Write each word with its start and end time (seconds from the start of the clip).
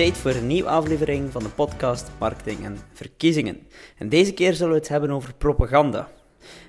tijd 0.00 0.16
voor 0.16 0.30
een 0.30 0.46
nieuwe 0.46 0.68
aflevering 0.68 1.32
van 1.32 1.42
de 1.42 1.48
podcast 1.48 2.10
Marketing 2.18 2.64
en 2.64 2.78
Verkiezingen. 2.92 3.66
En 3.98 4.08
deze 4.08 4.32
keer 4.32 4.54
zullen 4.54 4.72
we 4.72 4.78
het 4.78 4.88
hebben 4.88 5.10
over 5.10 5.34
propaganda. 5.34 6.08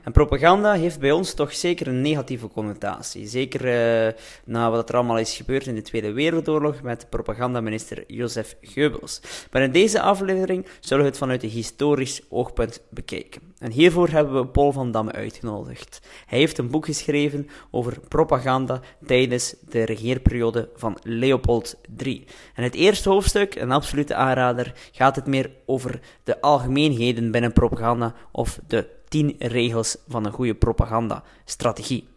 En 0.04 0.12
propaganda 0.12 0.74
heeft 0.74 1.00
bij 1.00 1.12
ons 1.12 1.34
toch 1.34 1.54
zeker 1.54 1.88
een 1.88 2.02
negatieve 2.02 2.48
connotatie. 2.48 3.28
Zeker 3.28 3.66
uh, 3.66 4.14
na 4.46 4.72
wat 4.72 4.90
er 4.90 4.96
allemaal 4.96 5.18
is 5.18 5.36
gebeurd 5.36 5.68
in 5.68 5.76
de 5.76 5.82
Tweede 5.82 6.12
Wereldoorlog 6.12 6.82
met 6.82 7.10
propagandaminister 7.10 8.04
Jozef 8.08 8.56
Goebbels. 8.62 9.22
Maar 9.52 9.62
in 9.62 9.72
deze 9.72 10.02
aflevering 10.02 10.66
zullen 10.80 11.04
we 11.04 11.10
het 11.10 11.20
vanuit 11.20 11.44
een 11.44 11.50
historisch 11.50 12.22
oogpunt 12.30 12.82
bekijken. 12.90 13.42
En 13.58 13.72
hiervoor 13.72 14.10
hebben 14.10 14.42
we 14.42 14.48
Paul 14.48 14.72
van 14.72 14.92
Damme 14.92 15.12
uitgenodigd. 15.12 16.02
Hij 16.26 16.40
heeft 16.40 16.58
een 16.58 16.70
boek 16.70 16.86
geschreven 16.86 17.50
over 17.72 18.00
propaganda 18.08 18.82
tijdens 19.06 19.56
de 19.70 19.84
regeerperiode 19.84 20.70
van 20.76 20.98
Leopold 21.04 21.76
III. 21.98 22.26
En 22.56 22.64
het 22.64 22.76
eerste 22.76 23.10
hoofdstuk, 23.10 23.56
een 23.56 23.72
absolute 23.72 24.16
aanrader, 24.16 24.74
gaat 24.92 25.16
het 25.16 25.26
meer 25.26 25.52
over 25.66 26.00
de 26.24 26.42
algemeenheden 26.42 27.32
binnen 27.32 27.54
propaganda 27.54 28.16
of 28.32 28.60
de 28.68 29.00
10 29.12 29.36
regels 29.40 29.98
van 30.08 30.26
een 30.26 30.32
goede 30.32 30.56
propagandastrategie. 30.56 32.08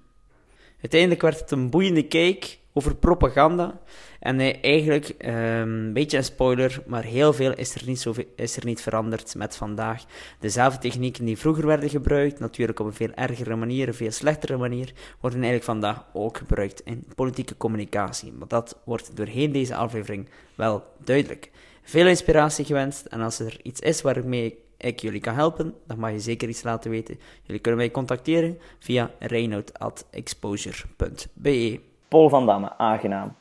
Uiteindelijk 0.81 1.23
werd 1.23 1.41
het 1.41 1.51
een 1.51 1.71
boeiende 1.71 2.07
kijk 2.07 2.59
over 2.73 2.97
propaganda. 2.97 3.81
En 4.21 4.41
eh, 4.41 4.65
eigenlijk, 4.65 5.09
ehm, 5.09 5.69
een 5.69 5.93
beetje 5.93 6.17
een 6.17 6.25
spoiler, 6.25 6.83
maar 6.87 7.05
heel 7.05 7.33
veel 7.33 7.53
is 7.55 7.75
er, 7.75 7.83
niet 7.87 8.09
is 8.37 8.57
er 8.57 8.65
niet 8.65 8.81
veranderd 8.81 9.35
met 9.35 9.57
vandaag. 9.57 10.05
Dezelfde 10.41 10.79
technieken 10.79 11.25
die 11.25 11.39
vroeger 11.39 11.67
werden 11.67 11.89
gebruikt, 11.89 12.41
natuurlijk 12.41 12.81
op 12.81 12.87
een 12.87 12.95
veel 12.95 13.13
ergere 13.15 13.57
manier, 13.57 13.89
een 13.89 13.95
veel 13.95 14.11
slechtere 14.11 14.57
manier, 14.57 14.93
worden 15.21 15.43
eigenlijk 15.43 15.71
vandaag 15.71 16.05
ook 16.13 16.37
gebruikt 16.37 16.81
in 16.81 17.05
politieke 17.15 17.57
communicatie. 17.57 18.33
Maar 18.33 18.49
dat 18.49 18.79
wordt 18.85 19.17
doorheen 19.17 19.53
deze 19.53 19.75
aflevering 19.75 20.29
wel 20.55 20.85
duidelijk. 21.05 21.51
Veel 21.83 22.07
inspiratie 22.07 22.65
gewenst 22.65 23.07
en 23.07 23.21
als 23.21 23.39
er 23.39 23.57
iets 23.63 23.81
is 23.81 24.03
waarmee 24.03 24.63
ik 24.77 25.01
jullie 25.01 25.21
kan 25.21 25.35
helpen, 25.35 25.75
dan 25.87 25.99
mag 25.99 26.11
je 26.11 26.21
zeker 26.21 26.49
iets 26.49 26.63
laten 26.63 26.91
weten. 26.91 27.19
Jullie 27.43 27.61
kunnen 27.61 27.81
mij 27.81 27.91
contacteren 27.91 28.59
via 28.79 29.11
reinoud.exposure.be. 29.19 31.81
Paul 32.09 32.29
van 32.29 32.47
Damme, 32.47 32.79
aangenaam. 32.79 33.35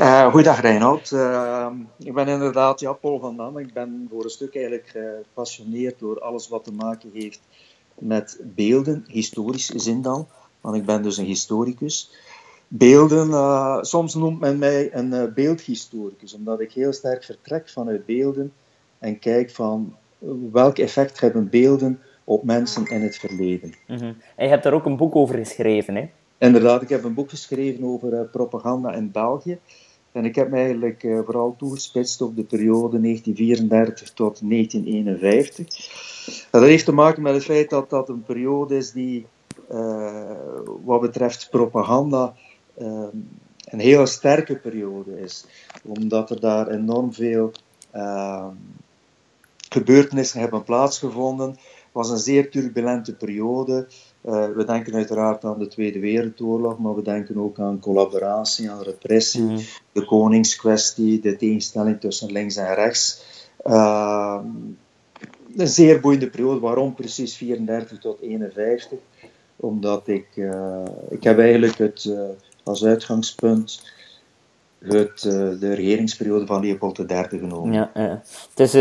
Uh, 0.00 0.30
goeiedag 0.30 0.60
Reinoud. 0.60 1.10
Uh, 1.10 1.66
ik 1.98 2.14
ben 2.14 2.28
inderdaad 2.28 2.80
ja, 2.80 2.92
Paul 2.92 3.18
van 3.18 3.36
Damme. 3.36 3.60
Ik 3.60 3.72
ben 3.72 4.06
voor 4.10 4.24
een 4.24 4.30
stuk 4.30 4.54
eigenlijk 4.54 4.92
uh, 4.96 5.02
gepassioneerd 5.22 5.98
door 5.98 6.20
alles 6.20 6.48
wat 6.48 6.64
te 6.64 6.72
maken 6.72 7.10
heeft 7.14 7.40
met 7.94 8.40
beelden, 8.42 9.04
historisch 9.08 9.66
zin 9.66 10.02
dan. 10.02 10.26
Want 10.60 10.76
ik 10.76 10.84
ben 10.84 11.02
dus 11.02 11.16
een 11.16 11.24
historicus. 11.24 12.10
Beelden, 12.68 13.86
soms 13.86 14.14
noemt 14.14 14.40
men 14.40 14.58
mij 14.58 14.94
een 14.94 15.32
beeldhistoricus, 15.34 16.34
omdat 16.34 16.60
ik 16.60 16.72
heel 16.72 16.92
sterk 16.92 17.24
vertrek 17.24 17.68
vanuit 17.68 18.06
beelden 18.06 18.52
en 19.04 19.18
kijk 19.18 19.50
van 19.50 19.94
welk 20.52 20.78
effect 20.78 21.20
hebben 21.20 21.48
beelden 21.48 22.00
op 22.24 22.44
mensen 22.44 22.86
in 22.86 23.02
het 23.02 23.16
verleden. 23.16 23.74
Mm 23.86 23.96
-hmm. 23.96 24.16
En 24.36 24.44
je 24.44 24.50
hebt 24.50 24.62
daar 24.62 24.72
ook 24.72 24.84
een 24.84 24.96
boek 24.96 25.16
over 25.16 25.34
geschreven, 25.34 25.94
hè? 25.94 26.08
Inderdaad, 26.38 26.82
ik 26.82 26.88
heb 26.88 27.04
een 27.04 27.14
boek 27.14 27.30
geschreven 27.30 27.84
over 27.84 28.12
uh, 28.12 28.20
propaganda 28.32 28.92
in 28.92 29.10
België. 29.10 29.58
En 30.12 30.24
ik 30.24 30.34
heb 30.34 30.50
me 30.50 30.56
eigenlijk 30.56 31.02
uh, 31.02 31.20
vooral 31.24 31.54
toegespitst 31.58 32.20
op 32.20 32.36
de 32.36 32.44
periode 32.44 33.00
1934 33.00 34.10
tot 34.10 34.50
1951. 34.50 35.66
En 36.50 36.60
dat 36.60 36.68
heeft 36.68 36.84
te 36.84 36.92
maken 36.92 37.22
met 37.22 37.34
het 37.34 37.44
feit 37.44 37.70
dat 37.70 37.90
dat 37.90 38.08
een 38.08 38.22
periode 38.22 38.76
is 38.76 38.92
die, 38.92 39.26
uh, 39.72 40.30
wat 40.84 41.00
betreft 41.00 41.48
propaganda, 41.50 42.34
een 43.64 43.80
hele 43.80 44.06
sterke 44.06 44.56
periode 44.56 45.20
is. 45.20 45.46
Omdat 45.82 46.30
er 46.30 46.40
daar 46.40 46.68
enorm 46.68 47.12
veel 47.12 47.52
gebeurtenissen 49.74 50.40
hebben 50.40 50.64
plaatsgevonden. 50.64 51.48
Het 51.48 51.92
was 51.92 52.10
een 52.10 52.18
zeer 52.18 52.50
turbulente 52.50 53.14
periode. 53.14 53.86
Uh, 54.26 54.46
we 54.54 54.64
denken 54.64 54.94
uiteraard 54.94 55.44
aan 55.44 55.58
de 55.58 55.68
Tweede 55.68 55.98
Wereldoorlog, 55.98 56.78
maar 56.78 56.94
we 56.94 57.02
denken 57.02 57.38
ook 57.38 57.58
aan 57.58 57.80
collaboratie, 57.80 58.70
aan 58.70 58.82
repressie, 58.82 59.42
mm. 59.42 59.58
de 59.92 60.04
koningskwestie, 60.04 61.20
de 61.20 61.36
tegenstelling 61.36 62.00
tussen 62.00 62.32
links 62.32 62.56
en 62.56 62.74
rechts. 62.74 63.24
Uh, 63.64 64.40
een 65.56 65.68
zeer 65.68 66.00
boeiende 66.00 66.30
periode. 66.30 66.60
Waarom 66.60 66.94
precies 66.94 67.36
34 67.36 67.98
tot 67.98 68.20
51? 68.20 68.98
Omdat 69.56 70.08
ik, 70.08 70.26
uh, 70.34 70.82
ik 71.10 71.22
heb 71.22 71.38
eigenlijk 71.38 71.78
het 71.78 72.10
als 72.64 72.84
uitgangspunt 72.84 73.93
het, 74.86 75.24
uh, 75.26 75.60
de 75.60 75.74
regeringsperiode 75.74 76.46
van 76.46 76.60
Leopold 76.60 76.98
III 76.98 77.26
genomen. 77.28 77.72
Ja, 77.72 77.90
ja. 77.94 78.22
Dus 78.54 78.74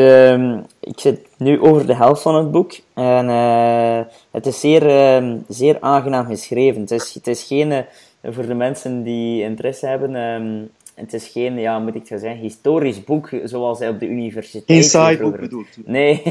ik 0.79 0.99
zit 0.99 1.19
nu 1.37 1.59
over 1.61 1.87
de 1.87 1.95
helft 1.95 2.21
van 2.21 2.35
het 2.35 2.51
boek 2.51 2.73
en 2.93 3.29
uh, 3.29 3.99
het 4.31 4.45
is 4.45 4.59
zeer, 4.59 4.87
ehm, 4.87 5.37
zeer 5.47 5.77
aangenaam 5.79 6.25
geschreven. 6.25 6.81
Het 6.81 6.91
is, 6.91 7.13
het 7.13 7.27
is 7.27 7.43
geen, 7.43 7.71
eh, 7.71 7.81
voor 8.23 8.45
de 8.45 8.53
mensen 8.53 9.03
die 9.03 9.43
interesse 9.43 9.87
hebben, 9.87 10.15
um, 10.15 10.69
het 10.95 11.13
is 11.13 11.27
geen, 11.27 11.59
ja, 11.59 11.79
moet 11.79 11.95
ik 11.95 12.07
zeggen, 12.07 12.35
historisch 12.35 13.03
boek 13.03 13.29
zoals 13.43 13.79
hij 13.79 13.89
op 13.89 13.99
de 13.99 14.07
universiteit. 14.07 14.79
Geen 14.79 14.83
saai 14.83 15.17
boek 15.17 15.39
bedoelt? 15.39 15.67
Nee, 15.85 16.21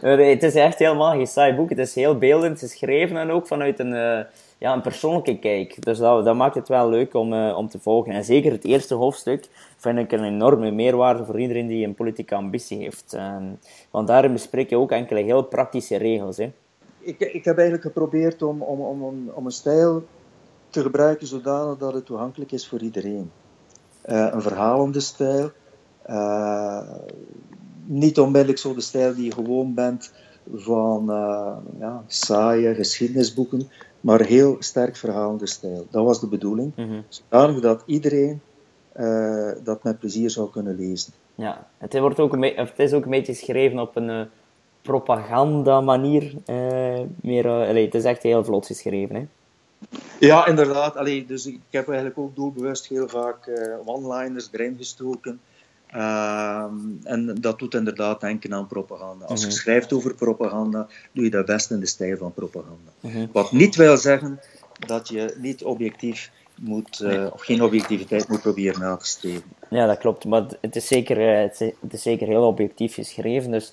het 0.34 0.42
is 0.42 0.54
echt 0.54 0.78
helemaal 0.78 1.12
geen 1.12 1.26
saai 1.26 1.54
boek. 1.54 1.68
Het 1.68 1.78
is 1.78 1.94
heel 1.94 2.18
beeldend 2.18 2.58
geschreven 2.58 3.16
en 3.16 3.30
ook 3.30 3.46
vanuit 3.46 3.78
een 3.78 4.26
ja, 4.60 4.72
een 4.72 4.80
persoonlijke 4.80 5.38
kijk. 5.38 5.84
Dus 5.84 5.98
dat, 5.98 6.24
dat 6.24 6.36
maakt 6.36 6.54
het 6.54 6.68
wel 6.68 6.88
leuk 6.88 7.14
om, 7.14 7.32
uh, 7.32 7.56
om 7.56 7.68
te 7.68 7.78
volgen. 7.78 8.12
En 8.12 8.24
zeker 8.24 8.52
het 8.52 8.64
eerste 8.64 8.94
hoofdstuk 8.94 9.48
vind 9.76 9.98
ik 9.98 10.12
een 10.12 10.24
enorme 10.24 10.70
meerwaarde 10.70 11.24
voor 11.24 11.40
iedereen 11.40 11.66
die 11.66 11.86
een 11.86 11.94
politieke 11.94 12.34
ambitie 12.34 12.78
heeft. 12.78 13.14
Um, 13.16 13.58
want 13.90 14.06
daarin 14.06 14.32
bespreek 14.32 14.70
je 14.70 14.76
ook 14.76 14.90
enkele 14.90 15.20
heel 15.20 15.42
praktische 15.42 15.96
regels. 15.96 16.36
Hè. 16.36 16.52
Ik, 16.98 17.20
ik 17.20 17.44
heb 17.44 17.56
eigenlijk 17.56 17.86
geprobeerd 17.86 18.42
om, 18.42 18.62
om, 18.62 18.80
om, 18.80 19.30
om 19.34 19.46
een 19.46 19.52
stijl 19.52 20.04
te 20.68 20.82
gebruiken 20.82 21.26
zodanig 21.26 21.78
dat 21.78 21.92
het 21.92 22.06
toegankelijk 22.06 22.52
is 22.52 22.68
voor 22.68 22.80
iedereen. 22.80 23.30
Uh, 24.06 24.28
een 24.32 24.42
verhalende 24.42 25.00
stijl. 25.00 25.50
Uh, 26.10 26.82
niet 27.84 28.18
onmiddellijk 28.18 28.58
zo 28.58 28.74
de 28.74 28.80
stijl 28.80 29.14
die 29.14 29.24
je 29.24 29.32
gewoon 29.32 29.74
bent 29.74 30.12
van 30.54 31.04
ja, 31.78 32.04
saaie 32.06 32.74
geschiedenisboeken, 32.74 33.70
maar 34.00 34.20
heel 34.20 34.56
sterk 34.58 34.96
verhalende 34.96 35.46
stijl. 35.46 35.86
Dat 35.90 36.04
was 36.04 36.20
de 36.20 36.26
bedoeling. 36.26 36.72
Mm 36.76 37.04
Zodanig 37.08 37.60
dat 37.60 37.82
iedereen 37.86 38.40
uh, 38.96 39.50
dat 39.62 39.82
met 39.82 39.98
plezier 39.98 40.30
zou 40.30 40.50
kunnen 40.50 40.76
lezen. 40.76 41.12
Ja, 41.34 41.66
het, 41.78 41.98
wordt 41.98 42.20
ook 42.20 42.32
een 42.32 42.42
het 42.42 42.78
is 42.78 42.92
ook 42.92 43.04
een 43.04 43.10
beetje 43.10 43.34
geschreven 43.34 43.78
op 43.78 43.96
een 43.96 44.08
uh, 44.08 44.20
propaganda 44.82 45.80
manier. 45.80 46.34
Uh, 46.46 47.00
meer, 47.22 47.48
allee, 47.48 47.84
het 47.84 47.94
is 47.94 48.04
echt 48.04 48.22
heel 48.22 48.44
vlot 48.44 48.66
geschreven. 48.66 49.14
Hè? 49.14 49.26
Ja, 50.20 50.46
inderdaad. 50.46 50.96
Allee, 50.96 51.26
dus 51.26 51.46
ik 51.46 51.60
heb 51.70 51.86
eigenlijk 51.86 52.18
ook 52.18 52.36
doelbewust 52.36 52.86
heel 52.86 53.08
vaak 53.08 53.50
one-liners 53.84 54.48
erin 54.52 54.76
gestoken. 54.76 55.40
Ehm, 55.90 56.74
en 57.02 57.34
dat 57.40 57.58
doet 57.58 57.74
inderdaad 57.74 58.20
denken 58.20 58.54
aan 58.54 58.66
propaganda. 58.66 59.24
Als 59.24 59.40
je 59.40 59.46
mhm. 59.46 59.56
schrijft 59.56 59.92
over 59.92 60.14
propaganda, 60.14 60.88
doe 61.12 61.24
je 61.24 61.30
dat 61.30 61.46
best 61.46 61.70
in 61.70 61.80
de 61.80 61.86
stijl 61.86 62.16
van 62.16 62.32
propaganda. 62.32 62.90
Mhm. 63.00 63.26
Wat 63.32 63.52
niet 63.52 63.76
wil 63.76 63.96
zeggen 63.96 64.40
dat 64.86 65.08
je 65.08 65.34
niet 65.38 65.64
objectief 65.64 66.30
moet, 66.60 67.00
uh, 67.00 67.26
of 67.32 67.42
geen 67.42 67.62
objectiviteit 67.62 68.28
moet 68.28 68.40
proberen 68.40 68.80
na 68.80 68.96
te 68.96 69.06
streven. 69.06 69.42
Ja, 69.70 69.86
dat 69.86 69.98
klopt. 69.98 70.24
Maar 70.24 70.46
het 70.60 70.76
is 70.76 70.86
zeker, 70.86 71.18
eh, 71.18 71.42
het 71.80 71.92
is 71.92 72.02
zeker 72.02 72.26
heel 72.26 72.46
objectief 72.46 72.94
geschreven. 72.94 73.50
Dus 73.50 73.72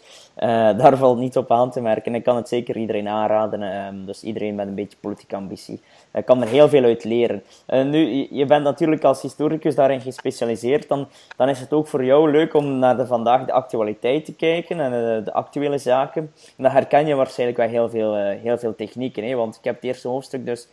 daar 0.77 0.97
valt 0.97 1.17
niet 1.17 1.37
op 1.37 1.51
aan 1.51 1.71
te 1.71 1.81
merken. 1.81 2.15
Ik 2.15 2.23
kan 2.23 2.35
het 2.35 2.47
zeker 2.47 2.77
iedereen 2.77 3.07
aanraden. 3.07 3.61
Uh, 3.61 4.05
dus 4.05 4.23
iedereen 4.23 4.55
met 4.55 4.67
een 4.67 4.75
beetje 4.75 4.97
politieke 4.99 5.35
ambitie. 5.35 5.81
Ik 6.13 6.25
kan 6.25 6.41
er 6.41 6.47
heel 6.47 6.69
veel 6.69 6.83
uit 6.83 7.03
leren. 7.03 7.43
nu, 7.67 8.27
je 8.31 8.45
bent 8.45 8.63
natuurlijk 8.63 9.03
als 9.03 9.21
historicus 9.21 9.75
daarin 9.75 10.01
gespecialiseerd. 10.01 10.87
Dan, 10.87 11.07
dan 11.35 11.49
is 11.49 11.59
het 11.59 11.73
ook 11.73 11.87
voor 11.87 12.03
jou 12.03 12.31
leuk 12.31 12.53
om 12.53 12.79
naar 12.79 12.97
de 12.97 13.05
vandaag 13.05 13.45
de 13.45 13.51
actualiteit 13.51 14.25
te 14.25 14.33
kijken. 14.33 14.79
En 14.79 15.23
de 15.23 15.33
actuele 15.33 15.77
zaken. 15.77 16.21
En 16.57 16.63
dan 16.63 16.71
herken 16.71 17.07
je 17.07 17.15
waarschijnlijk 17.15 17.57
wel 17.57 17.67
heel 17.67 17.89
veel, 17.89 18.15
heel 18.15 18.57
veel 18.57 18.75
technieken. 18.75 19.23
Hè? 19.23 19.35
Want 19.35 19.55
ik 19.55 19.63
heb 19.63 19.75
het 19.75 19.83
eerste 19.83 20.07
hoofdstuk 20.07 20.45
dus 20.45 20.67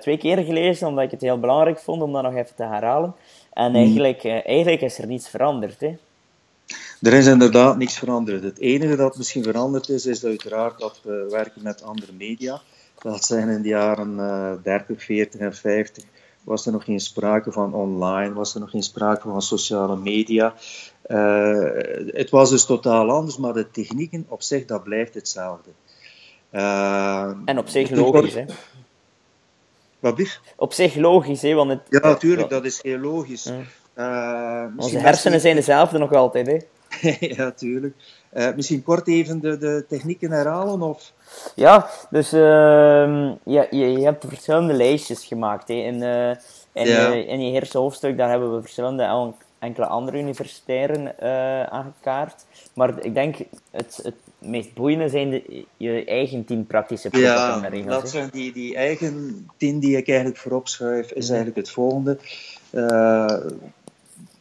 twee 0.00 0.18
keer 0.18 0.38
gelezen. 0.38 0.88
Omdat 0.88 1.04
ik 1.04 1.10
het 1.10 1.20
heel 1.20 1.40
belangrijk 1.40 1.78
vond 1.78 2.02
om 2.02 2.12
dat 2.12 2.22
nog 2.22 2.34
even 2.34 2.54
te 2.54 2.64
herhalen. 2.64 3.14
En 3.52 3.66
hmm. 3.66 3.74
eigenlijk, 3.74 4.24
eigenlijk 4.24 4.80
is 4.80 4.98
er 4.98 5.06
niets 5.06 5.28
veranderd. 5.28 5.80
Hè? 5.80 5.96
Er 7.02 7.12
is 7.12 7.26
inderdaad 7.26 7.76
niks 7.76 7.98
veranderd. 7.98 8.42
Het 8.42 8.58
enige 8.58 8.96
dat 8.96 9.16
misschien 9.16 9.42
veranderd 9.42 9.88
is, 9.88 10.06
is 10.06 10.24
uiteraard 10.24 10.78
dat 10.78 11.00
we 11.02 11.26
werken 11.30 11.62
met 11.62 11.82
andere 11.82 12.12
media. 12.12 12.60
Dat 12.98 13.24
zijn 13.24 13.48
in 13.48 13.62
de 13.62 13.68
jaren 13.68 14.16
uh, 14.16 14.52
30, 14.62 15.04
40 15.04 15.40
en 15.40 15.54
50 15.54 16.04
was 16.48 16.66
er 16.66 16.72
nog 16.72 16.84
geen 16.84 17.00
sprake 17.00 17.52
van 17.52 17.74
online, 17.74 18.32
was 18.32 18.54
er 18.54 18.60
nog 18.60 18.70
geen 18.70 18.82
sprake 18.82 19.28
van 19.28 19.42
sociale 19.42 19.96
media. 19.96 20.54
Uh, 21.06 21.70
het 22.06 22.30
was 22.30 22.50
dus 22.50 22.64
totaal 22.64 23.10
anders, 23.10 23.36
maar 23.36 23.52
de 23.52 23.70
technieken 23.70 24.26
op 24.28 24.42
zich, 24.42 24.64
dat 24.64 24.82
blijft 24.82 25.14
hetzelfde. 25.14 25.70
Uh, 26.52 27.32
en 27.44 27.58
op 27.58 27.68
zich 27.68 27.90
logisch, 27.90 28.34
hè? 28.34 28.44
Wat 29.98 30.18
is? 30.18 30.40
Op 30.56 30.72
zich 30.72 30.94
logisch, 30.94 31.42
hè? 31.42 31.54
Want 31.54 31.70
het, 31.70 31.80
ja, 31.88 31.98
natuurlijk, 32.00 32.50
dat 32.50 32.64
is 32.64 32.82
heel 32.82 32.98
logisch. 32.98 33.44
Ja. 33.44 33.60
Uh, 33.98 34.64
Onze 34.76 34.98
hersenen 34.98 35.40
zijn 35.40 35.54
dezelfde 35.54 35.98
nog 35.98 36.12
altijd, 36.12 36.46
hè? 36.46 36.58
ja, 37.36 37.50
tuurlijk. 37.50 37.94
Uh, 38.36 38.54
misschien 38.54 38.82
kort 38.82 39.08
even 39.08 39.40
de, 39.40 39.58
de 39.58 39.84
technieken 39.88 40.30
herhalen? 40.30 40.82
Of? 40.82 41.12
Ja, 41.54 41.88
dus 42.10 42.32
uh, 42.32 42.40
je, 43.42 43.66
je, 43.70 43.92
je, 43.92 44.04
hebt 44.04 44.24
verschillende 44.28 44.72
lijstjes 44.72 45.24
gemaakt. 45.24 45.68
Hè. 45.68 45.74
In, 45.74 45.94
uh, 45.94 46.30
in, 46.72 46.86
ja. 46.86 47.12
in 47.12 47.40
je 47.40 47.52
eerste 47.52 47.78
hoofdstuk 47.78 48.16
daar 48.16 48.30
hebben 48.30 48.54
we 48.54 48.60
verschillende 48.60 49.32
enkele 49.58 49.86
andere 49.86 50.18
universitairen 50.18 51.20
aangekaart. 51.70 52.44
Maar 52.74 53.04
ik 53.04 53.14
denk 53.14 53.36
het, 53.70 54.00
het 54.02 54.14
meest 54.38 54.74
boeiende 54.74 55.08
zijn 55.08 55.30
de, 55.30 55.64
je 55.76 56.04
eigen 56.04 56.44
tien 56.44 56.66
praktische 56.66 57.10
propagandaregels. 57.10 57.94
Ja, 57.94 58.00
dat 58.00 58.10
zijn 58.10 58.28
die, 58.32 58.52
die 58.52 58.76
eigen 58.76 59.46
tien 59.56 59.78
die 59.78 59.96
ik 59.96 60.08
eigenlijk 60.08 60.38
voorop 60.38 60.68
schuif, 60.68 61.10
is 61.12 61.24
mhm. 61.24 61.34
eigenlijk 61.34 61.66
het 61.66 61.70
volgende. 61.70 62.18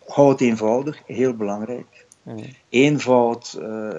Hou 0.08 0.30
het 0.30 0.42
eenvoudig, 0.42 1.02
heel 1.06 1.34
belangrijk. 1.34 2.06
Mm. 2.24 2.44
Eenvoud, 2.70 3.58
uh, 3.62 3.90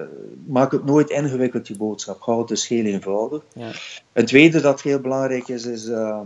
maak 0.46 0.72
het 0.72 0.84
nooit 0.84 1.10
ingewikkeld, 1.10 1.68
je 1.68 1.76
boodschap. 1.76 2.20
Hou 2.20 2.38
het 2.38 2.48
dus 2.48 2.68
heel 2.68 2.84
eenvoudig. 2.84 3.42
Ja. 3.52 3.70
Het 4.12 4.26
tweede 4.26 4.60
dat 4.60 4.82
heel 4.82 5.00
belangrijk 5.00 5.48
is, 5.48 5.66
is 5.66 5.86
uh, 5.86 6.20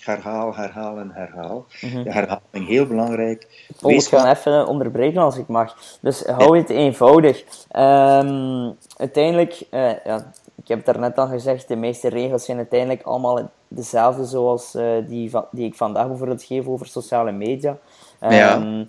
herhaal, 0.00 0.54
herhaal 0.54 0.98
en 0.98 1.10
herhaal. 1.12 1.66
Mm 1.80 2.02
De 2.02 2.12
herhaling 2.12 2.68
heel 2.68 2.86
belangrijk. 2.86 3.66
Oh, 3.82 3.92
ik 3.92 4.04
ga 4.04 4.30
even 4.30 4.66
onderbreken 4.66 5.20
als 5.20 5.36
ik 5.36 5.48
mag. 5.48 5.76
Dus 6.00 6.24
hou 6.24 6.58
het 6.58 6.70
eenvoudig. 6.70 7.44
Um, 7.76 8.76
uiteindelijk, 8.96 9.62
uh, 9.70 10.04
ja, 10.04 10.32
ik 10.54 10.68
heb 10.68 10.76
het 10.76 10.86
daarnet 10.86 11.18
al 11.18 11.26
gezegd, 11.26 11.68
de 11.68 11.76
meeste 11.76 12.08
regels 12.08 12.44
zijn 12.44 12.56
uiteindelijk 12.56 13.02
allemaal 13.02 13.50
dezelfde 13.68 14.24
zoals 14.24 14.74
uh, 14.74 15.06
die, 15.06 15.30
die 15.50 15.66
ik 15.66 15.74
vandaag 15.74 16.08
bijvoorbeeld 16.08 16.42
geef 16.42 16.66
over 16.66 16.86
sociale 16.86 17.32
media. 17.32 17.78
Um, 18.20 18.30
ja 18.30 18.54
ehm, 18.54 18.84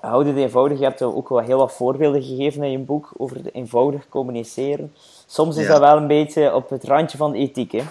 houd 0.00 0.26
het 0.26 0.36
eenvoudig. 0.36 0.78
Je 0.78 0.84
hebt 0.84 1.02
ook 1.02 1.28
wel 1.28 1.38
heel 1.38 1.58
wat 1.58 1.72
voorbeelden 1.72 2.22
gegeven 2.22 2.62
in 2.62 2.70
je 2.70 2.78
boek 2.78 3.10
over 3.16 3.36
het 3.36 3.54
eenvoudig 3.54 4.08
communiceren. 4.08 4.92
Soms 5.26 5.56
is 5.56 5.66
dat 5.66 5.78
wel 5.78 5.96
een 5.96 6.06
beetje 6.06 6.54
op 6.54 6.70
het 6.70 6.84
randje 6.84 7.18
van 7.18 7.34
ethiek, 7.34 7.72
hè? 7.72 7.82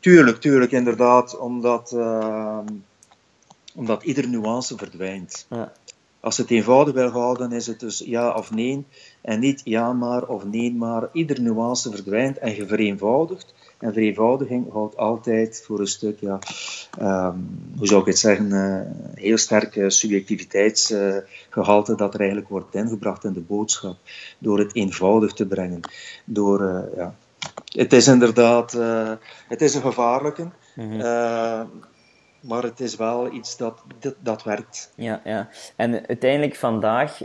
Tuurlijk, 0.00 0.40
tuurlijk, 0.40 0.72
inderdaad. 0.72 1.38
Omdat, 1.38 1.92
uh, 1.94 2.58
omdat 3.74 4.02
iedere 4.02 4.26
nuance 4.26 4.76
verdwijnt. 4.76 5.46
Ja. 5.50 5.72
Als 6.20 6.36
je 6.36 6.42
het 6.42 6.50
eenvoudig 6.50 6.94
wil 6.94 7.08
houden, 7.08 7.52
is 7.52 7.66
het 7.66 7.80
dus 7.80 7.98
ja 7.98 8.34
of 8.34 8.50
nee. 8.50 8.84
En 9.20 9.40
niet 9.40 9.60
ja 9.64 9.92
maar 9.92 10.26
of 10.26 10.44
nee 10.44 10.74
maar. 10.74 11.08
Iedere 11.12 11.40
nuance 11.40 11.90
verdwijnt 11.90 12.38
en 12.38 12.54
je 12.54 12.66
vereenvoudigt. 12.66 13.54
En 13.78 13.92
vereenvoudiging 13.92 14.72
houdt 14.72 14.96
altijd 14.96 15.62
voor 15.64 15.80
een 15.80 15.86
stuk, 15.86 16.20
ja, 16.20 16.38
um, 17.00 17.72
hoe 17.76 17.86
zou 17.86 18.00
ik 18.00 18.06
het 18.06 18.18
zeggen, 18.18 18.46
uh, 18.46 18.80
heel 19.14 19.36
sterke 19.36 19.90
subjectiviteitsgehalte 19.90 21.96
dat 21.96 22.14
er 22.14 22.20
eigenlijk 22.20 22.48
wordt 22.48 22.74
ingebracht 22.74 23.24
in 23.24 23.32
de 23.32 23.40
boodschap. 23.40 23.96
Door 24.38 24.58
het 24.58 24.74
eenvoudig 24.74 25.32
te 25.32 25.46
brengen. 25.46 25.80
Door, 26.24 26.62
uh, 26.62 26.80
ja. 26.96 27.14
Het 27.66 27.92
is 27.92 28.06
inderdaad, 28.06 28.74
uh, 28.74 29.12
het 29.48 29.62
is 29.62 29.74
een 29.74 29.82
gevaarlijke. 29.82 30.48
Mm 30.74 30.90
-hmm. 30.90 30.98
maar 32.40 32.62
het 32.62 32.80
is 32.80 32.96
wel 32.96 33.32
iets 33.32 33.56
dat, 33.56 33.82
dat, 34.00 34.14
dat, 34.20 34.42
werkt. 34.42 34.92
Ja, 34.94 35.20
ja. 35.24 35.48
En 35.76 36.06
uiteindelijk 36.06 36.54
vandaag 36.54 37.22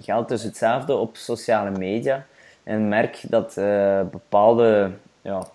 geldt 0.00 0.28
dus 0.28 0.42
hetzelfde 0.42 0.94
op 0.94 1.16
sociale 1.16 1.78
media. 1.78 2.26
En 2.62 2.88
merk 2.88 3.20
dat 3.28 3.54
bepaalde 4.10 4.90
ja, 5.22 5.48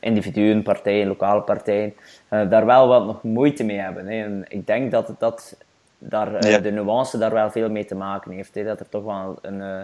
individuen, 0.00 0.62
partijen, 0.62 1.06
lokale 1.06 1.40
partijen, 1.40 1.94
uh, 2.30 2.50
daar 2.50 2.66
wel 2.66 2.88
wat 2.88 3.06
nog 3.06 3.22
moeite 3.22 3.64
mee 3.64 3.78
hebben. 3.78 4.06
Hè. 4.06 4.24
En 4.24 4.44
ik 4.48 4.66
denk 4.66 4.90
dat, 4.90 5.08
het, 5.08 5.20
dat 5.20 5.56
daar, 5.98 6.46
uh, 6.46 6.62
de 6.62 6.70
nuance 6.70 7.18
daar 7.18 7.32
wel 7.32 7.50
veel 7.50 7.70
mee 7.70 7.84
te 7.84 7.94
maken 7.94 8.30
heeft. 8.30 8.54
Hè. 8.54 8.64
Dat 8.64 8.80
er 8.80 8.88
toch 8.88 9.04
wel 9.04 9.38
een, 9.42 9.60
uh, 9.60 9.82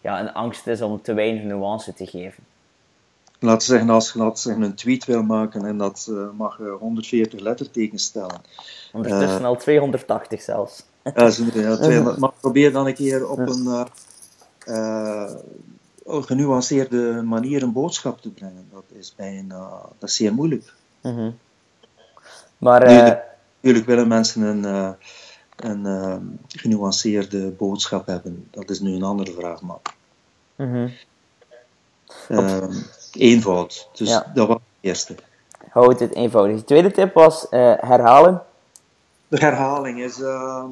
ja, 0.00 0.20
een 0.20 0.32
angst 0.32 0.66
is 0.66 0.82
om 0.82 1.02
te 1.02 1.14
weinig 1.14 1.42
nuance 1.42 1.94
te 1.94 2.06
geven. 2.06 2.44
Laten 3.40 3.58
we 3.58 3.64
zeggen, 3.76 3.90
als 3.90 4.12
je 4.12 4.30
zeggen, 4.34 4.62
een 4.62 4.74
tweet 4.74 5.04
wil 5.04 5.22
maken 5.22 5.64
en 5.64 5.78
dat 5.78 6.10
mag 6.36 6.60
140 6.78 7.40
lettertekens 7.40 8.04
stellen. 8.04 8.40
Ondertussen 8.92 9.44
al 9.44 9.56
280 9.56 10.42
zelfs. 10.42 10.84
Ja, 11.14 11.30
200. 11.30 12.18
Maar 12.18 12.32
probeer 12.40 12.72
dan 12.72 12.86
een 12.86 12.94
keer 12.94 13.28
op 13.28 13.38
een 13.38 13.86
genuanceerde 16.08 17.22
manier 17.22 17.62
een 17.62 17.72
boodschap 17.72 18.20
te 18.20 18.30
brengen. 18.30 18.68
Dat 18.72 18.84
is 18.88 19.14
bijna 19.16 19.68
dat 19.98 20.08
is 20.08 20.16
zeer 20.16 20.34
moeilijk. 20.34 20.74
Mm 21.02 21.38
Maar, 22.58 22.80
natuurlijk, 22.80 23.24
natuurlijk, 23.54 23.86
willen 23.86 24.08
mensen 24.08 24.42
een, 24.42 24.64
uh, 24.64 24.90
een 25.56 25.84
uh, 25.84 26.16
genuanceerde 26.48 27.48
boodschap 27.48 28.06
hebben. 28.06 28.48
Dat 28.50 28.70
is 28.70 28.80
nu 28.80 28.94
een 28.94 29.02
andere 29.02 29.32
vraag. 29.32 29.62
Maar, 29.62 29.78
mm 30.56 30.90
eenvoud. 33.12 33.88
Dus 33.92 34.08
ja. 34.08 34.30
dat 34.34 34.46
was 34.46 34.56
het 34.56 34.64
eerste. 34.80 35.14
Houd 35.68 36.00
het 36.00 36.14
eenvoudig. 36.14 36.56
De 36.56 36.64
tweede 36.64 36.90
tip 36.90 37.14
was 37.14 37.46
uh, 37.50 37.74
herhalen. 37.76 38.42
De 39.28 39.36
herhaling 39.36 40.00
is. 40.00 40.20
Ehm, 40.20 40.70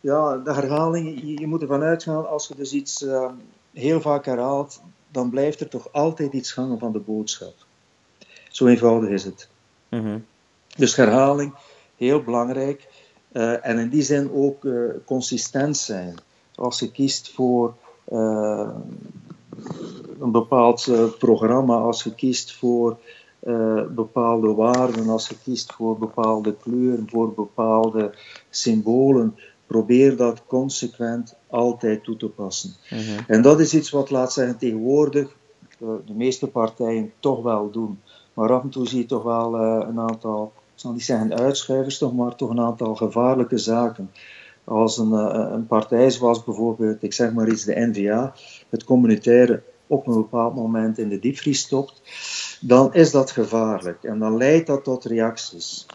ja, 0.00 0.36
de 0.36 0.52
herhaling, 0.52 1.20
je, 1.20 1.38
je, 1.38 1.46
moet 1.46 1.62
ervan 1.62 1.82
uitgaan 1.82 2.28
als 2.28 2.48
je 2.48 2.54
dus 2.54 2.72
iets 2.72 3.04
ehm, 3.04 3.34
heel 3.72 4.00
vaak 4.00 4.24
herhaalt, 4.24 4.80
dan 5.10 5.30
blijft 5.30 5.60
er 5.60 5.68
toch 5.68 5.92
altijd 5.92 6.32
iets 6.32 6.54
hangen 6.54 6.78
van 6.78 6.92
de 6.92 6.98
boodschap. 6.98 7.54
Zo 8.48 8.66
eenvoudig 8.66 9.10
is 9.10 9.24
het. 9.24 9.48
Mhm. 9.88 10.18
Dus 10.76 10.96
herhaling, 10.96 11.54
heel 11.96 12.22
belangrijk. 12.22 12.88
Uh, 13.32 13.66
en 13.66 13.78
in 13.78 13.88
die 13.88 14.02
zin 14.02 14.32
ook 14.32 14.64
uh, 14.64 14.90
consistent 15.04 15.76
zijn. 15.76 16.14
Als 16.54 16.78
je 16.78 16.90
kiest 16.90 17.32
voor 17.32 17.74
uh, 18.12 18.68
een 20.20 20.30
bepaald 20.30 20.90
programma, 21.18 21.76
als 21.76 22.02
je 22.02 22.14
kiest 22.14 22.52
voor 22.52 22.98
bepaalde 23.88 24.54
waarden, 24.54 25.08
als 25.08 25.28
je 25.28 25.36
kiest 25.42 25.72
voor 25.72 25.98
bepaalde 25.98 26.54
kleuren, 26.54 27.08
voor 27.10 27.34
bepaalde 27.34 28.14
symbolen, 28.50 29.38
probeer 29.70 30.16
dat 30.16 30.42
consequent 30.46 31.34
altijd 31.46 32.04
toe 32.04 32.16
te 32.16 32.28
passen. 32.28 32.74
Mhm. 32.90 33.20
En 33.26 33.42
dat 33.42 33.60
is 33.60 33.74
iets 33.74 33.90
wat, 33.90 34.10
laat 34.10 34.32
zeggen, 34.32 34.58
tegenwoordig 34.58 35.36
uh, 35.82 35.88
de 36.06 36.12
meeste 36.12 36.46
partijen 36.46 37.12
toch 37.20 37.42
wel 37.42 37.70
doen. 37.70 38.00
Maar 38.34 38.52
af 38.52 38.62
en 38.62 38.68
toe 38.68 38.88
zie 38.88 38.98
je 38.98 39.06
toch 39.06 39.22
wel 39.22 39.54
uh, 39.54 39.86
een 39.88 40.00
aantal, 40.00 40.52
ik 40.54 40.80
zal 40.80 40.92
niet 40.92 41.04
zeggen 41.04 41.38
uitschuivers, 41.38 41.98
toch, 41.98 42.14
maar 42.14 42.34
toch 42.34 42.50
een 42.50 42.60
aantal 42.60 42.94
gevaarlijke 42.94 43.58
zaken. 43.58 44.10
Als 44.64 44.98
een, 44.98 45.10
uh, 45.12 45.48
een 45.52 45.66
partij 45.66 46.10
zoals 46.10 46.44
bijvoorbeeld, 46.44 47.02
ik 47.02 47.12
zeg 47.12 47.32
maar 47.32 47.48
iets, 47.48 47.64
de 47.64 47.86
NVA, 47.92 48.34
het 48.68 48.84
communitaire 48.84 49.62
op 49.86 50.06
een 50.06 50.14
bepaald 50.14 50.54
moment 50.54 50.98
in 50.98 51.08
de 51.08 51.18
diepvries 51.18 51.60
stopt, 51.60 52.02
dan 52.60 52.94
is 52.94 53.10
dat 53.10 53.30
gevaarlijk. 53.30 54.04
En 54.04 54.18
dan 54.18 54.36
leidt 54.36 54.66
dat 54.66 54.84
tot 54.84 55.04
reacties. 55.04 55.86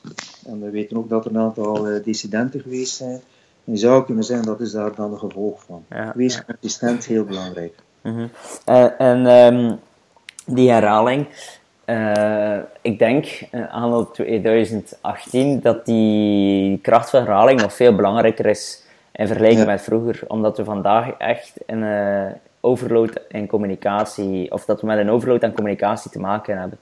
En 0.45 0.61
we 0.61 0.69
weten 0.69 0.97
ook 0.97 1.09
dat 1.09 1.25
er 1.25 1.31
een 1.31 1.37
aantal 1.37 2.01
dissidenten 2.03 2.59
geweest 2.59 2.95
zijn 2.95 3.21
je 3.65 3.77
zou 3.77 4.05
kunnen 4.05 4.23
zeggen 4.23 4.45
dat 4.45 4.59
is 4.59 4.71
daar 4.71 4.95
dan 4.95 5.11
een 5.11 5.19
gevolg 5.19 5.63
van. 5.63 5.85
Ja, 5.89 6.11
Wees 6.15 6.45
consistent, 6.45 7.05
heel 7.05 7.25
belangrijk. 7.25 7.73
Mm 8.01 8.29
en 8.97 9.25
um, 9.25 9.79
die 10.45 10.71
herhaling, 10.71 11.27
uh, 11.85 12.57
ik 12.81 12.99
denk 12.99 13.41
uh, 13.51 13.73
aan 13.73 14.11
2018 14.11 15.59
dat 15.61 15.85
die 15.85 16.79
kracht 16.81 17.09
van 17.09 17.19
herhaling 17.19 17.61
nog 17.61 17.73
veel 17.73 17.95
belangrijker 17.95 18.45
is 18.45 18.83
in 19.11 19.27
vergelijking 19.27 19.65
met 19.65 19.81
vroeger, 19.81 20.23
omdat 20.27 20.57
we 20.57 20.63
vandaag 20.63 21.09
echt 21.17 21.53
een 21.65 21.83
overload 22.59 23.19
in 23.27 23.47
communicatie, 23.47 24.51
of 24.51 24.65
dat 24.65 24.81
we 24.81 24.87
met 24.87 24.97
een 24.97 25.09
overload 25.09 25.43
aan 25.43 25.53
communicatie 25.53 26.11
te 26.11 26.19
maken 26.19 26.57
hebben. 26.59 26.79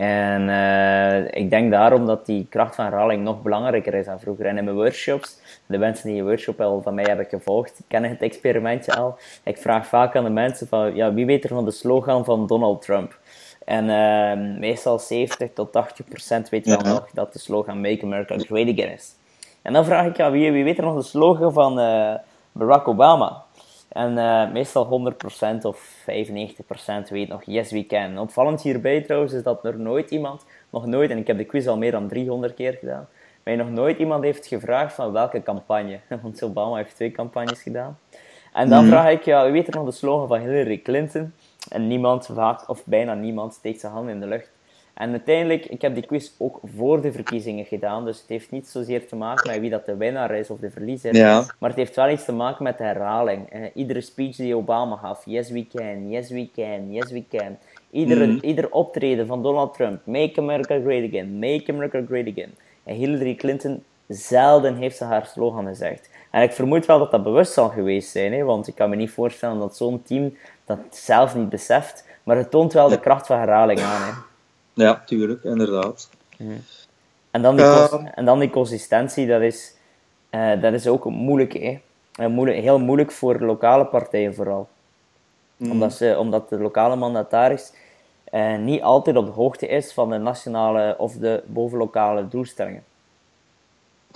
En 0.00 0.48
uh, 0.48 1.24
ik 1.42 1.50
denk 1.50 1.70
daarom 1.70 2.06
dat 2.06 2.26
die 2.26 2.46
kracht 2.50 2.74
van 2.74 2.84
herhaling 2.84 3.22
nog 3.22 3.42
belangrijker 3.42 3.94
is 3.94 4.06
dan 4.06 4.20
vroeger. 4.20 4.46
En 4.46 4.58
in 4.58 4.64
mijn 4.64 4.76
workshops, 4.76 5.38
de 5.66 5.78
mensen 5.78 6.06
die 6.06 6.16
je 6.16 6.22
workshop 6.22 6.60
al 6.60 6.82
van 6.82 6.94
mij 6.94 7.04
hebben 7.04 7.26
gevolgd, 7.26 7.80
kennen 7.88 8.10
het 8.10 8.22
experimentje 8.22 8.94
al. 8.94 9.18
Ik 9.44 9.58
vraag 9.58 9.86
vaak 9.86 10.16
aan 10.16 10.24
de 10.24 10.30
mensen 10.30 10.68
van, 10.68 10.94
ja, 10.94 11.14
wie 11.14 11.26
weet 11.26 11.44
er 11.44 11.48
van 11.48 11.64
de 11.64 11.70
slogan 11.70 12.24
van 12.24 12.46
Donald 12.46 12.82
Trump? 12.82 13.18
En 13.64 13.84
uh, 13.84 14.58
meestal 14.58 14.98
70 14.98 15.50
tot 15.54 15.72
80 15.72 16.06
procent 16.08 16.48
weet 16.48 16.66
wel 16.66 16.80
nog 16.80 17.10
dat 17.12 17.32
de 17.32 17.38
slogan 17.38 17.80
Make 17.80 18.02
America 18.02 18.38
Great 18.38 18.68
Again 18.68 18.92
is. 18.92 19.14
En 19.62 19.72
dan 19.72 19.84
vraag 19.84 20.06
ik, 20.06 20.16
ja, 20.16 20.30
wie, 20.30 20.52
wie 20.52 20.64
weet 20.64 20.78
er 20.78 20.84
nog 20.84 20.96
de 20.96 21.02
slogan 21.02 21.52
van 21.52 21.78
uh, 21.78 22.14
Barack 22.52 22.88
Obama? 22.88 23.42
En 23.90 24.12
uh, 24.12 24.52
meestal 24.52 25.12
100% 25.60 25.62
of 25.62 26.04
95% 26.10 27.08
weet 27.08 27.28
nog 27.28 27.42
yes 27.44 27.70
we 27.70 27.86
can. 27.86 28.18
Opvallend 28.18 28.62
hierbij 28.62 29.00
trouwens 29.00 29.32
is 29.32 29.42
dat 29.42 29.64
er 29.64 29.78
nooit 29.78 30.10
iemand, 30.10 30.44
nog 30.70 30.86
nooit, 30.86 31.10
en 31.10 31.18
ik 31.18 31.26
heb 31.26 31.36
de 31.36 31.44
quiz 31.44 31.66
al 31.66 31.76
meer 31.76 31.90
dan 31.90 32.08
300 32.08 32.54
keer 32.54 32.72
gedaan, 32.72 33.08
mij 33.42 33.56
nog 33.56 33.70
nooit 33.70 33.98
iemand 33.98 34.24
heeft 34.24 34.46
gevraagd 34.46 34.94
van 34.94 35.12
welke 35.12 35.42
campagne. 35.42 36.00
Want 36.22 36.42
Obama 36.42 36.76
heeft 36.76 36.94
twee 36.94 37.10
campagnes 37.10 37.62
gedaan. 37.62 37.98
En 38.52 38.68
dan 38.68 38.80
mhm. 38.80 38.90
vraag 38.90 39.10
ik, 39.10 39.22
ja, 39.22 39.42
wie 39.42 39.52
weet 39.52 39.68
er 39.68 39.74
nog 39.74 39.84
de 39.84 39.92
slogan 39.92 40.28
van 40.28 40.38
Hillary 40.40 40.78
Clinton? 40.82 41.32
En 41.68 41.86
niemand, 41.86 42.26
vaak 42.32 42.68
of 42.68 42.84
bijna 42.86 43.14
niemand, 43.14 43.54
steekt 43.54 43.80
zijn 43.80 43.92
hand 43.92 44.08
in 44.08 44.20
de 44.20 44.26
lucht. 44.26 44.50
En 45.00 45.10
uiteindelijk, 45.10 45.66
ik 45.66 45.82
heb 45.82 45.94
die 45.94 46.06
quiz 46.06 46.30
ook 46.38 46.60
voor 46.76 47.00
de 47.02 47.12
verkiezingen 47.12 47.64
gedaan, 47.64 48.04
dus 48.04 48.18
het 48.18 48.28
heeft 48.28 48.50
niet 48.50 48.68
zozeer 48.68 49.06
te 49.08 49.16
maken 49.16 49.50
met 49.50 49.60
wie 49.60 49.70
dat 49.70 49.86
de 49.86 49.96
winnaar 49.96 50.30
is 50.34 50.50
of 50.50 50.58
de 50.58 50.70
verliezer, 50.70 51.14
Ja. 51.14 51.44
maar 51.58 51.68
het 51.70 51.78
heeft 51.78 51.96
wel 51.96 52.10
iets 52.10 52.24
te 52.24 52.32
maken 52.32 52.62
met 52.64 52.78
de 52.78 52.84
herhaling. 52.84 53.50
Eh, 53.50 53.60
iedere 53.74 54.00
speech 54.00 54.36
die 54.36 54.56
Obama 54.56 54.96
gaf, 54.96 55.22
yes 55.24 55.50
we 55.50 55.66
can, 55.74 56.10
yes 56.10 56.30
we 56.30 56.48
can, 56.54 56.92
yes 56.92 57.10
we 57.10 57.24
can. 57.30 57.58
Iedere, 57.90 58.26
Mhm. 58.26 58.38
Ieder 58.44 58.70
optreden 58.70 59.26
van 59.26 59.42
Donald 59.42 59.74
Trump, 59.74 60.00
make 60.06 60.32
America 60.40 60.80
great 60.80 61.08
again, 61.08 61.38
make 61.38 61.64
America 61.72 62.02
great 62.08 62.26
again. 62.28 62.54
En 62.84 62.94
Hillary 62.94 63.34
Clinton, 63.34 63.82
zelden 64.06 64.76
heeft 64.76 64.96
ze 64.96 65.04
haar 65.04 65.26
slogan 65.26 65.66
gezegd. 65.66 66.10
En 66.30 66.42
ik 66.42 66.52
vermoed 66.52 66.86
wel 66.86 66.98
dat 66.98 67.10
dat 67.10 67.22
bewust 67.22 67.52
zal 67.52 67.68
geweest 67.68 68.10
zijn, 68.10 68.32
hè, 68.32 68.44
want 68.44 68.66
ik 68.68 68.74
kan 68.74 68.90
me 68.90 68.96
niet 68.96 69.10
voorstellen 69.10 69.58
dat 69.58 69.76
zo'n 69.76 70.02
team 70.02 70.36
dat 70.64 70.78
zelf 70.90 71.34
niet 71.34 71.48
beseft, 71.48 72.04
maar 72.22 72.36
het 72.36 72.50
toont 72.50 72.72
wel 72.72 72.88
de 72.88 73.00
kracht 73.00 73.26
van 73.26 73.38
herhaling 73.38 73.80
aan. 73.80 74.02
Hè. 74.02 74.12
Ja, 74.80 75.02
tuurlijk, 75.06 75.44
inderdaad. 75.44 76.08
En 77.30 77.42
dan 77.42 77.56
die, 77.56 77.64
Ehm. 77.64 78.06
en 78.06 78.24
dan 78.24 78.38
die 78.38 78.50
consistentie, 78.50 79.26
dat 79.26 79.40
is, 79.40 79.74
eh, 80.30 80.60
dat 80.60 80.72
is 80.72 80.86
ook 80.86 81.04
moeilijk. 81.04 81.52
Hè? 81.52 81.80
Eh, 82.14 82.26
moeilijk. 82.26 82.58
Heel 82.58 82.78
moeilijk 82.78 83.12
voor 83.12 83.40
lokale 83.40 83.84
partijen 83.86 84.34
vooral. 84.34 84.68
Omdat, 85.58 85.92
ze, 85.92 86.16
omdat 86.18 86.48
de 86.48 86.58
lokale 86.58 86.96
mandataris 86.96 87.72
eh, 88.24 88.56
niet 88.58 88.82
altijd 88.82 89.16
op 89.16 89.26
de 89.26 89.32
hoogte 89.32 89.66
is 89.66 89.92
van 89.92 90.10
de 90.10 90.18
nationale 90.18 90.94
of 90.98 91.12
de 91.14 91.42
bovenlokale 91.46 92.28
doelstellingen. 92.28 92.84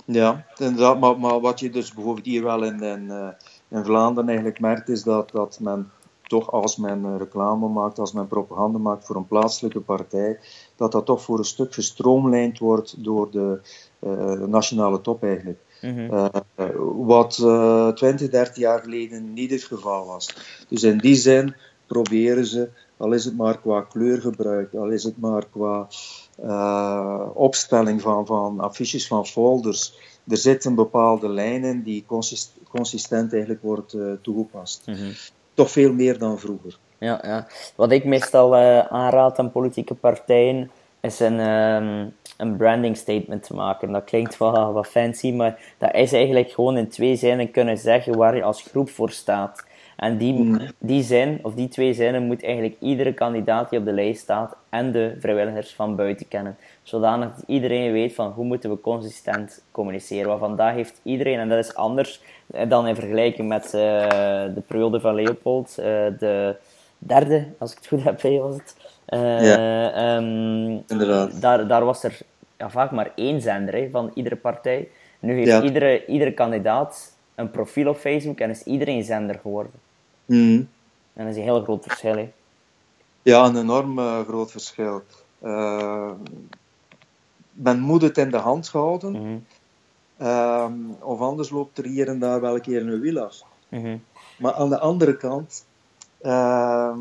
Ja, 0.05 0.45
inderdaad. 0.57 0.99
Maar, 0.99 1.19
maar 1.19 1.39
wat 1.39 1.59
je 1.59 1.69
dus 1.69 1.93
bijvoorbeeld 1.93 2.25
hier 2.25 2.43
wel 2.43 2.63
in, 2.63 2.81
in, 2.83 3.11
in 3.67 3.83
Vlaanderen 3.83 4.27
eigenlijk 4.29 4.59
merkt, 4.59 4.89
is 4.89 5.03
dat, 5.03 5.31
dat 5.31 5.57
men 5.61 5.91
toch 6.27 6.51
als 6.51 6.77
men 6.77 7.05
eh, 7.05 7.15
reclame 7.17 7.67
maakt, 7.67 7.99
als 7.99 8.11
men 8.13 8.27
propaganda 8.27 8.77
maakt 8.77 9.05
voor 9.05 9.15
een 9.15 9.27
plaatselijke 9.27 9.81
partij, 9.81 10.39
dat 10.75 10.91
dat 10.91 11.05
toch 11.05 11.21
voor 11.21 11.37
een 11.37 11.45
stuk 11.45 11.73
gestroomlijnd 11.73 12.59
wordt 12.59 13.03
door 13.03 13.31
de 13.31 13.59
eh, 13.99 14.31
nationale 14.31 15.01
top 15.01 15.23
eigenlijk. 15.23 15.59
Eh, 15.93 16.25
eh, 16.55 16.69
wat 16.95 17.37
eh 17.37 17.87
20, 17.87 18.29
30 18.29 18.55
jaar 18.55 18.81
geleden 18.81 19.33
niet 19.33 19.51
het 19.51 19.63
geval 19.63 20.05
was. 20.05 20.35
Dus 20.69 20.83
in 20.83 20.97
die 20.97 21.15
zin 21.15 21.55
proberen 21.87 22.45
ze, 22.45 22.69
al 22.97 23.11
is 23.11 23.25
het 23.25 23.37
maar 23.37 23.59
qua 23.59 23.81
kleurgebruik, 23.81 24.73
al 24.73 24.89
is 24.89 25.03
het 25.03 25.17
maar 25.17 25.45
qua 25.45 25.87
eh, 26.41 27.29
opstelling 27.33 28.01
van, 28.01 28.25
van 28.25 28.59
affiches, 28.59 29.07
van 29.07 29.25
folders, 29.25 29.93
er 30.27 30.37
zit 30.37 30.65
een 30.65 30.75
bepaalde 30.75 31.29
lijn 31.29 31.63
in 31.63 31.83
die 31.83 32.03
consist- 32.07 32.57
consistent 32.69 33.31
eigenlijk 33.31 33.61
wordt 33.61 33.97
toegepast. 34.21 34.83
Toch 35.55 35.71
veel 35.71 35.93
meer 35.93 36.17
dan 36.17 36.39
vroeger. 36.39 36.77
Ja, 36.97 37.19
ja. 37.23 37.47
Wat 37.75 37.91
ik 37.91 38.03
meestal 38.03 38.55
eh, 38.55 38.79
aanraad 38.79 39.39
aan 39.39 39.51
politieke 39.51 39.93
partijen 39.93 40.71
is 41.01 41.19
een, 41.19 41.39
ehm, 41.39 42.07
een 42.37 42.57
branding 42.57 42.97
statement 42.97 43.43
te 43.43 43.53
maken. 43.53 43.91
Dat 43.91 44.03
klinkt 44.03 44.37
wel 44.37 44.73
wat 44.73 44.87
fancy, 44.87 45.31
maar 45.31 45.59
dat 45.77 45.93
is 45.93 46.13
eigenlijk 46.13 46.51
gewoon 46.51 46.77
in 46.77 46.89
twee 46.89 47.15
zinnen 47.15 47.51
kunnen 47.51 47.77
zeggen 47.77 48.17
waar 48.17 48.35
je 48.35 48.43
als 48.43 48.61
groep 48.61 48.89
voor 48.89 49.09
staat. 49.09 49.65
En 49.95 50.17
die, 50.17 50.57
die 50.79 51.03
zin, 51.03 51.39
of 51.41 51.53
die 51.53 51.67
twee 51.67 51.93
zinnen, 51.93 52.23
moet 52.25 52.43
eigenlijk 52.43 52.75
iedere 52.79 53.13
kandidaat 53.13 53.69
die 53.69 53.79
op 53.79 53.85
de 53.85 53.91
lijst 53.91 54.21
staat 54.21 54.55
en 54.69 54.91
de 54.91 55.15
vrijwilligers 55.19 55.73
van 55.73 55.95
buiten 55.95 56.27
kennen. 56.27 56.57
Zodanig 56.83 57.35
dat 57.35 57.43
iedereen 57.47 57.91
weet 57.91 58.13
van 58.13 58.31
hoe 58.31 58.45
moeten 58.45 58.69
we 58.69 58.81
consistent 58.81 59.63
communiceren. 59.71 60.27
Want 60.27 60.39
vandaag 60.39 60.73
heeft 60.73 60.99
iedereen, 61.03 61.39
en 61.39 61.49
dat 61.49 61.57
is 61.65 61.75
anders 61.75 62.21
eh, 62.51 62.69
dan 62.69 62.87
in 62.87 62.95
vergelijking 62.95 63.47
met 63.47 63.65
eh, 63.65 63.71
de 64.55 64.61
periode 64.67 64.99
van 64.99 65.15
Leopold, 65.15 65.77
eh, 65.77 65.85
de 66.19 66.55
derde, 66.97 67.45
als 67.57 67.71
ik 67.71 67.77
het 67.77 67.87
goed 67.87 68.03
heb, 68.03 68.21
was 68.21 68.55
het. 68.55 68.75
Ja. 69.41 69.91
ehm, 69.93 70.77
Inderdaad. 70.87 71.41
daar, 71.41 71.67
daar 71.67 71.85
was 71.85 72.03
er 72.03 72.17
ja, 72.57 72.69
vaak 72.69 72.91
maar 72.91 73.11
één 73.15 73.41
zender 73.41 73.73
hè, 73.75 73.89
van 73.89 74.11
iedere 74.13 74.35
partij. 74.35 74.87
Nu 75.19 75.33
heeft 75.33 75.47
Ja. 75.47 75.61
iedere, 75.61 76.05
iedere 76.05 76.31
kandidaat 76.33 77.13
een 77.35 77.51
profiel 77.51 77.89
op 77.89 77.97
Facebook 77.97 78.39
en 78.39 78.49
is 78.49 78.63
iedereen 78.63 79.03
zender 79.03 79.39
geworden. 79.41 79.71
Mhm. 80.25 80.63
En 81.13 81.25
dat 81.25 81.27
is 81.27 81.35
een 81.35 81.43
heel 81.43 81.63
groot 81.63 81.83
verschil. 81.83 82.15
Hè. 82.15 82.31
Ja, 83.21 83.45
een 83.45 83.57
enorm 83.57 83.99
eh, 83.99 84.21
groot 84.21 84.51
verschil. 84.51 85.01
Eh, 85.39 86.11
men 87.51 87.79
moet 87.79 88.01
het 88.01 88.17
in 88.17 88.31
de 88.31 88.37
hand 88.37 88.67
houden, 88.69 89.11
Mhm. 89.11 89.37
ehm, 90.17 90.73
of 90.99 91.19
anders 91.19 91.49
loopt 91.49 91.77
er 91.77 91.85
hier 91.85 92.07
en 92.07 92.19
daar 92.19 92.41
wel 92.41 92.55
een 92.55 92.61
keer 92.61 92.81
een 92.87 92.99
wiel 92.99 93.19
af. 93.19 93.41
Mhm. 93.69 93.97
Maar 94.37 94.53
aan 94.53 94.69
de 94.69 94.79
andere 94.79 95.17
kant, 95.17 95.65
ehm, 96.21 96.99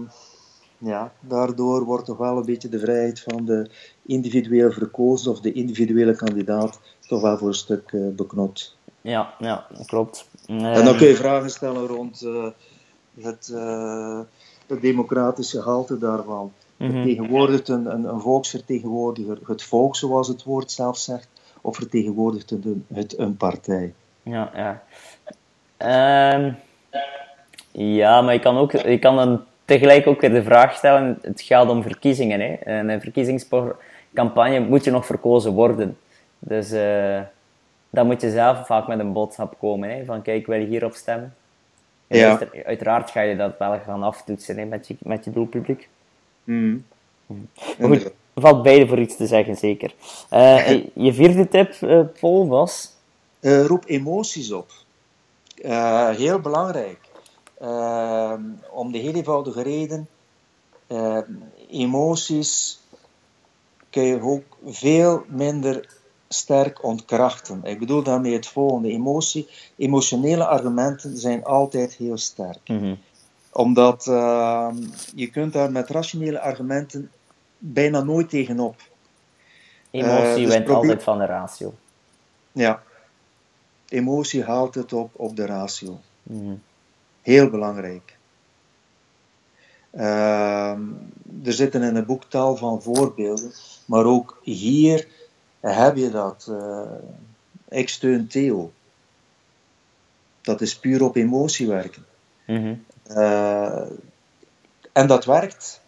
ja, 0.79 1.13
daardoor 1.21 1.85
wordt 1.85 2.05
toch 2.05 2.17
wel 2.17 2.37
een 2.37 2.45
beetje 2.45 2.69
de 2.69 2.79
vrijheid 2.79 3.21
van 3.21 3.45
de 3.45 3.71
individueel 4.03 4.73
verkozen 4.73 5.31
of 5.31 5.41
de 5.41 5.53
individuele 5.53 6.17
kandidaat 6.17 6.81
toch 7.09 7.21
wel 7.21 7.39
voor 7.39 7.49
een 7.49 7.55
stuk 7.55 7.93
eh, 7.93 8.09
beknot. 8.09 8.77
Ja, 9.01 9.35
ja, 9.39 9.67
dat 9.77 9.87
klopt. 9.87 10.29
En 10.47 10.85
dan 10.85 10.97
kun 10.97 11.07
je 11.07 11.17
vragen 11.17 11.51
stellen 11.51 11.87
rond 11.87 12.27
het, 13.21 13.51
eh, 13.55 14.21
het 14.67 14.81
democratische 14.81 15.63
gehalte 15.63 15.99
daarvan. 15.99 16.53
Mhm. 16.77 16.93
Vertegenwoordigt 16.93 17.69
een, 17.69 17.87
een, 17.95 18.05
een 18.05 18.21
volksvertegenwoordiger 18.21 19.39
het 19.47 19.63
volk, 19.63 19.97
zoals 19.97 20.29
het 20.29 20.43
woord 20.43 20.71
zelf 20.71 20.99
zegt, 20.99 21.29
of 21.61 21.77
vertegenwoordigt 21.77 22.51
het 22.51 22.65
een, 22.65 22.87
het 22.93 23.19
een 23.19 23.37
partij? 23.37 23.93
Ja, 24.23 24.51
ja. 24.55 24.83
Ehm, 25.77 26.53
ja, 27.71 28.23
maar 28.23 28.35
je 28.35 28.41
kan, 28.41 28.57
ook, 28.57 28.73
je 28.73 28.99
kan 28.99 29.17
dan 29.17 29.45
tegelijk 29.65 30.07
ook 30.07 30.21
weer 30.21 30.33
de 30.33 30.43
vraag 30.43 30.75
stellen: 30.75 31.19
het 31.23 31.41
gaat 31.41 31.69
om 31.69 31.83
verkiezingen. 31.83 32.41
Hè? 32.41 32.53
En 32.55 32.89
een 32.89 33.01
verkiezingscampagne 33.01 34.61
moet 34.61 34.85
je 34.85 34.91
nog 34.91 35.07
verkozen 35.07 35.53
worden. 35.53 35.97
Dus 36.39 36.71
eh, 36.71 37.21
dan 37.91 38.07
moet 38.07 38.21
je 38.21 38.31
zelf 38.31 38.67
vaak 38.67 38.87
met 38.87 38.99
een 38.99 39.13
boodschap 39.13 39.59
komen: 39.59 39.91
hè? 39.91 40.05
van 40.05 40.23
kijk, 40.23 40.47
wil 40.47 40.59
je 40.59 40.67
hierop 40.67 40.95
stemmen? 40.95 41.35
Ja. 42.07 42.29
uitera- 42.39 42.63
Uiteraard 42.65 43.11
ga 43.11 43.21
je 43.21 43.37
dat 43.37 43.59
wel 43.59 43.79
gaan 43.81 44.03
aftoetsen 44.03 44.59
hè, 44.59 44.65
met, 44.65 44.87
je, 44.89 44.97
met 45.03 45.25
je 45.25 45.31
doelpubliek. 45.33 45.89
Maar 47.79 47.89
goed, 47.89 48.05
er 48.35 48.41
valt 48.43 48.63
beide 48.63 48.87
voor 48.87 48.99
iets 49.01 49.17
te 49.17 49.27
zeggen, 49.27 49.57
zeker. 49.57 49.95
Eh, 50.31 50.85
je 50.95 51.13
vierde 51.13 51.49
tip, 51.49 51.73
eh, 51.81 52.01
Paul, 52.21 52.49
was. 52.49 52.91
Eh, 53.41 53.65
roep 53.67 53.85
emoties 53.87 54.53
op. 54.53 54.71
Heel 56.17 56.41
belangrijk. 56.41 56.99
Om 58.71 58.93
de 58.93 58.99
heel 58.99 59.15
eenvoudige 59.15 59.63
reden, 59.63 60.09
emoties 61.71 62.81
kun 63.91 64.03
je 64.03 64.23
ook 64.23 64.45
veel 64.67 65.25
minder 65.29 65.89
sterk 66.35 66.85
ontkrachten. 66.85 67.61
Ik 67.65 67.79
bedoel 67.79 68.03
daarmee 68.03 68.33
het 68.33 68.47
volgende. 68.47 68.89
Emotie, 68.89 69.49
emotionele 69.77 70.47
argumenten 70.47 71.19
zijn 71.19 71.45
altijd 71.45 71.95
heel 71.95 72.19
sterk. 72.19 72.71
Omdat 73.53 74.07
eh, 74.07 74.69
je 75.15 75.31
kunt 75.31 75.53
daar 75.53 75.73
met 75.73 75.91
rationele 75.91 76.41
argumenten 76.41 77.11
bijna 77.59 78.03
nooit 78.03 78.29
tegenop. 78.29 78.77
Emotie 79.91 80.25
Eh, 80.25 80.35
dus 80.35 80.47
wint 80.47 80.69
altijd 80.69 81.03
van 81.03 81.19
de 81.19 81.27
ratio. 81.27 81.75
Ja. 82.53 82.83
Emotie 83.89 84.45
haalt 84.45 84.75
het 84.75 84.93
op, 84.93 85.11
op 85.13 85.37
de 85.37 85.47
ratio. 85.47 86.01
Mhm. 86.23 86.55
Heel 87.23 87.51
belangrijk. 87.51 88.17
Ehm, 89.91 90.81
er 91.45 91.53
zitten 91.53 91.83
in 91.83 91.95
het 91.95 92.07
boek 92.07 92.25
tal 92.25 92.57
van 92.57 92.83
voorbeelden, 92.83 93.53
maar 93.85 94.05
ook 94.05 94.41
hier 94.43 95.09
heb 95.73 95.97
je 95.97 96.11
dat. 96.11 96.47
eh, 96.51 96.91
ik 97.69 97.89
steun 97.89 98.27
Theo. 98.27 98.73
Dat 100.41 100.61
is 100.61 100.79
puur 100.79 101.03
op 101.03 101.17
emotie 101.17 101.67
werken. 101.67 102.05
Mhm. 102.47 102.75
Eh, 103.03 103.87
en 104.93 105.07
dat 105.07 105.25
werkt. 105.25 105.81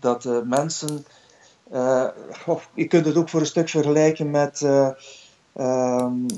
Dat 0.00 0.24
eh, 0.24 0.40
mensen. 0.40 1.06
goh, 2.30 2.60
je 2.74 2.86
kunt 2.86 3.06
het 3.06 3.16
ook 3.16 3.28
voor 3.28 3.40
een 3.40 3.46
stuk 3.46 3.68
vergelijken 3.68 4.30
met 4.30 4.66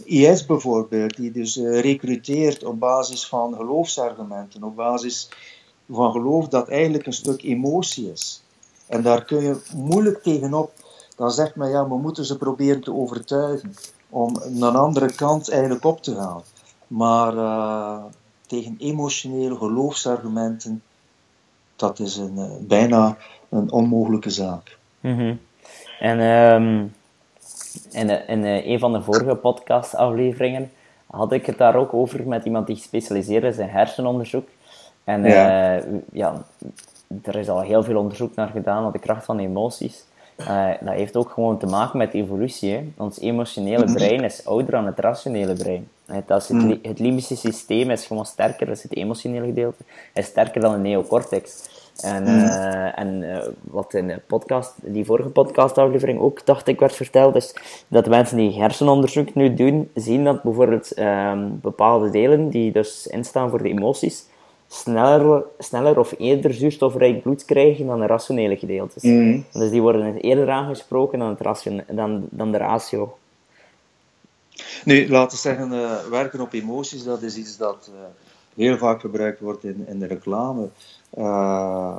IS 0.05 0.47
bijvoorbeeld, 0.47 1.17
die 1.17 1.33
dus 1.33 1.57
recruteert 1.57 2.65
op 2.65 2.79
basis 2.79 3.27
van 3.27 3.55
geloofsargumenten, 3.55 4.63
op 4.63 4.77
basis 4.77 5.29
van 5.91 6.13
geloof 6.13 6.49
dat 6.49 6.69
eigenlijk 6.69 7.07
een 7.07 7.13
stuk 7.13 7.43
emotie 7.43 8.13
is. 8.13 8.43
En 8.87 9.03
daar 9.03 9.25
kun 9.25 9.43
je 9.43 9.61
moeilijk 9.75 10.23
tegenop. 10.23 10.73
Dan 11.17 11.31
zegt 11.31 11.57
men 11.57 11.71
ja, 11.71 11.89
we 11.89 11.97
moeten 11.97 12.25
ze 12.25 12.37
proberen 12.37 12.81
te 12.81 12.95
overtuigen 12.95 13.75
om 14.11 14.37
een 14.43 14.63
andere 14.63 15.15
kant 15.15 15.51
eigenlijk 15.51 15.85
op 15.85 16.03
te 16.03 16.15
gaan. 16.15 16.43
Maar 16.87 17.37
eh, 17.37 18.05
tegen 18.47 18.77
emotionele 18.79 19.57
geloofsargumenten, 19.57 20.83
dat 21.77 21.99
is 21.99 22.17
een, 22.17 22.39
eh, 22.39 22.51
bijna 22.61 23.17
een 23.49 23.73
onmogelijke 23.73 24.31
zaak. 24.31 24.79
Mhm. 25.01 25.35
En 26.01 26.21
ehm, 26.21 26.85
in, 28.27 28.45
eh, 28.45 28.67
een 28.67 28.79
van 28.79 28.93
de 28.93 29.03
vorige 29.03 29.35
podcastafleveringen 29.35 30.71
had 31.07 31.33
ik 31.33 31.47
het 31.47 31.59
daar 31.59 31.77
ook 31.77 31.95
over 31.95 32.29
met 32.29 32.45
iemand 32.45 32.67
die 32.67 32.77
gespecialiseerd 32.77 33.45
is 33.45 33.59
in 33.59 33.69
hersenonderzoek. 33.69 34.49
En 35.05 35.25
Ja. 35.25 35.83
ja, 36.13 36.45
er 37.23 37.37
is 37.37 37.49
al 37.49 37.61
heel 37.61 37.83
veel 37.83 37.99
onderzoek 37.99 38.35
naar 38.35 38.49
gedaan 38.49 38.83
naar 38.83 38.93
de 38.93 38.99
kracht 38.99 39.25
van 39.25 39.39
emoties. 39.39 40.05
Uh, 40.41 40.71
dat 40.81 40.95
heeft 40.95 41.17
ook 41.17 41.31
gewoon 41.31 41.59
te 41.59 41.67
maken 41.67 41.99
met 41.99 42.15
evolutie. 42.15 42.73
Hè. 42.73 42.85
Ons 42.97 43.21
emotionele 43.21 43.85
mhm. 43.85 43.95
brein 43.95 44.25
is 44.25 44.47
ouder 44.47 44.71
dan 44.71 44.87
het 44.87 44.99
rationele 44.99 45.53
brein. 45.55 45.89
Het, 46.07 46.29
het, 46.29 46.49
mhm. 46.49 46.77
het 46.83 46.99
limbische 46.99 47.37
systeem 47.37 47.91
is 47.91 48.07
gewoon 48.07 48.27
sterker, 48.27 48.67
dus 48.67 48.83
het 48.83 48.97
emotionele 48.97 49.47
gedeelte 49.47 49.85
is 50.15 50.27
sterker 50.27 50.61
dan 50.61 50.73
de 50.73 50.79
neocortex. 50.79 51.69
En, 52.03 52.29
uh, 52.29 52.99
en 52.99 53.23
uh, 53.23 53.39
wat 53.63 53.95
in 53.95 54.07
de 54.07 54.21
podcast, 54.27 54.75
die 54.83 55.05
vorige 55.05 55.29
podcastaflevering 55.29 56.21
ook, 56.21 56.47
dacht 56.47 56.69
ik, 56.69 56.81
werd 56.81 56.95
verteld, 56.95 57.35
is 57.35 57.55
dat 57.89 58.09
mensen 58.09 58.37
die 58.37 58.61
hersenonderzoek 58.61 59.35
nu 59.35 59.55
doen, 59.55 59.91
zien 59.95 60.25
dat 60.25 60.43
bijvoorbeeld 60.43 60.99
um, 60.99 61.59
bepaalde 61.61 62.11
delen, 62.11 62.49
die 62.49 62.73
dus 62.73 63.07
instaan 63.07 63.51
voor 63.51 63.63
de 63.63 63.69
emoties, 63.69 64.27
sneller, 64.69 65.45
sneller 65.59 65.99
of 65.99 66.15
eerder 66.19 66.55
zuurstofrijk 66.55 67.23
bloed 67.23 67.45
krijgen 67.45 67.87
dan 67.87 68.01
de 68.01 68.07
rationele 68.07 68.57
gedeeltes. 68.57 69.03
Mm. 69.03 69.45
Dus 69.53 69.71
die 69.71 69.83
worden 69.83 70.17
eerder 70.17 70.51
aangesproken 70.51 71.19
dan, 71.19 71.37
het 71.39 71.85
dan, 71.97 72.27
dan 72.31 72.53
de 72.53 72.59
ratio. 72.59 73.17
Nu, 74.85 75.09
laten 75.09 75.37
we 75.37 75.43
zeggen, 75.43 75.73
uh, 75.73 76.05
werken 76.11 76.41
op 76.41 76.53
emoties, 76.53 77.05
dat 77.05 77.23
is 77.23 77.37
iets 77.37 77.57
dat 77.57 77.91
uh, 77.93 78.01
heel 78.55 78.79
vaak 78.79 79.01
gebruikt 79.01 79.41
wordt 79.41 79.65
in, 79.65 79.85
in 79.89 79.99
de 79.99 80.07
reclame. 80.07 80.69
Uh, 81.19 81.99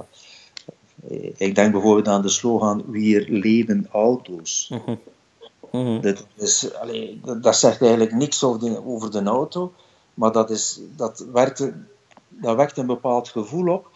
ik 1.37 1.55
denk 1.55 1.71
bijvoorbeeld 1.71 2.07
aan 2.07 2.21
de 2.21 2.29
slogan 2.29 2.83
Weer 2.87 3.25
leven 3.29 3.87
auto's. 3.91 4.67
Mm 4.69 4.81
-hmm. 4.85 4.99
Mm 5.71 5.85
-hmm. 5.85 6.01
Dat, 6.01 6.25
is, 6.35 6.73
allee, 6.73 7.19
dat, 7.23 7.43
dat, 7.43 7.55
zegt 7.55 7.81
eigenlijk 7.81 8.13
niks 8.13 8.43
over 8.43 8.59
de, 8.59 8.85
over 8.85 9.11
de 9.11 9.23
auto, 9.23 9.73
maar 10.13 10.31
dat, 10.31 10.49
is, 10.49 10.79
dat 10.95 11.25
werkt 11.33 11.71
dat 12.41 12.55
wekt 12.55 12.77
een 12.77 12.85
bepaald 12.85 13.29
gevoel 13.29 13.73
op 13.73 13.87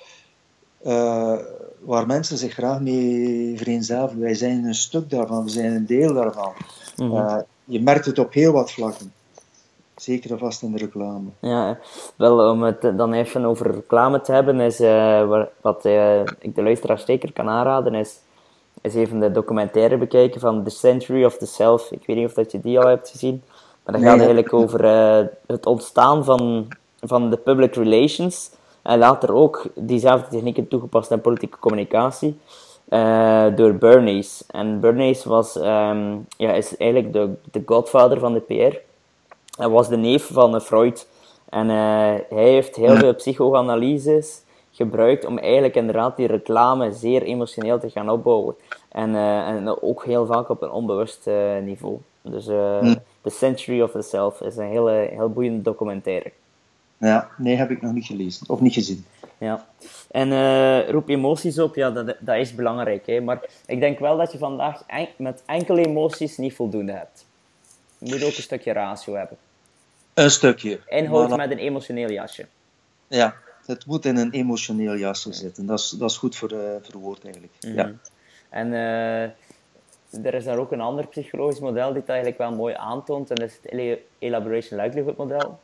uh, 0.85 1.37
waar 1.79 2.05
mensen 2.05 2.37
zich 2.37 2.53
graag 2.53 2.79
mee 2.79 3.57
vereenzelvigen. 3.57 4.21
Wij 4.21 4.33
zijn 4.33 4.63
een 4.63 4.75
stuk 4.75 5.09
daarvan, 5.09 5.43
we 5.43 5.49
zijn 5.49 5.71
een 5.71 5.85
deel 5.85 6.13
daarvan. 6.13 6.53
Mm 6.95 7.15
uh, 7.15 7.37
je 7.63 7.81
merkt 7.81 8.05
het 8.05 8.19
op 8.19 8.33
heel 8.33 8.51
wat 8.51 8.71
vlakken. 8.71 9.13
Zeker 9.95 10.37
vast 10.37 10.61
in 10.61 10.71
de 10.71 10.77
reclame. 10.77 11.29
Ja, 11.39 11.77
wel 12.15 12.51
om 12.51 12.63
het 12.63 12.81
dan 12.81 13.13
even 13.13 13.45
over 13.45 13.71
reclame 13.71 14.21
te 14.21 14.31
hebben, 14.31 14.59
is 14.59 14.79
uh, 14.79 15.43
wat 15.61 15.85
ik 16.39 16.55
de 16.55 16.63
luisteraar 16.63 16.99
zeker 16.99 17.33
kan 17.33 17.49
aanraden, 17.49 17.93
is, 17.93 18.19
is 18.81 18.95
even 18.95 19.19
de 19.19 19.31
documentaire 19.31 19.97
bekijken 19.97 20.39
van 20.39 20.63
The 20.63 20.69
Century 20.69 21.25
of 21.25 21.37
the 21.37 21.45
Self. 21.45 21.91
Ik 21.91 22.05
weet 22.05 22.15
niet 22.15 22.25
of 22.25 22.33
dat 22.33 22.51
je 22.51 22.59
die 22.59 22.79
al 22.79 22.87
hebt 22.87 23.09
gezien, 23.09 23.43
maar 23.83 23.93
dat 23.93 24.03
gaat 24.03 24.17
eigenlijk 24.17 24.53
over 24.53 24.83
het 25.47 25.65
ontstaan 25.65 26.25
van 26.25 26.67
van 27.01 27.29
de 27.29 27.37
public 27.37 27.75
relations. 27.75 28.51
En 28.81 28.99
later 28.99 29.33
ook 29.33 29.65
diezelfde 29.75 30.27
technieken 30.27 30.67
toegepast 30.67 31.11
in 31.11 31.21
politieke 31.21 31.59
communicatie. 31.59 32.39
Uh, 32.89 33.45
door 33.55 33.75
Bernays. 33.75 34.43
En 34.47 34.79
Bernays 34.79 35.23
was, 35.23 35.55
um, 35.55 36.25
ja, 36.37 36.51
is 36.53 36.77
eigenlijk 36.77 37.13
de, 37.13 37.33
de 37.51 37.61
godvader 37.65 38.19
van 38.19 38.33
de 38.33 38.39
PR. 38.39 38.77
Hij 39.57 39.69
was 39.69 39.87
de 39.87 39.97
neef 39.97 40.29
van 40.31 40.61
Freud. 40.61 41.07
En 41.49 41.69
uh, 41.69 41.75
hij 42.29 42.49
heeft 42.49 42.75
heel 42.75 42.95
veel 42.95 43.15
psychoanalyses 43.15 44.41
gebruikt 44.71 45.25
om 45.25 45.37
eigenlijk 45.37 45.75
inderdaad 45.75 46.17
die 46.17 46.27
reclame 46.27 46.91
zeer 46.91 47.21
emotioneel 47.21 47.79
te 47.79 47.89
gaan 47.89 48.09
opbouwen. 48.09 48.55
En, 48.89 49.09
uh, 49.09 49.47
en 49.47 49.81
ook 49.81 50.05
heel 50.05 50.25
vaak 50.25 50.49
op 50.49 50.61
een 50.61 50.71
onbewust 50.71 51.29
niveau. 51.63 51.97
Dus. 52.21 52.45
The 53.21 53.29
Century 53.29 53.81
of 53.81 53.91
the 53.91 54.01
Self 54.01 54.41
is 54.41 54.57
een 54.57 54.67
hele, 54.67 55.09
heel 55.11 55.29
boeiende 55.29 55.61
documentaire. 55.61 56.31
Ja, 57.01 57.29
nee, 57.37 57.55
heb 57.55 57.71
ik 57.71 57.81
nog 57.81 57.93
niet 57.93 58.05
gelezen 58.05 58.49
of 58.49 58.59
niet 58.59 58.73
gezien. 58.73 59.05
Ja, 59.37 59.65
en 60.11 60.29
uh, 60.29 60.89
roep 60.89 61.09
emoties 61.09 61.59
op, 61.59 61.75
ja, 61.75 61.91
dat, 61.91 62.15
dat 62.19 62.35
is 62.35 62.55
belangrijk. 62.55 63.05
Hè? 63.05 63.21
Maar 63.21 63.41
ik 63.65 63.79
denk 63.79 63.99
wel 63.99 64.17
dat 64.17 64.31
je 64.31 64.37
vandaag 64.37 64.83
met 65.17 65.43
enkele 65.45 65.85
emoties 65.85 66.37
niet 66.37 66.53
voldoende 66.53 66.91
hebt. 66.91 67.25
Je 67.97 68.13
moet 68.13 68.23
ook 68.23 68.35
een 68.35 68.43
stukje 68.43 68.73
ratio 68.73 69.15
hebben. 69.15 69.37
Een 70.13 70.31
stukje. 70.31 70.79
Inhoud 70.87 71.37
met 71.37 71.51
een 71.51 71.57
emotioneel 71.57 72.09
jasje. 72.09 72.45
Ja, 73.07 73.35
het 73.65 73.85
moet 73.85 74.05
in 74.05 74.17
een 74.17 74.31
emotioneel 74.31 74.95
jasje 74.95 75.33
zitten. 75.33 75.65
Dat 75.65 75.79
is, 75.79 75.89
dat 75.89 76.09
is 76.09 76.17
goed 76.17 76.35
voor, 76.35 76.53
uh, 76.53 76.59
verwoord 76.81 77.23
eigenlijk. 77.23 77.53
Mhm. 77.61 77.75
ja. 77.75 77.91
En 78.49 78.67
uh, 78.67 79.21
er 80.25 80.33
is 80.33 80.43
daar 80.43 80.57
ook 80.57 80.71
een 80.71 80.81
ander 80.81 81.07
psychologisch 81.07 81.59
model 81.59 81.87
die 81.87 81.99
het 81.99 82.09
eigenlijk 82.09 82.37
wel 82.37 82.51
mooi 82.51 82.73
aantoont. 82.73 83.29
En 83.29 83.35
dat 83.35 83.49
is 83.49 83.59
het 83.61 83.99
Elaboration 84.19 84.81
Likelihood 84.81 85.17
model. 85.17 85.59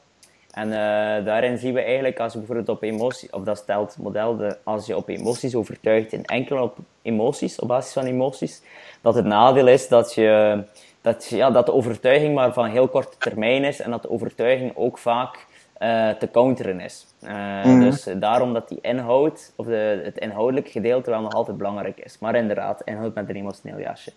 En 0.58 0.68
uh, 0.68 1.26
daarin 1.26 1.58
zien 1.58 1.74
we 1.74 1.82
eigenlijk, 1.82 2.20
als 2.20 2.34
je 2.34 2.38
bijvoorbeeld 2.38 2.70
op 2.70 2.84
emoties, 2.84 3.30
of 3.30 3.44
dat 3.44 3.58
stelt 3.58 3.94
het 3.94 4.04
model, 4.04 4.38
de, 4.38 4.58
als 4.64 4.86
je 4.86 4.98
op 4.98 5.10
emoties 5.10 5.56
overtuigt, 5.56 6.14
in 6.14 6.26
enkel 6.26 6.64
op 6.64 6.78
emoties, 7.02 7.60
op 7.60 7.68
basis 7.68 7.94
van 7.94 8.06
emoties, 8.06 8.62
dat 9.02 9.16
het 9.16 9.26
nadeel 9.26 9.68
is 9.68 9.88
dat, 9.88 10.14
je, 10.14 10.64
dat, 11.02 11.28
ja, 11.28 11.52
dat 11.52 11.66
de 11.66 11.74
overtuiging 11.74 12.36
maar 12.36 12.54
van 12.54 12.66
heel 12.66 12.88
korte 12.88 13.18
termijn 13.18 13.64
is 13.64 13.80
en 13.80 13.92
dat 13.92 14.02
de 14.02 14.10
overtuiging 14.10 14.72
ook 14.76 14.98
vaak 14.98 15.46
uh, 15.80 16.10
te 16.10 16.32
counteren 16.32 16.80
is. 16.80 17.06
Uh, 17.24 17.80
Dus 17.80 18.08
daarom 18.16 18.54
dat 18.54 18.68
die 18.68 18.80
inhoud, 18.82 19.54
of 19.56 19.66
de, 19.66 20.02
het 20.04 20.18
inhoudelijke 20.18 20.72
gedeelte 20.72 21.10
wel 21.10 21.22
nog 21.22 21.34
altijd 21.34 21.58
belangrijk 21.58 22.00
is. 22.00 22.20
Maar 22.20 22.36
inderdaad, 22.36 22.82
inhoud 22.86 23.16
met 23.16 23.30
een 23.30 23.36
emotioneel 23.36 23.80
jasje. 23.80 24.12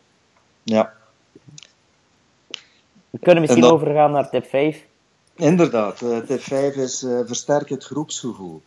Ja. 0.63 0.93
We 3.11 3.19
kunnen 3.19 3.41
misschien 3.41 3.65
overgaan 3.65 4.11
naar 4.11 4.31
tip 4.31 4.47
5. 4.47 4.89
Inderdaad, 5.41 6.01
uh, 6.01 6.19
tip 6.19 6.41
5 6.41 6.75
is 6.77 7.03
uh, 7.03 7.21
versterk 7.25 7.69
het 7.69 7.85
groepsgevoel. 7.85 8.63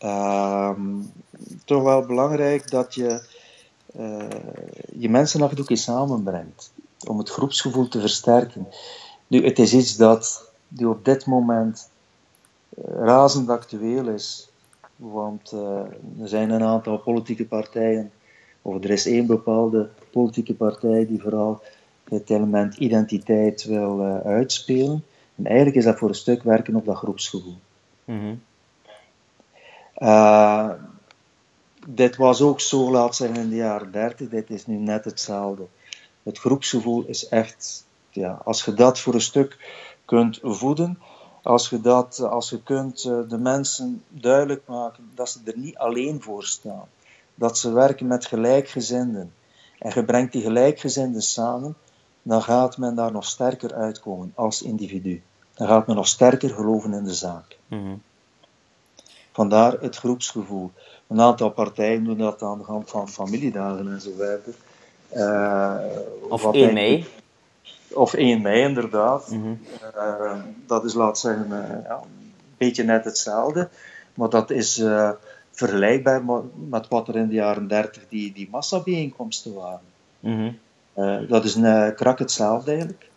Uh, 0.00 0.70
toch 1.64 1.82
wel 1.82 2.06
belangrijk 2.06 2.70
dat 2.70 2.94
je 2.94 3.22
uh, 3.98 4.28
je 4.98 5.10
mensen 5.10 5.42
af 5.42 5.50
en 5.50 5.64
toe 5.64 5.76
samenbrengt 5.76 6.72
om 7.08 7.18
het 7.18 7.30
groepsgevoel 7.30 7.88
te 7.88 8.00
versterken. 8.00 8.66
Nu, 9.26 9.44
het 9.44 9.58
is 9.58 9.74
iets 9.74 9.96
dat 9.96 10.50
die 10.68 10.88
op 10.88 11.04
dit 11.04 11.26
moment 11.26 11.90
razend 12.94 13.48
actueel 13.48 14.08
is, 14.08 14.48
want 14.96 15.50
er 16.20 16.28
zijn 16.28 16.50
een 16.50 16.62
aantal 16.62 16.98
politieke 16.98 17.46
partijen, 17.46 18.10
of 18.62 18.84
er 18.84 18.90
is 18.90 19.06
één 19.06 19.26
bepaalde 19.26 19.88
politieke 20.10 20.54
partij 20.54 21.06
die 21.06 21.20
vooral 21.20 21.62
het 22.04 22.30
element 22.30 22.76
identiteit 22.76 23.64
wil 23.64 24.02
uitspelen. 24.24 25.04
En 25.34 25.46
eigenlijk 25.46 25.76
is 25.76 25.84
dat 25.84 25.98
voor 25.98 26.08
een 26.08 26.14
stuk 26.14 26.42
werken 26.42 26.76
op 26.76 26.84
dat 26.84 26.96
groepsgevoel. 26.96 27.58
Mm 28.04 28.40
dit 31.88 32.16
was 32.16 32.40
ook 32.40 32.60
zo, 32.60 32.90
laat 32.90 33.16
zeggen, 33.16 33.36
in 33.36 33.48
de 33.48 33.56
jaren 33.56 33.90
30. 33.92 34.28
Dit 34.28 34.50
is 34.50 34.66
nu 34.66 34.76
net 34.76 35.04
hetzelfde. 35.04 35.66
Het 36.22 36.38
groepsgevoel 36.38 37.04
is 37.06 37.28
echt, 37.28 37.86
ja, 38.10 38.40
als 38.44 38.64
je 38.64 38.74
dat 38.74 39.00
voor 39.00 39.14
een 39.14 39.20
stuk 39.20 39.56
kunt 40.04 40.38
voeden, 40.42 40.98
als 41.42 41.68
je, 41.68 41.80
dat, 41.80 42.20
als 42.20 42.50
je 42.50 42.62
kunt 42.62 43.04
eh, 43.04 43.18
de 43.28 43.38
mensen 43.38 44.02
duidelijk 44.08 44.62
maken 44.66 45.10
dat 45.14 45.30
ze 45.30 45.38
er 45.44 45.58
niet 45.58 45.76
alleen 45.76 46.22
voor 46.22 46.44
staan, 46.44 46.88
dat 47.34 47.58
ze 47.58 47.72
werken 47.72 48.06
met 48.06 48.26
gelijkgezinden 48.26 49.32
en 49.78 49.92
je 49.94 50.04
brengt 50.04 50.32
die 50.32 50.42
gelijkgezinden 50.42 51.22
samen, 51.22 51.76
dan 52.24 52.42
gaat 52.42 52.78
men 52.78 52.94
daar 52.94 53.12
nog 53.12 53.24
sterker 53.24 53.74
uitkomen 53.74 54.32
als 54.34 54.62
individu. 54.62 55.22
Dan 55.54 55.68
gaat 55.68 55.86
men 55.86 55.96
nog 55.96 56.06
sterker 56.06 56.50
geloven 56.50 56.92
in 56.92 57.04
de 57.04 57.14
zaak. 57.14 57.58
Mm 57.68 58.02
Vandaar 59.32 59.72
het 59.80 59.96
groepsgevoel. 59.96 60.70
Een 61.06 61.20
aantal 61.20 61.50
partijen 61.50 62.04
doen 62.04 62.18
dat 62.18 62.42
aan 62.42 62.58
de 62.58 62.64
hand 62.64 62.90
van 62.90 63.08
familiedagen 63.08 63.92
en 63.92 64.00
zo 64.00 64.10
verder. 64.16 64.54
Uh, 65.12 65.76
of 66.28 66.52
1 66.52 66.74
mei. 66.74 67.06
Of 67.92 68.14
1 68.14 68.42
mei, 68.42 68.62
inderdaad. 68.62 69.30
Mm 69.30 69.60
uh, 69.96 70.32
dat 70.66 70.84
is, 70.84 70.94
laat 70.94 71.18
zeggen, 71.18 71.46
uh, 71.50 71.84
ja, 71.84 72.00
een 72.02 72.32
beetje 72.56 72.82
net 72.82 73.04
hetzelfde. 73.04 73.68
Maar 74.14 74.28
dat 74.28 74.50
is 74.50 74.84
vergelijkbaar 75.50 76.22
met 76.68 76.88
wat 76.88 77.08
er 77.08 77.16
in 77.16 77.28
de 77.28 77.34
jaren 77.34 77.68
30 77.68 78.02
die, 78.08 78.32
die 78.32 78.48
massabijeenkomsten 78.50 79.54
waren. 79.54 79.80
Mm 80.20 80.36
-hmm. 80.36 80.58
Dat 81.28 81.44
is 81.44 81.54
een 81.54 81.94
krak 81.94 82.18
hetzelfde 82.18 82.70
eigenlijk. 82.70 83.08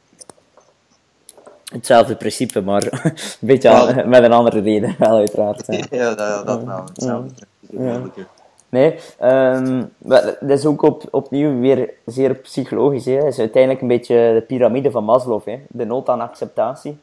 Hetzelfde 1.71 2.15
principe, 2.15 2.61
maar 2.61 2.83
een 3.03 3.13
beetje 3.39 4.03
met 4.05 4.23
een 4.23 4.33
andere 4.33 4.59
reden, 4.59 4.95
wel 4.99 5.15
uiteraard. 5.15 5.65
Ja, 5.89 6.13
dat, 6.15 6.45
dat 6.45 6.63
wel. 6.63 6.83
Hetzelfde 6.83 7.33
principe. 7.67 8.25
Nee, 8.69 8.95
um, 9.21 9.93
dat 9.99 10.37
is 10.41 10.65
ook 10.65 10.81
op, 10.81 11.03
opnieuw 11.11 11.59
weer 11.59 11.93
zeer 12.05 12.35
psychologisch. 12.35 13.05
Hè. 13.05 13.15
Het 13.15 13.25
is 13.25 13.39
uiteindelijk 13.39 13.81
een 13.81 13.87
beetje 13.87 14.15
de 14.15 14.43
piramide 14.47 14.91
van 14.91 15.03
Maslow. 15.03 15.45
Hè. 15.45 15.59
De 15.69 15.85
nood 15.85 16.09
aan 16.09 16.21
acceptatie. 16.21 16.97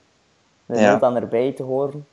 De 0.67 0.81
nood 0.81 1.03
aan 1.03 1.17
erbij 1.17 1.53
te 1.53 1.63
horen. 1.63 2.07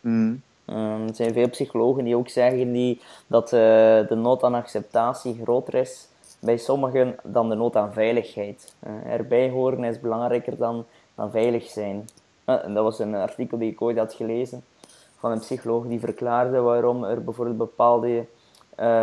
Mm. 0.00 0.42
Um, 0.66 1.08
er 1.08 1.14
zijn 1.14 1.32
veel 1.32 1.48
psychologen 1.48 2.04
die 2.04 2.16
ook 2.16 2.28
zeggen 2.28 2.72
die, 2.72 3.00
dat 3.26 3.44
uh, 3.44 3.60
de 4.08 4.14
nood 4.16 4.42
aan 4.42 4.54
acceptatie 4.54 5.40
groter 5.42 5.74
is 5.74 6.08
bij 6.42 6.56
sommigen 6.56 7.16
dan 7.22 7.48
de 7.48 7.54
nood 7.54 7.76
aan 7.76 7.92
veiligheid. 7.92 8.74
Uh, 8.86 9.12
erbij 9.12 9.50
horen 9.50 9.84
is 9.84 10.00
belangrijker 10.00 10.56
dan 10.56 10.84
dan 11.14 11.30
veilig 11.30 11.68
zijn. 11.68 12.08
Eh, 12.44 12.64
en 12.64 12.74
dat 12.74 12.84
was 12.84 12.98
een 12.98 13.14
artikel 13.14 13.58
die 13.58 13.70
ik 13.70 13.82
ooit 13.82 13.98
had 13.98 14.14
gelezen 14.14 14.64
van 15.18 15.30
een 15.30 15.38
psycholoog 15.38 15.86
die 15.86 16.00
verklaarde 16.00 16.60
waarom 16.60 17.04
er 17.04 17.24
bijvoorbeeld 17.24 17.56
bepaalde 17.56 18.26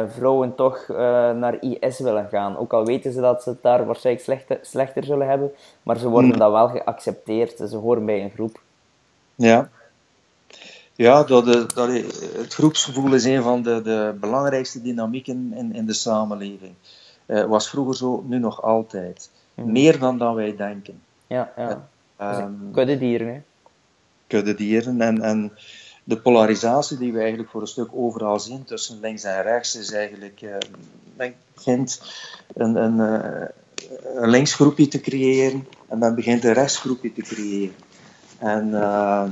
vrouwen 0.07 0.55
toch 0.55 0.87
naar 1.35 1.61
IS 1.61 1.99
willen 1.99 2.27
gaan. 2.29 2.57
Ook 2.57 2.73
al 2.73 2.85
weten 2.85 3.13
ze 3.13 3.21
dat 3.21 3.43
ze 3.43 3.49
het 3.49 3.61
daar 3.61 3.85
waarschijnlijk 3.85 4.25
slechter, 4.25 4.59
slechter 4.61 5.03
zullen 5.03 5.27
hebben, 5.27 5.51
maar 5.83 5.97
ze 5.97 6.09
worden 6.09 6.31
mm. 6.31 6.37
dan 6.37 6.51
wel 6.51 6.67
geaccepteerd. 6.67 7.57
Ze 7.57 7.77
horen 7.77 8.05
bij 8.05 8.23
een 8.23 8.29
groep. 8.29 8.61
Ja, 9.35 9.69
ja, 10.99 11.23
dat, 11.23 11.45
dat, 11.45 11.89
het 12.37 12.53
groepsgevoel 12.53 13.13
is 13.13 13.23
een 13.23 13.43
van 13.43 13.61
de, 13.61 13.81
de 13.81 14.15
belangrijkste 14.19 14.81
dynamieken 14.81 15.53
in, 15.55 15.75
in 15.75 15.85
de 15.85 15.93
samenleving. 15.93 16.73
Uh, 17.29 17.45
was 17.45 17.69
vroeger 17.69 17.95
zo, 17.95 18.23
nu 18.27 18.39
nog 18.39 18.61
altijd. 18.63 19.29
Mhm. 19.53 19.71
Meer 19.71 19.99
dan 19.99 20.17
dan 20.17 20.35
wij 20.35 20.55
denken. 20.55 21.01
Ja, 21.27 21.53
ja. 21.57 21.89
Uh, 22.21 22.37
um, 22.37 22.69
kuddedieren, 22.71 23.27
hè? 23.33 23.41
Kuddedieren. 24.27 25.01
En, 25.01 25.21
en 25.21 25.51
de 26.03 26.17
polarisatie 26.17 26.97
die 26.97 27.13
we 27.13 27.19
eigenlijk 27.19 27.49
voor 27.49 27.61
een 27.61 27.67
stuk 27.67 27.89
overal 27.93 28.39
zien 28.39 28.63
tussen 28.63 28.99
links 28.99 29.23
en 29.23 29.41
rechts 29.41 29.75
is 29.75 29.91
eigenlijk... 29.91 30.41
Uh, 30.41 30.55
men 31.15 31.33
begint 31.53 32.01
een, 32.53 32.75
een, 32.75 32.99
een 34.15 34.29
linksgroepje 34.29 34.87
te 34.87 34.99
creëren 34.99 35.67
en 35.87 35.97
men 35.97 36.15
begint 36.15 36.43
een 36.43 36.53
rechtsgroepje 36.53 37.13
te 37.13 37.21
creëren. 37.21 37.75
En 38.39 38.81
ehm, 38.81 39.31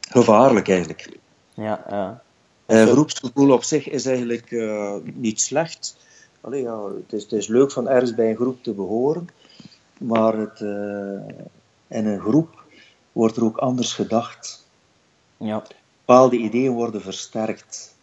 gevaarlijk 0.00 0.68
eigenlijk. 0.68 1.08
Ja, 1.54 1.84
ja. 1.90 2.22
Uh, 2.66 2.86
groepsgevoel 2.86 3.52
op 3.52 3.64
zich 3.64 3.88
is 3.88 4.06
eigenlijk 4.06 4.50
uh, 4.50 4.94
niet 5.14 5.40
slecht. 5.40 5.96
Allee, 6.44 6.62
ja, 6.62 6.84
het, 6.84 7.12
is, 7.12 7.22
het 7.22 7.32
is 7.32 7.46
leuk 7.46 7.72
van 7.72 7.88
ergens 7.88 8.14
bij 8.14 8.30
een 8.30 8.36
groep 8.36 8.62
te 8.62 8.72
behoren, 8.72 9.28
maar 9.98 10.36
het, 10.36 10.60
uh, 10.60 11.28
in 11.86 12.06
een 12.06 12.20
groep 12.20 12.62
wordt 13.12 13.36
er 13.36 13.44
ook 13.44 13.56
anders 13.56 13.92
gedacht. 13.92 14.66
Ja. 15.36 15.62
Bepaalde 15.98 16.36
ideeën 16.36 16.72
worden 16.72 17.00
versterkt. 17.00 17.94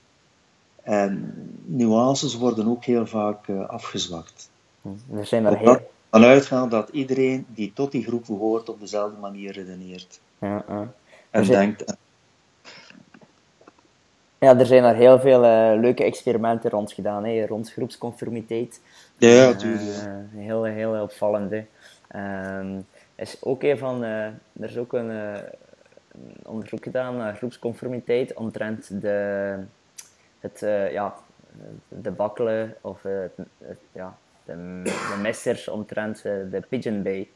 En 0.83 1.33
nuances 1.65 2.37
worden 2.37 2.67
ook 2.67 2.83
heel 2.83 3.07
vaak 3.07 3.49
afgezwakt. 3.49 4.49
Hm, 4.81 5.17
er 5.17 5.25
zijn 5.25 5.45
er 5.45 5.57
heel... 5.57 5.89
Vanuitgaan 6.09 6.69
dat 6.69 6.89
iedereen 6.89 7.45
die 7.49 7.73
tot 7.73 7.91
die 7.91 8.03
groep 8.03 8.25
behoort 8.25 8.69
op 8.69 8.79
dezelfde 8.79 9.19
manier 9.19 9.51
redeneert. 9.51 10.19
Ja, 10.39 10.65
ja. 10.67 10.93
En 11.29 11.45
denkt 11.45 11.95
ja, 14.45 14.59
er 14.59 14.65
zijn 14.65 14.83
er 14.83 14.95
heel 14.95 15.19
veel 15.19 15.43
uh, 15.43 15.79
leuke 15.79 16.03
experimenten 16.03 16.69
rond 16.69 16.91
gedaan, 16.91 17.25
hè, 17.25 17.45
rond 17.45 17.71
groepsconformiteit. 17.71 18.81
Ja, 19.17 19.45
natuurlijk. 19.45 19.81
Uh, 19.81 20.41
heel, 20.43 20.63
heel 20.63 21.01
opvallend. 21.01 21.51
Hè. 21.51 21.65
Uh, 22.15 22.77
is 23.15 23.43
ook 23.43 23.63
een 23.63 23.77
van, 23.77 24.03
uh, 24.03 24.25
er 24.25 24.35
is 24.69 24.77
ook 24.77 24.93
een, 24.93 25.09
een, 25.09 25.41
onderzoek 26.43 26.83
gedaan 26.83 27.17
naar 27.17 27.35
groepsconformiteit 27.35 28.33
omtrent 28.33 29.01
de, 29.01 29.57
het, 30.39 30.59
ja, 30.91 31.15
de 31.87 32.11
bakkelen 32.11 32.75
of 32.81 33.01
het, 33.01 33.37
het, 33.57 33.79
ja, 33.91 34.17
de, 34.45 34.81
de 34.83 35.19
messers 35.21 35.67
omtrent 35.67 36.21
de 36.21 36.63
Pigeon 36.69 37.03
Bay. 37.03 37.29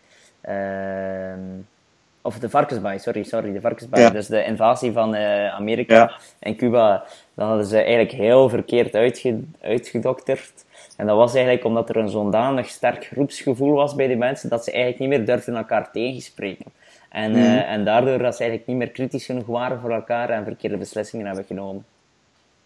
Of 2.26 2.40
de 2.40 2.50
varkensbaai, 2.50 3.00
sorry, 3.00 3.24
sorry, 3.24 3.54
de 3.54 3.62
varkensbaai. 3.62 4.12
Dus 4.12 4.28
de 4.28 4.46
invasie 4.46 4.92
van 4.92 5.16
uh, 5.16 5.54
Amerika 5.54 6.12
en 6.40 6.56
Cuba, 6.56 7.06
dat 7.34 7.48
hadden 7.48 7.66
ze 7.66 7.78
eigenlijk 7.78 8.12
heel 8.12 8.50
verkeerd 8.50 8.96
uitge 8.96 9.40
uitgedokterd. 9.62 10.66
En 10.98 11.06
dat 11.06 11.18
was 11.18 11.34
eigenlijk 11.34 11.66
omdat 11.66 11.90
er 11.90 11.98
een 11.98 12.10
zodanig 12.10 12.70
sterk 12.70 13.06
groepsgevoel 13.06 13.72
was 13.72 13.96
bij 13.96 14.08
die 14.08 14.18
mensen, 14.18 14.50
dat 14.50 14.64
ze 14.64 14.72
eigenlijk 14.72 15.00
niet 15.00 15.10
meer 15.10 15.26
durfden 15.26 15.56
elkaar 15.56 15.92
tegenspreken. 15.92 16.66
En, 17.10 17.32
mm 17.32 17.38
-hmm. 17.38 17.44
uh, 17.44 17.72
en 17.72 17.86
daardoor 17.86 18.18
dat 18.18 18.36
ze 18.36 18.40
eigenlijk 18.40 18.70
niet 18.70 18.78
meer 18.78 18.92
kritisch 18.92 19.26
genoeg 19.26 19.46
waren 19.46 19.80
voor 19.80 19.92
elkaar 19.92 20.30
en 20.30 20.44
verkeerde 20.44 20.78
beslissingen 20.78 21.26
hebben 21.26 21.46
genomen. 21.46 21.86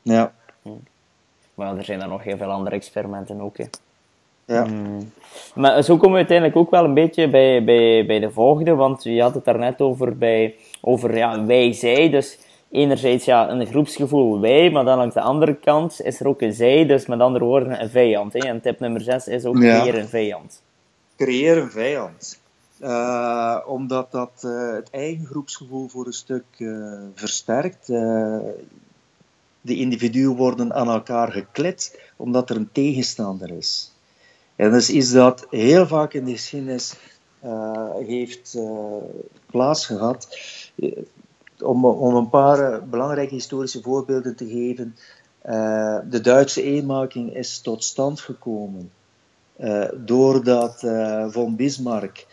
Ja. 0.02 0.32
Hm. 0.62 0.70
Maar 1.54 1.78
er 1.78 1.84
zijn 1.84 2.02
er 2.02 2.08
nog 2.08 2.24
heel 2.24 2.38
veel 2.38 2.52
andere 2.52 2.76
experimenten 2.76 3.42
ook. 3.42 3.58
Hè. 3.58 3.66
Ja. 4.50 4.66
Mm. 4.66 5.12
Maar 5.56 5.84
zo 5.84 5.94
komen 5.94 6.12
we 6.12 6.18
uiteindelijk 6.18 6.58
ook 6.58 6.70
wel 6.70 6.84
een 6.84 6.94
beetje 6.94 7.30
bij, 7.30 7.64
bij, 7.64 8.06
bij 8.06 8.20
de 8.20 8.32
volgende, 8.32 8.76
want 8.76 9.04
je 9.04 9.22
had 9.22 9.34
het 9.34 9.46
daarnet 9.46 9.82
over, 9.82 10.18
bij, 10.18 10.56
over 10.82 11.18
ja, 11.18 11.46
wij-zij. 11.46 12.10
Dus 12.10 12.40
enerzijds 12.72 13.26
ja, 13.26 13.50
een 13.50 13.66
groepsgevoel 13.66 14.40
wij, 14.40 14.70
maar 14.70 14.86
dan 14.86 14.98
langs 14.98 15.14
de 15.14 15.22
andere 15.22 15.56
kant 15.56 16.02
is 16.02 16.20
er 16.20 16.28
ook 16.28 16.42
een 16.42 16.54
zij, 16.54 16.86
dus 16.86 17.06
met 17.06 17.20
andere 17.20 17.46
woorden 17.46 17.82
een 17.82 17.90
vijand. 17.90 18.34
Hè? 18.34 18.40
En 18.40 18.62
tip 18.62 18.80
nummer 18.80 19.02
6 19.02 19.28
is 19.28 19.46
ook 19.46 19.56
creëer 19.56 19.98
een 19.98 20.08
vijand. 20.08 20.62
Creëer 21.18 21.58
een 21.58 21.72
vijand. 21.72 22.40
Uh, 22.82 23.58
omdat 23.66 24.12
dat 24.12 24.42
uh, 24.46 24.74
het 24.74 24.90
eigen 24.90 25.26
groepsgevoel 25.26 25.88
voor 25.88 26.06
een 26.06 26.14
stuk 26.14 26.44
uh, 26.58 26.94
versterkt. 27.16 27.88
de 29.62 29.76
individuen 29.76 30.36
worden 30.36 30.74
aan 30.74 30.90
elkaar 30.90 31.32
geklet 31.32 32.02
omdat 32.16 32.50
er 32.50 32.56
een 32.56 32.70
tegenstander 32.72 33.52
is. 33.52 33.92
En 34.60 34.72
dat 34.72 34.80
is 34.80 34.90
iets 34.90 35.12
dat 35.12 35.48
heel 35.50 35.88
vaak 35.88 36.14
in 36.14 36.26
de 36.26 36.32
geschiedenis 36.32 36.96
uh, 37.46 37.96
heeft 37.96 38.54
uh, 38.58 38.96
plaatsgehad. 39.46 40.38
Om, 41.60 41.86
om 41.86 42.16
een 42.16 42.30
paar 42.30 42.88
belangrijke 42.88 43.34
historische 43.34 43.82
voorbeelden 43.82 44.36
te 44.36 44.48
geven. 44.48 44.96
De 46.10 46.20
Duitse 46.22 46.64
eenmaking 46.64 47.36
is 47.36 47.60
tot 47.60 47.84
stand 47.84 48.20
gekomen 48.20 48.92
doordat 49.96 50.80
von 51.30 51.56
Bismarck 51.56 52.26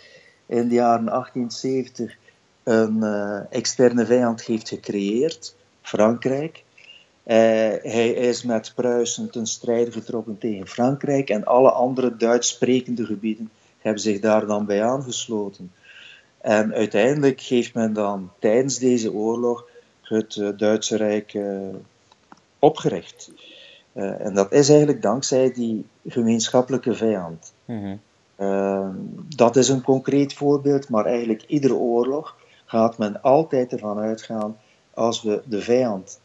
in 0.47 0.69
de 0.69 0.75
jaren 0.75 1.05
1870 1.05 2.17
een 2.63 3.03
externe 3.51 4.07
vijand 4.07 4.43
heeft 4.43 4.69
gecreëerd, 4.69 5.55
Frankrijk. 5.83 6.65
Uh, 7.27 7.35
hij 7.83 8.11
is 8.11 8.43
met 8.43 8.73
Pruisen 8.75 9.31
ten 9.31 9.47
strijde 9.47 9.93
getrokken 9.93 10.39
tegen 10.39 10.67
Frankrijk 10.67 11.31
en 11.31 11.45
alle 11.45 11.71
andere 11.71 12.17
Duits 12.17 12.49
sprekende 12.49 13.05
gebieden 13.05 13.51
hebben 13.79 14.03
zich 14.03 14.21
daar 14.21 14.47
dan 14.47 14.67
bij 14.67 14.85
aangesloten. 14.85 15.73
En 16.41 16.75
uiteindelijk 16.75 17.41
heeft 17.41 17.75
men 17.75 17.93
dan 17.93 18.31
tijdens 18.39 18.79
deze 18.79 19.13
oorlog 19.13 19.69
het 20.03 20.37
uh, 20.37 20.49
Duitse 20.57 20.97
Rijk 20.97 21.35
uh, 21.35 21.69
opgericht. 22.59 23.31
en 23.93 24.35
dat 24.35 24.53
is 24.53 24.69
eigenlijk 24.69 25.03
dankzij 25.03 25.53
die 25.53 25.87
gemeenschappelijke 26.07 26.95
vijand. 26.95 27.53
Mm 27.65 28.01
dat 29.37 29.57
is 29.57 29.69
een 29.69 29.83
concreet 29.83 30.35
voorbeeld, 30.35 30.89
maar 30.89 31.05
eigenlijk 31.05 31.45
iedere 31.47 31.75
oorlog 31.75 32.37
gaat 32.65 32.99
men 32.99 33.23
altijd 33.23 33.73
ervan 33.73 33.99
uitgaan 33.99 34.57
als 34.95 35.23
we 35.23 35.43
de 35.45 35.63
vijand 35.63 36.21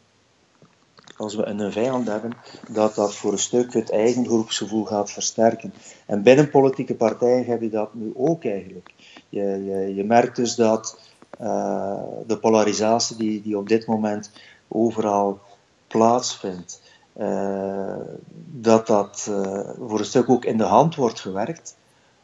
als 1.16 1.34
we 1.34 1.46
een 1.46 1.72
vijand 1.72 2.06
hebben, 2.06 2.32
dat 2.68 2.94
dat 2.94 3.14
voor 3.14 3.32
een 3.32 3.38
stuk 3.38 3.72
het 3.72 3.90
eigen 3.90 4.26
groepsgevoel 4.26 4.84
gaat 4.84 5.10
versterken. 5.10 5.74
En 6.06 6.22
binnen 6.22 6.50
politieke 6.50 6.94
partijen 6.94 7.44
heb 7.44 7.60
je 7.60 7.70
dat 7.70 7.94
nu 7.94 8.12
ook 8.16 8.44
eigenlijk. 8.44 8.92
Je, 9.28 9.42
je, 9.42 9.94
je 9.94 10.04
merkt 10.04 10.36
dus 10.36 10.54
dat 10.54 10.98
uh, 11.40 12.02
de 12.26 12.38
polarisatie 12.38 13.16
die, 13.16 13.42
die 13.42 13.58
op 13.58 13.68
dit 13.68 13.86
moment 13.86 14.30
overal 14.68 15.40
plaatsvindt, 15.86 16.80
uh, 17.16 17.96
dat 18.46 18.86
dat 18.86 19.26
uh, 19.30 19.70
voor 19.78 19.98
een 19.98 20.04
stuk 20.04 20.30
ook 20.30 20.44
in 20.44 20.56
de 20.56 20.64
hand 20.64 20.94
wordt 20.94 21.20
gewerkt, 21.20 21.76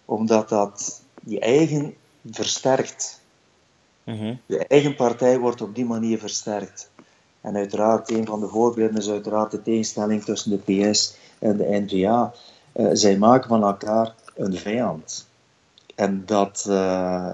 omdat 0.05 0.49
dat 0.49 1.03
je 1.25 1.41
eigen 1.41 1.95
versterkt. 2.31 3.21
Mm 4.05 4.19
-hmm. 4.19 4.41
Je 4.47 4.67
eigen 4.67 4.97
partij 4.97 5.39
wordt 5.39 5.61
op 5.61 5.75
die 5.75 5.85
manier 5.85 6.19
versterkt. 6.19 6.91
En 7.49 7.57
uiteraard, 7.57 8.11
een 8.11 8.27
van 8.27 8.41
de 8.41 8.49
voorbeelden 8.49 8.97
is 8.97 9.11
uiteraard 9.11 9.51
de 9.51 9.63
tegenstelling 9.63 10.25
tussen 10.25 10.51
de 10.51 10.89
PS 10.89 11.17
en 11.39 11.57
de 11.57 11.65
N-VA. 11.65 12.33
Uh, 12.75 12.89
zij 12.93 13.19
maken 13.19 13.49
van 13.49 13.63
elkaar 13.63 14.15
een 14.37 14.57
vijand. 14.57 15.29
En 15.95 16.23
dat 16.27 16.67
uh, 16.69 17.31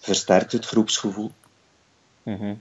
versterkt 0.00 0.52
het 0.52 0.66
groepsgevoel. 0.66 1.30
Mm 2.22 2.36
-hmm. 2.36 2.60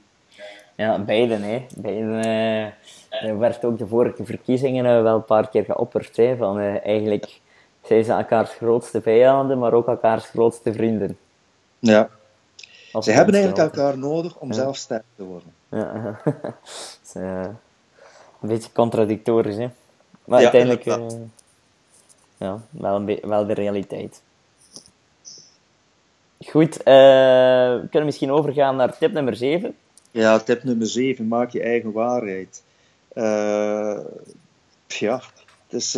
Ja, 0.76 1.00
beiden. 1.00 1.42
Hè. 1.42 1.66
beiden 1.76 2.26
uh, 2.26 2.63
er 3.10 3.40
werd 3.40 3.66
ook 3.66 3.78
de 3.78 3.88
vorige 3.88 4.26
verkiezingen 4.26 5.04
wel 5.04 5.16
een 5.16 5.26
paar 5.26 5.50
keer 5.50 5.63
geopperd. 5.63 6.18
Hè, 6.18 6.36
van, 6.38 6.60
eigenlijk 6.60 7.40
zijn 7.84 8.04
ze 8.04 8.12
elkaars 8.12 8.50
grootste 8.50 9.02
vijanden, 9.02 9.60
maar 9.60 9.74
ook 9.74 9.88
elkaars 9.88 10.26
grootste 10.26 10.74
vrienden. 10.74 11.18
Ja. 11.80 12.10
Ze 13.02 13.12
hebben 13.12 13.36
eigenlijk 13.36 13.76
elkaar 13.76 13.98
nodig 13.98 14.36
om 14.36 14.48
ja. 14.48 14.54
zelf 14.54 14.76
sterk 14.76 15.04
te 15.16 15.24
worden. 15.24 15.54
Ja, 15.70 16.20
is, 17.04 17.14
uh, 17.18 17.42
een 18.42 18.50
beetje 18.50 18.72
contradictorisch, 18.72 19.56
hè. 19.56 19.70
Maar 20.26 20.42
ja, 20.42 20.52
uiteindelijk, 20.52 20.86
uh, 20.86 21.20
ja, 22.38 22.62
wel, 22.70 23.06
wel 23.22 23.46
de 23.46 23.54
realiteit. 23.54 24.22
Goed, 26.46 26.80
uh, 26.80 26.84
we 26.86 27.88
kunnen 27.90 28.06
misschien 28.06 28.32
overgaan 28.32 28.76
naar 28.76 28.98
tip 28.98 29.12
nummer 29.12 29.36
7. 29.36 29.76
Ja, 30.12 30.40
tip 30.40 30.64
nummer 30.64 30.88
7, 30.88 31.28
maak 31.28 31.50
je 31.50 31.62
eigen 31.62 31.92
waarheid. 31.92 32.64
ja, 34.88 35.22
het 35.68 35.74
is 35.74 35.98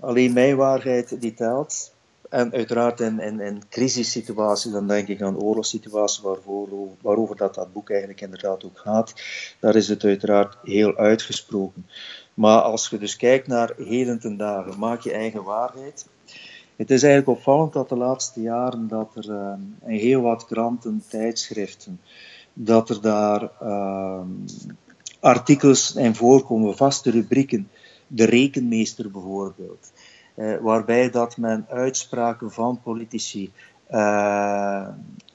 alleen 0.00 0.32
mijn 0.32 0.56
waarheid 0.56 1.20
die 1.20 1.34
telt. 1.34 1.93
En 2.34 2.52
uiteraard 2.52 3.00
in, 3.00 3.20
in, 3.20 3.40
in 3.40 3.62
crisissituaties, 3.68 4.72
dan 4.72 4.86
denk 4.86 5.08
ik 5.08 5.22
aan 5.22 5.38
oorlogssituaties 5.38 6.20
waarvoor, 6.20 6.68
waarover 7.00 7.36
dat, 7.36 7.54
dat 7.54 7.72
boek 7.72 7.90
eigenlijk 7.90 8.20
inderdaad 8.20 8.64
ook 8.64 8.78
gaat, 8.78 9.14
daar 9.60 9.74
is 9.74 9.88
het 9.88 10.04
uiteraard 10.04 10.56
heel 10.62 10.96
uitgesproken. 10.96 11.86
Maar 12.34 12.60
als 12.60 12.88
je 12.88 12.98
dus 12.98 13.16
kijkt 13.16 13.46
naar 13.46 13.72
heden 13.76 14.20
ten 14.20 14.36
dagen, 14.36 14.78
maak 14.78 15.00
je 15.00 15.12
eigen 15.12 15.42
waarheid. 15.42 16.06
Het 16.76 16.90
is 16.90 17.02
eigenlijk 17.02 17.38
opvallend 17.38 17.72
dat 17.72 17.88
de 17.88 17.96
laatste 17.96 18.40
jaren 18.40 18.88
dat 18.88 19.16
er 19.16 19.30
uh, 19.30 19.52
in 19.86 19.98
heel 19.98 20.20
wat 20.20 20.46
kranten, 20.46 21.02
tijdschriften, 21.08 22.00
dat 22.52 22.90
er 22.90 23.00
daar 23.00 23.50
uh, 23.62 24.20
artikels 25.20 25.94
in 25.94 26.14
voorkomen, 26.14 26.76
vaste 26.76 27.10
rubrieken, 27.10 27.68
de 28.06 28.24
rekenmeester 28.24 29.10
bijvoorbeeld, 29.10 29.92
waarbij 30.60 31.10
dat 31.10 31.36
men 31.36 31.66
uitspraken 31.68 32.50
van 32.52 32.80
politici, 32.82 33.52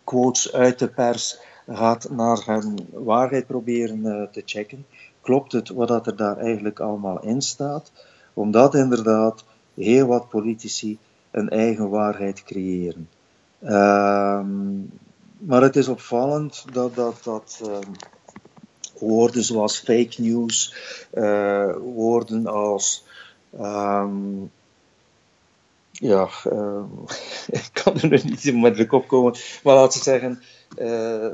quotes 0.04 0.54
uit 0.54 0.80
de 0.80 0.88
pers, 0.88 1.40
gaat 1.68 2.10
naar 2.10 2.46
hun 2.46 2.88
waarheid 2.92 3.48
proberen 3.48 4.30
te 4.32 4.42
checken 4.46 4.86
klopt 5.30 5.52
het 5.52 5.70
wat 5.70 6.08
er 6.08 6.16
daar 6.16 6.38
eigenlijk 6.38 6.80
allemaal 6.80 7.22
in 7.22 7.42
staat, 7.42 7.92
omdat 8.34 8.76
inderdaad 8.76 9.44
heel 9.74 10.08
wat 10.08 10.30
politici 10.30 10.98
een 11.32 11.50
eigen 11.50 11.90
waarheid 11.90 12.44
creëren. 12.44 13.10
Ehm, 13.60 14.78
maar 15.38 15.62
het 15.62 15.76
is 15.76 15.88
opvallend 15.88 16.66
dat, 16.74 16.96
dat, 16.96 17.24
dat 17.24 17.62
um, 17.64 17.92
woorden 19.00 19.44
zoals 19.44 19.78
fake 19.78 20.22
news, 20.22 20.76
woorden 21.82 22.48
als. 22.48 23.06
Um, 23.60 24.52
ja, 26.00 26.30
ik 27.60 27.70
kan 27.74 27.96
er 28.00 28.10
nu 28.10 28.20
niet 28.24 28.56
met 28.56 28.76
de 28.76 28.88
kop 28.88 29.08
komen, 29.08 29.36
maar 29.64 29.76
laten 29.76 29.98
we 29.98 30.04
zeggen. 30.04 30.42
Uh, 30.78 31.32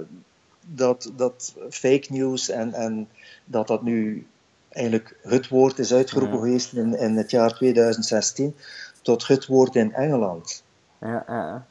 dat, 0.67 1.11
dat 1.15 1.55
fake 1.69 2.05
news 2.09 2.49
en, 2.49 2.73
en 2.73 3.09
dat 3.45 3.67
dat 3.67 3.81
nu 3.83 4.27
eigenlijk 4.69 5.17
het 5.21 5.47
woord 5.47 5.79
is 5.79 5.93
uitgeroepen 5.93 6.39
geweest 6.39 6.73
in, 6.73 6.97
in 6.97 7.15
het 7.15 7.31
jaar 7.31 7.53
2016 7.53 8.55
tot 9.01 9.27
het 9.27 9.45
woord 9.45 9.75
in 9.75 9.93
Engeland. 9.93 10.63
Ja, 11.01 11.23
ja. 11.27 11.65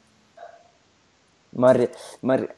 Maar, 1.49 1.87
maar 2.21 2.55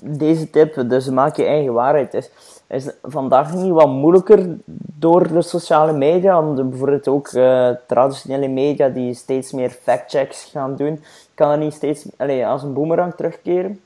deze 0.00 0.50
tip, 0.50 0.88
dus 0.88 1.08
maak 1.08 1.36
je 1.36 1.44
eigen 1.44 1.72
waarheid, 1.72 2.14
is, 2.14 2.30
is 2.66 2.90
vandaag 3.02 3.54
niet 3.54 3.72
wat 3.72 3.88
moeilijker 3.88 4.58
door 4.98 5.28
de 5.28 5.42
sociale 5.42 5.92
media, 5.92 6.38
omdat 6.38 6.70
bijvoorbeeld 6.70 7.08
ook 7.08 7.32
uh, 7.32 7.70
traditionele 7.86 8.48
media 8.48 8.88
die 8.88 9.14
steeds 9.14 9.52
meer 9.52 9.70
factchecks 9.70 10.44
gaan 10.44 10.76
doen, 10.76 11.04
kan 11.34 11.50
er 11.50 11.58
niet 11.58 11.74
steeds 11.74 12.06
allez, 12.16 12.44
als 12.44 12.62
een 12.62 12.72
boemerang 12.72 13.14
terugkeren? 13.14 13.80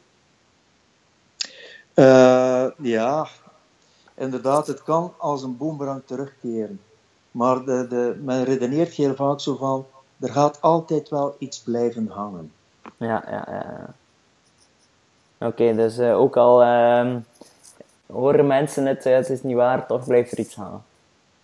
Uh, 1.95 2.67
ja, 2.77 3.27
inderdaad, 4.15 4.67
het 4.67 4.83
kan 4.83 5.13
als 5.17 5.43
een 5.43 5.57
boemerang 5.57 6.03
terugkeren. 6.05 6.81
Maar 7.31 7.65
de, 7.65 7.87
de, 7.89 8.21
men 8.23 8.45
redeneert 8.45 8.93
heel 8.93 9.15
vaak 9.15 9.41
zo 9.41 9.57
van, 9.57 9.87
er 10.21 10.31
gaat 10.33 10.61
altijd 10.61 11.09
wel 11.09 11.37
iets 11.39 11.59
blijven 11.59 12.09
hangen. 12.09 12.53
Ja, 12.97 13.25
ja, 13.31 13.47
ja. 13.51 13.95
Oké, 15.39 15.75
dus 15.75 15.99
uh, 15.99 16.19
ook 16.19 16.37
al 16.37 16.63
uh, 16.63 17.17
horen 18.07 18.47
mensen 18.47 18.87
het, 18.87 19.05
het 19.05 19.31
is 19.31 19.43
niet 19.43 19.57
waar, 19.57 19.87
toch 19.87 20.07
blijft 20.07 20.33
er 20.33 20.39
iets 20.39 20.55
hangen. 20.55 20.83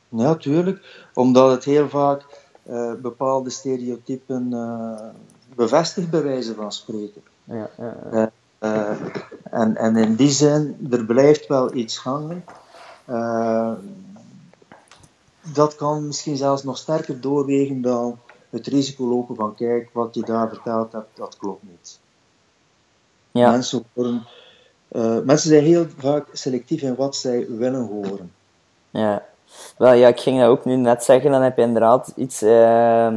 Ja, 0.08 0.34
tuurlijk. 0.34 1.06
Omdat 1.14 1.50
het 1.50 1.64
heel 1.64 1.88
vaak 1.88 2.22
uh, 2.64 2.92
bepaalde 2.94 3.50
stereotypen 3.50 4.54
bevestigt, 5.54 6.10
bij 6.10 6.22
wijze 6.22 6.54
van 6.54 6.72
spreken. 6.72 7.22
Ja, 7.44 7.70
ja, 7.78 7.96
ja. 8.12 8.30
en, 9.50 9.76
en 9.76 9.96
in 9.96 10.14
die 10.14 10.30
zin, 10.30 10.88
er 10.90 11.04
blijft 11.04 11.46
wel 11.46 11.74
iets 11.74 11.98
hangen. 11.98 12.44
Uh, 13.08 13.72
dat 15.52 15.76
kan 15.76 16.06
misschien 16.06 16.36
zelfs 16.36 16.62
nog 16.62 16.78
sterker 16.78 17.20
doorwegen 17.20 17.82
dan 17.82 18.18
het 18.50 18.66
risico 18.66 19.04
lopen 19.04 19.36
van 19.36 19.54
kijk, 19.54 19.90
wat 19.92 20.14
je 20.14 20.22
daar 20.22 20.48
verteld 20.48 20.92
hebt, 20.92 21.16
dat 21.16 21.36
klopt 21.36 21.62
niet. 21.62 21.98
Ja. 23.32 23.50
Mensen, 23.50 23.84
horen, 23.92 24.26
uh, 24.92 25.18
mensen 25.18 25.48
zijn 25.48 25.64
heel 25.64 25.86
vaak 25.96 26.26
selectief 26.32 26.82
in 26.82 26.94
wat 26.94 27.16
zij 27.16 27.46
willen 27.48 27.86
horen. 27.86 28.32
Ja, 28.90 29.22
wel 29.76 29.92
ja, 29.92 30.08
ik 30.08 30.20
ging 30.20 30.40
dat 30.40 30.48
ook 30.48 30.64
nu 30.64 30.76
net 30.76 31.04
zeggen, 31.04 31.30
dan 31.30 31.42
heb 31.42 31.56
je 31.56 31.62
inderdaad 31.62 32.12
iets 32.16 32.42
uh, 32.42 33.12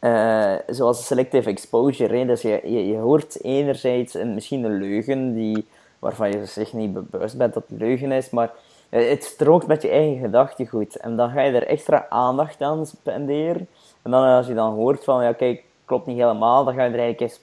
uh, 0.00 0.54
zoals 0.66 1.06
selective 1.06 1.48
exposure. 1.48 2.16
Hè? 2.18 2.26
Dus 2.26 2.42
je, 2.42 2.60
je, 2.64 2.86
je 2.86 2.96
hoort 2.96 3.44
enerzijds 3.44 4.14
een, 4.14 4.34
misschien 4.34 4.64
een 4.64 4.78
leugen 4.78 5.34
die, 5.34 5.66
waarvan 5.98 6.30
je 6.30 6.46
zich 6.46 6.72
niet 6.72 7.10
bewust 7.10 7.36
bent 7.36 7.54
dat 7.54 7.64
het 7.68 7.78
leugen 7.78 8.12
is, 8.12 8.30
maar 8.30 8.50
eh, 8.88 9.08
het 9.08 9.24
strookt 9.24 9.66
met 9.66 9.82
je 9.82 9.88
eigen 9.88 10.18
gedachtegoed. 10.18 10.96
En 10.96 11.16
dan 11.16 11.30
ga 11.30 11.40
je 11.40 11.52
er 11.52 11.66
extra 11.66 12.06
aandacht 12.08 12.62
aan 12.62 12.86
spenderen. 12.86 13.68
En 14.02 14.10
dan 14.10 14.24
als 14.24 14.46
je 14.46 14.54
dan 14.54 14.74
hoort 14.74 15.04
van, 15.04 15.22
ja 15.22 15.32
kijk, 15.32 15.64
klopt 15.84 16.06
niet 16.06 16.18
helemaal, 16.18 16.64
dan 16.64 16.74
ga 16.74 16.84
je 16.84 16.92
er 16.92 16.98
eigenlijk 16.98 17.20
eens 17.20 17.40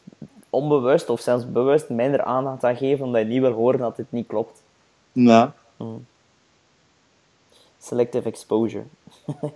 onbewust 0.54 1.10
of 1.10 1.22
zelfs 1.22 1.52
bewust 1.52 1.90
minder 1.90 2.24
aandacht 2.24 2.64
aan 2.64 2.76
geven, 2.76 3.06
omdat 3.06 3.22
je 3.22 3.28
niet 3.28 3.42
wil 3.42 3.52
horen 3.52 3.80
dat 3.80 3.98
het 3.98 4.12
niet 4.12 4.28
klopt. 4.28 4.62
Ja. 5.12 5.54
Mm. 5.78 6.06
Selective 7.80 8.28
exposure. 8.28 8.84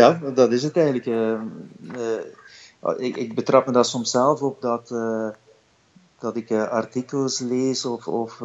ja, 0.00 0.20
dat 0.34 0.52
is 0.52 0.62
het 0.62 0.76
eigenlijk. 0.76 1.06
Uh, 1.06 1.40
uh, 2.82 2.94
ik, 2.96 3.16
ik 3.16 3.34
betrap 3.34 3.66
me 3.66 3.72
daar 3.72 3.84
soms 3.84 4.10
zelf 4.10 4.42
op 4.42 4.60
dat 4.60 4.94
dat 6.18 6.36
ik 6.36 6.52
artikels 6.52 7.38
lees 7.38 7.84
of, 7.84 8.08
of 8.08 8.42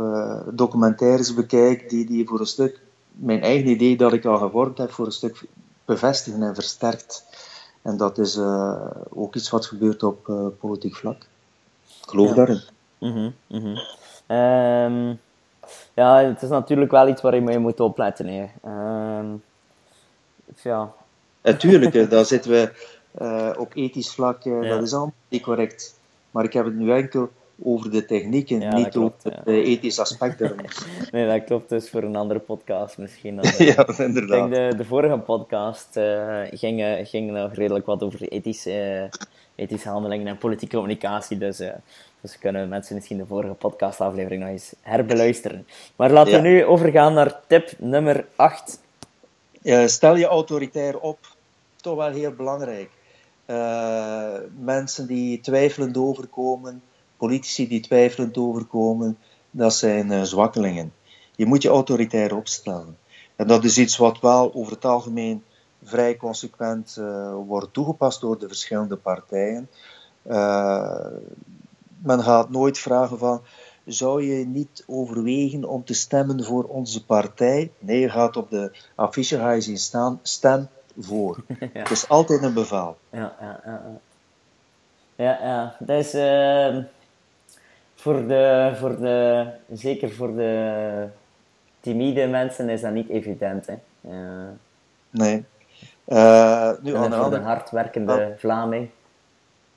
documentaires 0.49 1.33
bekijk 1.33 1.89
die, 1.89 2.05
die 2.05 2.27
voor 2.27 2.39
een 2.39 2.45
stuk 2.45 2.81
mijn 3.15 3.41
eigen 3.41 3.69
idee 3.69 3.97
dat 3.97 4.13
ik 4.13 4.25
al 4.25 4.37
gevormd 4.37 4.77
heb, 4.77 4.91
voor 4.91 5.05
een 5.05 5.11
stuk 5.11 5.43
bevestigen 5.85 6.43
en 6.43 6.55
versterkt. 6.55 7.23
En 7.85 7.97
dat 7.97 8.17
is 8.17 8.37
uh, 8.37 8.87
ook 9.09 9.35
iets 9.35 9.49
wat 9.49 9.65
gebeurt 9.65 10.03
op 10.03 10.31
politiek 10.59 10.95
vlak. 10.95 11.17
Ik 11.83 12.09
geloof 12.09 12.29
ja. 12.29 12.35
daarin. 12.35 12.61
Mm 12.99 13.33
-hmm, 13.47 13.77
um, 14.37 15.19
ja, 15.93 16.23
het 16.23 16.41
is 16.41 16.49
natuurlijk 16.49 16.91
wel 16.91 17.07
iets 17.07 17.21
waar 17.21 17.35
je 17.35 17.41
mee 17.41 17.59
moet 17.59 17.79
opletten. 17.79 18.27
Hè. 18.27 18.47
Um, 19.19 19.43
ja. 20.61 20.93
Natuurlijk, 21.41 22.09
daar 22.09 22.25
zitten 22.25 22.51
we 22.51 22.71
op 23.57 23.71
ethisch 23.75 24.13
vlak, 24.13 24.43
ja. 24.43 24.61
dat 24.61 24.81
is 24.81 24.93
allemaal 24.93 25.13
niet 25.27 25.43
correct. 25.43 25.99
Maar 26.31 26.43
ik 26.43 26.53
heb 26.53 26.65
het 26.65 26.75
nu 26.75 26.91
enkel 26.91 27.29
over 27.63 27.91
de 27.91 28.05
technieken, 28.05 28.59
ja, 28.59 28.75
niet 28.75 28.87
klopt, 28.87 29.25
over 29.25 29.37
het 29.37 29.55
ja. 29.55 29.61
ethische 29.61 30.01
aspect 30.01 30.39
nee, 31.11 31.27
dat 31.27 31.43
klopt 31.43 31.69
dus 31.69 31.89
voor 31.89 32.03
een 32.03 32.15
andere 32.15 32.39
podcast 32.39 32.97
misschien. 32.97 33.35
Dan, 33.41 33.51
ja, 33.57 33.87
inderdaad. 33.97 34.45
Ik 34.45 34.53
denk 34.53 34.71
de, 34.71 34.77
de 34.77 34.85
vorige 34.85 35.17
podcast 35.17 35.97
uh, 35.97 36.41
ging, 36.51 37.07
ging 37.07 37.31
nog 37.31 37.53
redelijk 37.53 37.85
wat 37.85 38.03
over 38.03 38.21
ethische, 38.21 39.09
uh, 39.11 39.19
ethische 39.55 39.89
handelingen 39.89 40.27
en 40.27 40.37
politieke 40.37 40.75
communicatie, 40.75 41.37
dus, 41.37 41.59
uh, 41.59 41.71
dus 42.21 42.39
kunnen 42.39 42.69
mensen 42.69 42.95
misschien 42.95 43.17
de 43.17 43.25
vorige 43.25 43.53
podcastaflevering 43.53 44.41
nog 44.41 44.51
eens 44.51 44.73
herbeluisteren. 44.81 45.67
Maar 45.95 46.11
laten 46.11 46.33
we 46.33 46.47
nu 46.47 46.65
overgaan 46.65 47.13
naar 47.13 47.39
tip 47.47 47.71
nummer 47.77 48.25
8. 48.35 48.79
stel 49.85 50.15
je 50.15 50.25
autoritair 50.25 50.99
op, 50.99 51.17
toch 51.75 51.95
wel 51.95 52.11
heel 52.11 52.31
belangrijk. 52.31 52.89
mensen 54.59 55.07
die 55.07 55.41
twijfelend 55.41 55.97
overkomen, 55.97 56.81
politici 57.25 57.67
die 57.67 57.79
twijfelend 57.79 58.38
overkomen, 58.38 59.17
dat 59.51 59.73
zijn 59.73 60.11
uh, 60.11 60.21
zwakkelingen. 60.21 60.93
Je 61.35 61.45
moet 61.45 61.61
je 61.61 61.69
autoritair 61.69 62.35
opstellen. 62.35 62.97
En 63.35 63.47
dat 63.47 63.63
is 63.63 63.77
iets 63.77 63.97
wat 63.97 64.19
wel 64.19 64.53
over 64.53 64.73
het 64.73 64.85
algemeen 64.85 65.43
vrij 65.83 66.17
consequent 66.17 66.95
uh, 66.99 67.33
wordt 67.47 67.73
toegepast 67.73 68.21
door 68.21 68.39
de 68.39 68.47
verschillende 68.47 68.95
partijen. 68.95 69.69
Uh, 70.27 71.07
men 71.97 72.23
gaat 72.23 72.49
nooit 72.49 72.77
vragen 72.77 73.17
van, 73.17 73.41
zou 73.85 74.23
je 74.23 74.45
niet 74.45 74.83
overwegen 74.88 75.63
om 75.63 75.83
te 75.83 75.93
stemmen 75.93 76.43
voor 76.43 76.63
onze 76.63 77.05
partij? 77.05 77.71
Nee, 77.79 77.99
je 77.99 78.09
gaat 78.09 78.38
op 78.38 78.49
de 78.49 78.71
affiche 78.95 79.38
ga 79.38 79.51
je 79.51 79.61
zien 79.61 79.77
staan, 79.77 80.19
stem 80.21 80.67
voor. 80.97 81.43
ja. 81.59 81.67
Het 81.73 81.91
is 81.91 82.09
altijd 82.09 82.43
een 82.43 82.53
bevel. 82.53 82.97
Ja, 83.09 83.35
ja, 83.39 83.61
ja. 83.65 83.99
Ja, 85.15 85.39
ja. 85.41 85.75
Dat 85.79 86.05
is... 86.05 86.15
Uh 86.15 86.83
voor 88.05 88.27
de, 88.27 88.73
voor 88.75 88.97
de, 88.99 89.45
zeker 89.71 90.11
voor 90.11 90.35
de 90.35 91.07
timide 91.79 92.27
mensen 92.27 92.69
is 92.69 92.81
dat 92.81 92.91
niet 92.91 93.09
evident. 93.09 93.67
Hè. 93.67 93.75
Uh, 94.01 94.49
nee. 95.09 95.45
Uh, 96.07 96.71
nu, 96.81 96.95
aan 96.95 97.09
de 97.09 97.15
andere... 97.15 97.35
een 97.35 97.47
hardwerkende 97.47 98.25
ah. 98.25 98.37
Vlaming. 98.37 98.89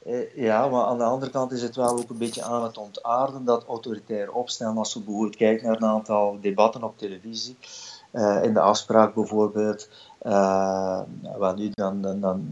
Uh, 0.07 0.35
ja, 0.37 0.69
maar 0.69 0.85
aan 0.85 0.99
de 0.99 1.05
andere 1.05 1.31
kant 1.31 1.53
is 1.53 1.63
het 1.63 1.77
wel 1.77 1.99
ook 1.99 2.11
een 2.11 2.19
beetje 2.19 2.43
aan 2.43 2.63
het 2.63 2.79
ontaarden 2.79 3.45
dat 3.45 3.65
autoritair 3.65 4.33
opstellen. 4.33 4.77
Als 4.77 4.95
we 4.95 5.01
bijvoorbeeld 5.01 5.37
kijken 5.37 5.67
naar 5.67 5.77
een 5.77 5.89
aantal 5.89 6.39
debatten 6.41 6.83
op 6.83 6.99
televisie, 6.99 7.57
in 8.43 8.55
de 8.55 8.61
afspraak 8.61 9.15
bijvoorbeeld, 9.15 9.89
wat 11.39 11.57
nu 11.57 11.71
dan, 11.71 12.01
dan, 12.01 12.21
dan 12.21 12.47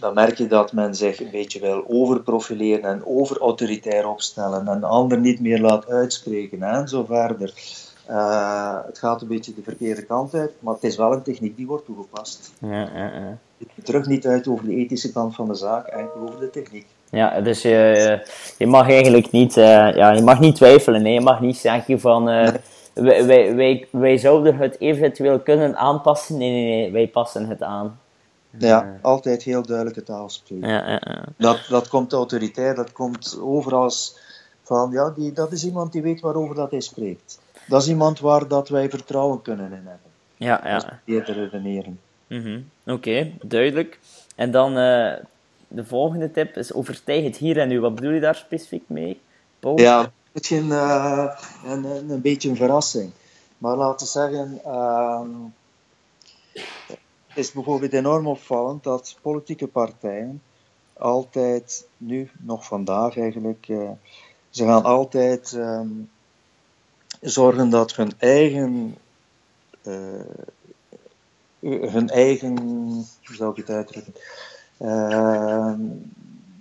dan 0.00 0.14
merk 0.14 0.38
je 0.38 0.46
dat 0.46 0.72
men 0.72 0.94
zich 0.94 1.20
een 1.20 1.30
beetje 1.30 1.60
wil 1.60 1.84
overprofileren 1.88 2.84
en 2.84 3.06
overautoritair 3.06 4.08
opstellen 4.08 4.68
en 4.68 4.80
de 4.80 4.86
ander 4.86 5.18
niet 5.18 5.40
meer 5.40 5.60
laat 5.60 5.88
uitspreken 5.88 6.62
en 6.62 6.88
zo 6.88 7.04
verder. 7.04 7.54
Uh, 8.10 8.78
het 8.86 8.98
gaat 8.98 9.22
een 9.22 9.28
beetje 9.28 9.54
de 9.54 9.62
verkeerde 9.62 10.02
kant 10.04 10.34
uit, 10.34 10.52
maar 10.58 10.74
het 10.74 10.84
is 10.84 10.96
wel 10.96 11.12
een 11.12 11.22
techniek 11.22 11.56
die 11.56 11.66
wordt 11.66 11.84
toegepast. 11.84 12.52
Ja, 12.60 12.88
ja, 12.94 13.04
ja. 13.04 13.38
Het 13.74 13.84
terug 13.84 14.06
niet 14.06 14.26
uit 14.26 14.48
over 14.48 14.64
de 14.64 14.74
ethische 14.74 15.12
kant 15.12 15.34
van 15.34 15.48
de 15.48 15.54
zaak, 15.54 15.86
enkel 15.86 16.20
over 16.22 16.40
de 16.40 16.50
techniek. 16.50 16.86
Ja, 17.10 17.40
dus 17.40 17.62
je, 17.62 18.20
je 18.58 18.66
mag 18.66 18.88
eigenlijk 18.88 19.30
niet, 19.30 19.56
uh, 19.56 19.94
ja, 19.94 20.12
je 20.12 20.22
mag 20.22 20.40
niet 20.40 20.54
twijfelen. 20.56 21.02
Nee? 21.02 21.12
Je 21.12 21.20
mag 21.20 21.40
niet 21.40 21.56
zeggen 21.56 22.00
van, 22.00 22.28
uh, 22.28 22.48
wij, 22.94 23.26
wij, 23.26 23.54
wij, 23.54 23.88
wij 23.90 24.16
zouden 24.16 24.56
het 24.56 24.80
eventueel 24.80 25.40
kunnen 25.40 25.76
aanpassen. 25.76 26.38
Nee, 26.38 26.50
nee, 26.50 26.64
nee, 26.64 26.92
wij 26.92 27.08
passen 27.08 27.48
het 27.48 27.62
aan. 27.62 28.00
Ja, 28.58 28.98
altijd 29.02 29.42
heel 29.42 29.62
duidelijke 29.62 30.02
taal 30.02 30.28
spreken. 30.28 30.68
Ja, 30.68 30.88
ja, 30.88 31.00
ja. 31.04 31.24
Dat, 31.36 31.66
dat 31.68 31.88
komt 31.88 32.12
autoriteit, 32.12 32.76
dat 32.76 32.92
komt 32.92 33.38
overal 33.40 33.90
van, 34.62 34.90
ja, 34.90 35.10
die, 35.10 35.32
dat 35.32 35.52
is 35.52 35.64
iemand 35.64 35.92
die 35.92 36.02
weet 36.02 36.20
waarover 36.20 36.54
dat 36.54 36.70
hij 36.70 36.80
spreekt. 36.80 37.40
Dat 37.66 37.82
is 37.82 37.88
iemand 37.88 38.20
waar 38.20 38.48
dat 38.48 38.68
wij 38.68 38.90
vertrouwen 38.90 39.42
kunnen 39.42 39.66
in 39.66 39.72
hebben. 39.72 40.10
Ja, 40.36 40.60
ja. 40.64 41.00
Eerder 41.04 41.34
redeneren. 41.34 42.00
Mm 42.26 42.68
Oké, 42.86 43.32
duidelijk. 43.42 43.98
En 44.34 44.50
dan 44.50 44.78
uh, 44.78 45.12
de 45.68 45.84
volgende 45.84 46.30
tip 46.30 46.56
is 46.56 46.72
overtuig 46.72 47.24
het 47.24 47.36
hier 47.36 47.58
en 47.58 47.68
nu. 47.68 47.80
Wat 47.80 47.94
bedoel 47.94 48.12
je 48.12 48.20
daar 48.20 48.34
specifiek 48.34 48.84
mee, 48.86 49.20
Paul? 49.60 49.80
Ja, 49.80 50.12
misschien 50.32 50.66
uh, 50.66 51.34
een, 51.66 51.84
een, 51.84 52.10
een, 52.10 52.20
beetje 52.20 52.48
een 52.48 52.56
verrassing. 52.56 53.10
Maar 53.58 53.76
laten 53.76 54.06
we 54.06 54.12
zeggen, 54.12 54.60
uh, 54.66 55.20
het 56.86 56.98
is 57.34 57.52
bijvoorbeeld 57.52 57.92
enorm 57.92 58.26
opvallend 58.26 58.82
dat 58.82 59.18
politieke 59.22 59.66
partijen 59.66 60.42
altijd, 60.92 61.86
nu 61.96 62.30
nog 62.38 62.64
vandaag 62.64 63.18
eigenlijk, 63.18 63.68
uh, 63.68 63.90
ze 64.50 64.64
gaan 64.64 64.84
altijd 64.84 65.52
um, 65.52 66.10
zorgen 67.20 67.70
dat 67.70 67.94
hun 67.94 68.12
eigen, 68.18 68.96
uh, 69.82 70.20
hun 71.90 72.08
eigen, 72.08 72.56
hoe 73.24 73.34
zou 73.34 73.50
ik 73.50 73.56
het 73.56 73.70
uitdrukken, 73.70 74.14
uh, 74.78 75.74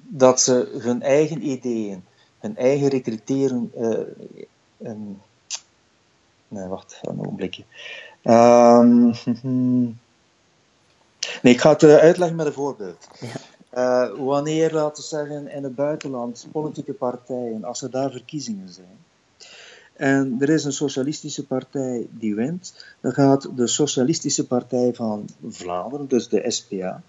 dat 0.08 0.42
ze 0.42 0.78
hun 0.82 1.02
eigen 1.02 1.48
ideeën, 1.48 2.04
hun 2.40 2.58
eigen 2.58 2.88
recruteren, 2.88 3.72
een, 4.78 5.22
nee, 6.48 6.68
wacht, 6.68 7.00
een 7.02 7.20
ogenblikje. 7.20 7.64
Um, 8.24 9.14
nee, 11.42 11.54
ik 11.54 11.62
ga 11.62 11.70
het 11.70 11.84
uitleggen 11.84 12.38
met 12.38 12.46
een 12.46 12.54
voorbeeld. 12.54 13.08
Uh, 13.74 14.10
wanneer, 14.18 14.74
laten 14.74 15.04
we 15.04 15.10
zeggen, 15.10 15.48
in 15.48 15.64
het 15.64 15.76
buitenland 15.76 16.48
politieke 16.52 16.94
partijen, 16.94 17.64
als 17.64 17.82
er 17.82 17.92
daar 17.92 18.12
verkiezingen 18.12 18.70
zijn, 18.70 19.00
en 20.02 20.36
er 20.40 20.50
is 20.50 20.64
een 20.64 20.74
socialistische 20.74 21.46
partij 21.46 22.08
die 22.10 22.36
wint, 22.36 22.86
dan 23.02 23.12
gaat 23.12 23.50
de 23.56 23.68
Socialistische 23.68 24.48
Partij 24.48 24.94
van 24.94 25.30
Vlaanderen, 25.48 26.08
dus 26.08 26.28
de 26.28 26.52
SPA, 26.52 27.04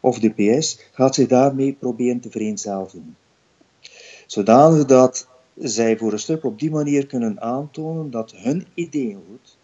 of 0.00 0.18
de 0.18 0.30
PS, 0.30 0.78
gaat 0.92 1.14
zich 1.14 1.28
daarmee 1.28 1.72
proberen 1.72 2.20
te 2.20 2.30
vereenzelvigen. 2.30 3.16
Zodanig 4.26 4.84
dat 4.84 5.28
zij 5.58 5.98
voor 5.98 6.12
een 6.12 6.18
stuk 6.18 6.44
op 6.44 6.58
die 6.58 6.70
manier 6.70 7.06
kunnen 7.06 7.40
aantonen 7.40 8.10
dat 8.10 8.32
hun 8.32 8.66
ideeëngoed 8.74 9.56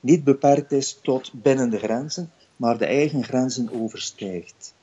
niet 0.00 0.24
beperkt 0.24 0.72
is 0.72 0.98
tot 1.02 1.30
binnen 1.34 1.70
de 1.70 1.78
grenzen, 1.78 2.30
maar 2.58 2.78
de 2.78 2.86
eigen 2.86 3.24
grenzen 3.24 3.70
overstijgt. 3.72 4.74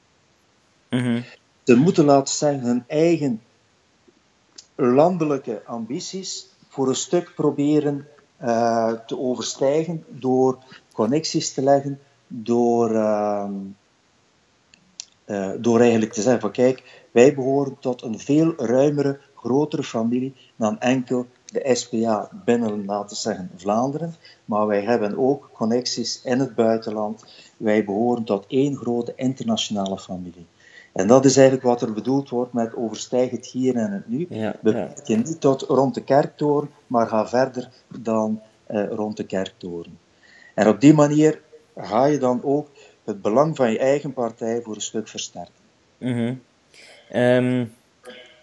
Mm 0.89 1.23
Ze 1.63 1.75
moeten, 1.75 2.05
laten 2.05 2.33
zeggen, 2.33 2.63
hun 2.63 2.83
eigen 2.87 3.41
landelijke 4.75 5.61
ambities 5.65 6.47
voor 6.69 6.87
een 6.87 6.95
stuk 6.95 7.31
proberen 7.35 8.07
uh, 8.41 8.91
te 8.91 9.19
overstijgen 9.19 10.03
door 10.07 10.57
connecties 10.93 11.53
te 11.53 11.61
leggen, 11.61 11.99
door, 12.27 12.91
uh, 12.91 13.49
uh, 15.25 15.51
door 15.57 15.79
eigenlijk 15.79 16.13
te 16.13 16.21
zeggen 16.21 16.41
van 16.41 16.51
kijk, 16.51 17.05
wij 17.11 17.35
behoren 17.35 17.77
tot 17.79 18.01
een 18.01 18.19
veel 18.19 18.53
ruimere, 18.57 19.19
grotere 19.35 19.83
familie 19.83 20.35
dan 20.55 20.79
enkel 20.79 21.27
de 21.55 21.75
SPA 21.75 22.29
binnen, 22.45 22.85
laten 22.85 23.09
we 23.09 23.15
zeggen, 23.15 23.51
Vlaanderen, 23.55 24.15
maar 24.45 24.67
wij 24.67 24.81
hebben 24.81 25.17
ook 25.17 25.49
connecties 25.53 26.21
in 26.23 26.39
het 26.39 26.55
buitenland. 26.55 27.25
Wij 27.57 27.85
behoren 27.85 28.23
tot 28.23 28.45
één 28.47 28.75
grote 28.75 29.13
internationale 29.15 29.99
familie. 29.99 30.45
En 30.91 31.07
dat 31.07 31.25
is 31.25 31.37
eigenlijk 31.37 31.67
wat 31.67 31.81
er 31.81 31.93
bedoeld 31.93 32.29
wordt 32.29 32.53
met 32.53 32.75
overstijg 32.75 33.31
het 33.31 33.45
hier 33.45 33.75
en 33.75 33.91
het 33.91 34.07
nu. 34.07 34.25
Ja, 34.29 34.55
Beperk 34.61 35.07
je 35.07 35.15
niet 35.15 35.41
tot 35.41 35.61
rond 35.61 35.93
de 35.93 36.03
kerktoren, 36.03 36.69
maar 36.87 37.07
ga 37.07 37.27
verder 37.27 37.69
dan 37.99 38.41
uh, 38.71 38.87
rond 38.89 39.17
de 39.17 39.25
kerktoren. 39.25 39.99
En 40.53 40.67
op 40.67 40.81
die 40.81 40.93
manier 40.93 41.41
ga 41.77 42.05
je 42.05 42.17
dan 42.17 42.43
ook 42.43 42.67
het 43.03 43.21
belang 43.21 43.55
van 43.55 43.71
je 43.71 43.79
eigen 43.79 44.13
partij 44.13 44.61
voor 44.61 44.75
een 44.75 44.81
stuk 44.81 45.07
versterken. 45.07 45.53
Mm 45.97 46.39
-hmm. 47.09 47.71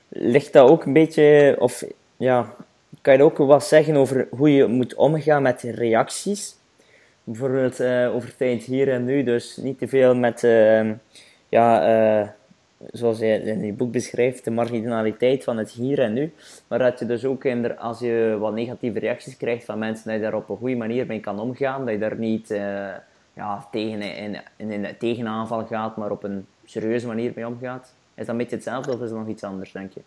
ligt 0.08 0.52
dat 0.52 0.68
ook 0.68 0.84
een 0.84 0.92
beetje, 0.92 1.56
of 1.58 1.84
ja, 2.16 2.54
kan 3.02 3.16
je 3.16 3.22
ook 3.22 3.36
wat 3.36 3.64
zeggen 3.64 3.96
over 3.96 4.28
hoe 4.30 4.52
je 4.52 4.66
moet 4.66 4.94
omgaan 4.94 5.42
met 5.42 5.62
reacties? 5.62 6.56
Bijvoorbeeld 7.24 7.80
uh, 7.80 8.14
over 8.14 8.36
tijd 8.36 8.62
hier 8.62 8.92
en 8.92 9.04
nu, 9.04 9.22
dus 9.22 9.56
niet 9.56 9.78
te 9.78 9.88
veel 9.88 10.14
met 10.14 10.42
uh, 10.42 10.90
ja, 11.48 11.88
uh, 12.20 12.28
zoals 12.90 13.18
je 13.18 13.42
in 13.42 13.64
je 13.64 13.72
boek 13.72 13.92
beschrijft, 13.92 14.44
de 14.44 14.50
marginaliteit 14.50 15.44
van 15.44 15.56
het 15.56 15.70
hier 15.70 15.98
en 15.98 16.12
nu. 16.12 16.32
Maar 16.68 16.78
dat 16.78 16.98
je 16.98 17.06
dus 17.06 17.24
ook, 17.24 17.46
als 17.78 17.98
je 17.98 18.36
wat 18.40 18.54
negatieve 18.54 18.98
reacties 18.98 19.36
krijgt 19.36 19.64
van 19.64 19.78
mensen, 19.78 20.04
dat 20.04 20.14
je 20.14 20.20
daar 20.20 20.34
op 20.34 20.48
een 20.48 20.56
goede 20.56 20.76
manier 20.76 21.06
mee 21.06 21.20
kan 21.20 21.40
omgaan. 21.40 21.84
Dat 21.84 21.94
je 21.94 22.00
daar 22.00 22.18
niet 22.18 22.50
uh, 22.50 22.58
ja, 23.32 23.66
tegen, 23.70 24.00
in, 24.02 24.36
in, 24.56 24.86
tegenaanval 24.98 25.66
gaat, 25.66 25.96
maar 25.96 26.10
op 26.10 26.24
een 26.24 26.46
serieuze 26.64 27.06
manier 27.06 27.32
mee 27.34 27.46
omgaat. 27.46 27.92
Is 28.14 28.26
dat 28.26 28.28
een 28.28 28.36
beetje 28.36 28.56
hetzelfde 28.56 28.92
of 28.92 29.00
is 29.00 29.08
dat 29.08 29.18
nog 29.18 29.28
iets 29.28 29.44
anders, 29.44 29.72
denk 29.72 29.92
je? 29.92 30.00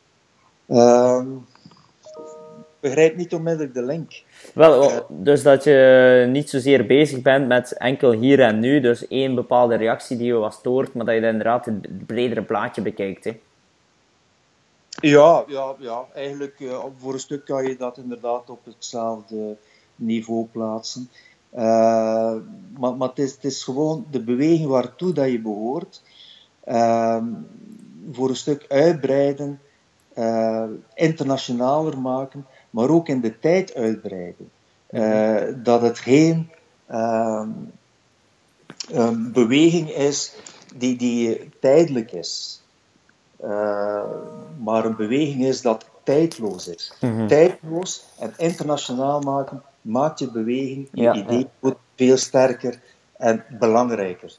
Ehm, 0.68 1.28
begrijp 2.88 3.16
niet 3.16 3.34
onmiddellijk 3.34 3.74
de 3.74 3.84
link. 3.84 4.24
Wel, 4.54 4.84
oh, 4.84 4.98
dus 5.10 5.44
dat 5.44 5.64
je 5.64 6.26
niet 6.30 6.50
zozeer 6.50 6.86
bezig 6.86 7.22
bent 7.22 7.48
met 7.48 7.78
enkel 7.78 8.12
hier 8.12 8.40
en 8.40 8.60
nu, 8.60 8.80
dus 8.80 9.08
één 9.08 9.36
bepaalde 9.36 9.76
reactie 9.76 10.18
die 10.18 10.28
je 10.28 10.34
was 10.34 10.56
stoort, 10.56 10.94
maar 10.94 11.06
dat 11.06 11.16
je 11.16 11.22
inderdaad 11.22 11.66
het 11.66 12.06
bredere 12.06 12.42
plaatje 12.42 12.82
bekijkt. 12.82 13.24
Hè? 13.24 13.40
Ja, 14.90 15.44
ja, 15.48 15.76
ja, 15.80 16.06
eigenlijk 16.14 16.60
uh, 16.60 16.84
voor 16.98 17.14
een 17.14 17.20
stuk 17.20 17.46
kan 17.46 17.66
je 17.68 17.76
dat 17.78 17.98
inderdaad 17.98 18.50
op 18.50 18.66
hetzelfde 18.66 19.56
niveau 19.96 20.46
plaatsen. 20.46 21.10
Uh, 21.54 21.62
maar 22.80 22.96
maar 22.98 23.10
het, 23.10 23.20
is, 23.20 23.32
het 23.32 23.44
is 23.44 23.64
gewoon 23.64 24.06
de 24.12 24.24
beweging 24.24 24.68
waartoe 24.68 25.14
dat 25.14 25.32
je 25.32 25.42
behoort, 25.42 26.02
uh, 26.68 27.24
voor 28.12 28.30
een 28.30 28.36
stuk 28.36 28.66
uitbreiden, 28.68 29.60
internationaler 30.94 32.00
maken 32.00 32.46
maar 32.76 32.90
ook 32.90 33.08
in 33.08 33.22
de 33.22 33.40
tijd 33.40 33.76
uitbreiden. 33.76 34.50
Uh, 34.90 35.42
dat 35.64 35.82
het 35.82 36.00
geen 36.00 36.50
uh, 36.92 37.48
een 38.92 39.32
beweging 39.32 39.90
is 39.90 40.36
die, 40.76 40.96
die 40.98 41.50
tijdelijk 41.60 42.12
is, 42.12 42.62
uh, 43.44 44.04
maar 44.64 44.86
een 44.86 44.96
beweging 44.96 45.46
is 45.46 45.62
dat 45.62 45.86
tijdloos 46.04 46.68
is. 46.68 46.94
Mm 47.02 47.28
Tijdloos 47.28 48.06
en 48.20 48.34
internationaal 48.38 49.20
maken 49.20 49.62
maakt 49.82 50.20
je 50.20 50.32
beweging, 50.32 50.88
je 50.92 51.02
ja, 51.02 51.14
idee 51.14 51.48
ja. 51.62 51.74
veel 51.96 52.18
sterker 52.18 52.80
en 53.18 53.44
belangrijker. 53.60 54.38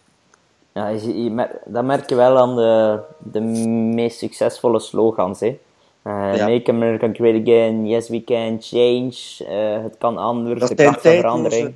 Ja, 0.73 0.89
je, 0.89 1.23
je, 1.23 1.61
dat 1.65 1.85
merk 1.85 2.09
je 2.09 2.15
wel 2.15 2.39
aan 2.39 2.57
de, 2.57 3.01
de 3.19 3.41
meest 3.41 4.19
succesvolle 4.19 4.81
slogans. 4.81 5.41
Hè? 5.41 5.59
Uh, 6.07 6.37
ja. 6.37 6.49
Make 6.49 6.71
America 6.71 7.09
Great 7.13 7.43
Again, 7.43 7.87
Yes 7.87 8.09
We 8.09 8.25
Can, 8.25 8.59
Change, 8.61 9.15
uh, 9.41 9.83
het 9.83 9.99
kan 9.99 10.19
anders, 10.19 10.61
dat 10.61 10.69
de 10.69 10.75
kracht 10.75 11.01
van 11.01 11.13
verandering. 11.13 11.75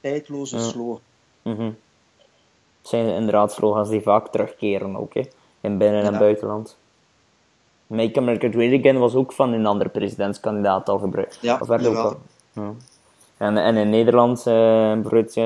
Tijdloze 0.00 0.58
slogan. 0.58 1.00
Mm 1.42 1.54
-hmm. 1.56 1.76
Het 2.80 2.88
zijn 2.88 3.06
inderdaad 3.06 3.52
slogans 3.52 3.88
die 3.88 4.00
vaak 4.00 4.28
terugkeren 4.28 4.96
ook, 4.96 5.14
hè, 5.14 5.22
in 5.60 5.78
binnen- 5.78 6.02
en 6.02 6.18
buitenland. 6.18 6.76
Make 7.86 8.18
America 8.18 8.50
Great 8.50 8.78
Again 8.80 8.98
was 8.98 9.14
ook 9.14 9.32
van 9.32 9.52
een 9.52 9.66
andere 9.66 9.90
presidentskandidaat 9.90 10.88
al 10.88 10.98
gebruikt. 10.98 11.38
Ja, 11.40 11.58
of 11.60 11.68
werd 11.68 11.86
ook 11.86 11.96
al, 11.96 12.16
ja. 12.52 12.72
En, 13.36 13.56
en 13.56 13.76
in 13.76 13.90
Nederland, 13.90 14.38
uh, 14.38 14.54
bijvoorbeeld, 14.92 15.36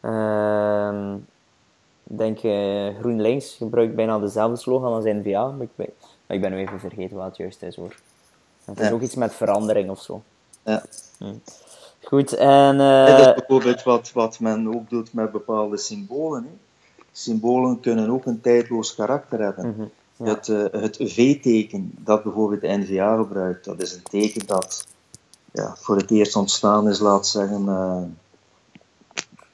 uh, 0.00 1.14
denk 2.02 2.42
uh, 2.42 2.98
GroenLinks 2.98 3.54
gebruikt 3.54 3.94
bijna 3.94 4.18
dezelfde 4.18 4.56
slogan 4.56 4.92
als 4.92 5.04
N-VA, 5.04 5.46
maar 5.46 5.66
ik, 5.76 5.88
maar 6.28 6.36
ik 6.36 6.42
ben 6.42 6.50
nu 6.50 6.58
even 6.58 6.80
vergeten 6.80 7.16
wat 7.16 7.26
het 7.26 7.36
juist 7.36 7.62
is 7.62 7.76
hoor. 7.76 7.94
Het 8.64 8.80
is 8.80 8.90
ook 8.90 9.00
iets 9.00 9.14
met 9.14 9.34
verandering 9.34 9.90
of 9.90 10.02
zo. 10.02 10.22
Ja. 10.62 10.84
Hm. 11.18 11.34
Goed, 12.02 12.32
en... 12.32 12.74
Uh... 12.74 13.06
Dat 13.06 13.18
is 13.18 13.34
bijvoorbeeld 13.34 13.82
wat, 13.82 14.12
wat 14.12 14.40
men 14.40 14.74
ook 14.74 14.90
doet 14.90 15.12
met 15.12 15.32
bepaalde 15.32 15.76
symbolen. 15.76 16.42
Hè. 16.42 16.50
symbolen 17.12 17.80
kunnen 17.80 18.10
ook 18.10 18.26
een 18.26 18.40
tijdloos 18.40 18.94
karakter 18.94 19.40
hebben. 19.40 19.68
Mhm, 19.68 20.28
het, 20.28 20.48
uh, 20.48 20.64
het 20.70 20.96
V-teken 20.96 21.92
dat 21.98 22.22
bijvoorbeeld 22.22 22.60
de 22.60 22.76
NVA 22.76 23.16
gebruikt, 23.16 23.64
dat 23.64 23.82
is 23.82 23.94
een 23.94 24.02
teken 24.02 24.46
dat 24.46 24.86
ja, 25.52 25.76
voor 25.78 25.96
het 25.96 26.10
eerst 26.10 26.36
ontstaan 26.36 26.88
is, 26.88 26.98
laat 26.98 27.26
zeggen, 27.26 27.62
uh, 27.62 28.02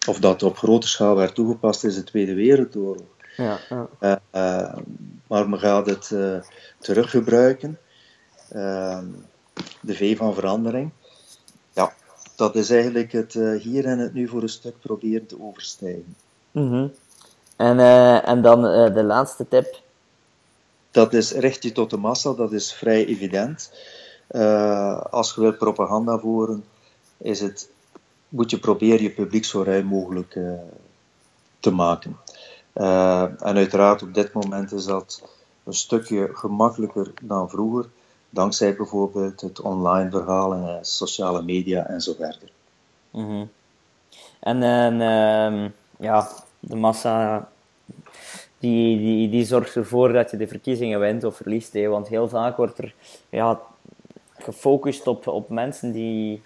of 0.09 0.19
dat 0.19 0.43
op 0.43 0.57
grote 0.57 0.89
schaal 0.89 1.17
werd 1.17 1.35
toegepast 1.35 1.85
is 1.85 1.95
de 1.95 2.05
Tweede 2.05 2.35
Wereldoorlog. 2.35 3.14
Ja, 3.37 3.59
ja. 3.69 4.21
Uh, 4.33 4.77
maar 5.27 5.49
men 5.49 5.59
gaat 5.59 5.87
het 5.87 6.15
teruggebruiken. 6.79 7.79
de 9.81 9.95
V 9.95 10.17
van 10.17 10.35
verandering. 10.35 10.91
Ja, 11.73 11.93
dat 12.37 12.55
is 12.55 12.71
eigenlijk 12.71 13.13
het 13.13 13.33
hier 13.59 13.85
en 13.85 13.99
het 13.99 14.15
nu 14.15 14.29
voor 14.29 14.43
een 14.43 14.49
stuk 14.49 14.81
proberen 14.81 15.27
te 15.27 15.37
overstijgen. 15.41 16.17
Mm 16.51 16.93
en, 17.57 17.79
uh, 17.79 18.29
en 18.29 18.43
dan 18.43 18.65
uh, 18.65 18.95
de 18.95 19.05
laatste 19.05 19.49
tip? 19.49 19.83
Dat 20.91 21.13
is 21.13 21.33
richt 21.33 21.63
je 21.63 21.73
tot 21.73 21.91
de 21.91 21.97
massa, 21.97 22.33
dat 22.33 22.53
is 22.53 22.73
vrij 22.73 23.07
evident. 23.07 23.73
Uh, 24.31 25.01
als 25.01 25.35
je 25.35 25.41
wilt 25.41 25.59
propaganda 25.59 26.19
voeren, 26.19 26.65
is 27.17 27.41
het, 27.41 27.69
moet 28.29 28.51
je 28.51 28.59
proberen 28.59 29.03
je 29.03 29.11
publiek 29.11 29.45
zo 29.45 29.63
ruim 29.63 29.87
mogelijk 29.87 30.39
te 31.61 31.71
maken. 31.71 32.17
En 32.75 33.57
uiteraard 33.57 34.03
op 34.03 34.15
dit 34.15 34.33
moment 34.33 34.73
is 34.73 34.85
dat 34.85 35.23
een 35.65 35.75
stukje 35.75 36.31
gemakkelijker 36.33 37.13
dan 37.23 37.51
vroeger, 37.51 37.87
dankzij 38.31 38.77
bijvoorbeeld 38.77 39.41
het 39.41 39.61
online 39.61 40.11
verhaal 40.11 40.55
en 40.55 40.79
sociale 40.85 41.43
media 41.43 41.87
en 41.87 42.01
zo 42.01 42.13
verder. 42.13 42.49
Mm 43.11 43.27
-hmm. 43.27 43.51
En, 44.41 44.63
en 44.63 45.01
ehm, 45.01 45.69
ja, 45.97 46.29
de 46.61 46.77
massa 46.77 47.49
die, 48.59 48.99
die, 48.99 49.29
die 49.29 49.45
zorgt 49.45 49.77
ervoor 49.77 50.13
dat 50.13 50.31
je 50.31 50.37
de 50.37 50.49
verkiezingen 50.49 51.01
wint 51.01 51.25
of 51.25 51.37
verliest. 51.37 51.73
Hè. 51.73 51.89
Want 51.89 52.09
heel 52.09 52.29
vaak 52.29 52.57
wordt 52.57 52.79
er 52.79 52.95
ja, 53.29 53.61
gefocust 54.39 55.07
op, 55.07 55.27
op 55.27 55.49
mensen 55.49 55.93
die, 55.93 56.43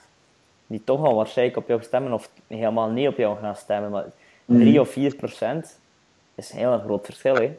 die 0.67 0.85
toch 0.85 1.05
al 1.05 1.15
waarschijnlijk 1.15 1.59
op 1.59 1.69
jou 1.69 1.83
stemmen 1.83 2.13
of 2.13 2.31
helemaal 2.47 2.91
niet 2.91 3.09
op 3.09 3.17
jou 3.17 3.39
gaan 3.39 3.57
stemmen. 3.57 3.91
Maar 3.91 4.05
3 4.45 4.73
mm. 4.73 4.79
of 4.79 4.89
4 4.89 5.15
procent 5.15 5.79
is 6.39 6.53
een 6.53 6.59
heel 6.59 6.79
groot 6.79 7.05
verschil. 7.05 7.35
Hè. 7.35 7.57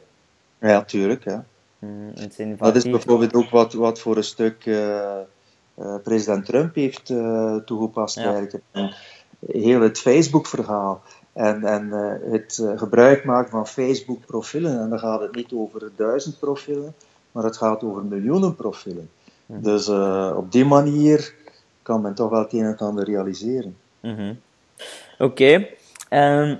Ja, 0.60 0.84
tuurlijk. 0.84 1.24
Ja. 1.24 1.44
Mm, 1.78 2.12
dat 2.58 2.76
is 2.76 2.84
bijvoorbeeld 2.84 3.34
ook 3.34 3.50
wat, 3.50 3.72
wat 3.72 4.00
voor 4.00 4.16
een 4.16 4.24
stuk 4.24 4.66
uh, 4.66 5.16
uh, 5.78 5.94
president 6.02 6.44
Trump 6.44 6.74
heeft 6.74 7.10
uh, 7.10 7.56
toegepast. 7.56 8.16
Ja. 8.16 8.34
Eigenlijk. 8.34 8.64
heel 9.46 9.80
het 9.80 9.98
Facebook-verhaal 9.98 11.02
en, 11.32 11.64
en 11.64 11.90
het 12.30 12.62
gebruik 12.76 13.24
maken 13.24 13.50
van 13.50 13.66
Facebook-profielen. 13.66 14.80
En 14.80 14.90
dan 14.90 14.98
gaat 14.98 15.20
het 15.20 15.34
niet 15.34 15.52
over 15.52 15.90
duizend 15.96 16.38
profielen, 16.38 16.94
maar 17.32 17.44
het 17.44 17.56
gaat 17.56 17.82
over 17.82 18.04
miljoenen 18.04 18.54
profielen. 18.54 19.10
Mhm. 19.46 19.62
Dus 19.62 19.88
op 20.34 20.52
die 20.52 20.64
manier 20.64 21.34
kan 21.82 22.00
men 22.00 22.14
toch 22.14 22.30
wel 22.30 22.40
het 22.40 22.52
een 22.52 22.64
en 22.64 22.76
ander 22.76 23.04
realiseren. 23.04 23.76
Mm 24.00 24.16
-hmm. 24.16 24.40
Oké. 25.18 25.76
Okay. 26.08 26.48
Um, 26.48 26.58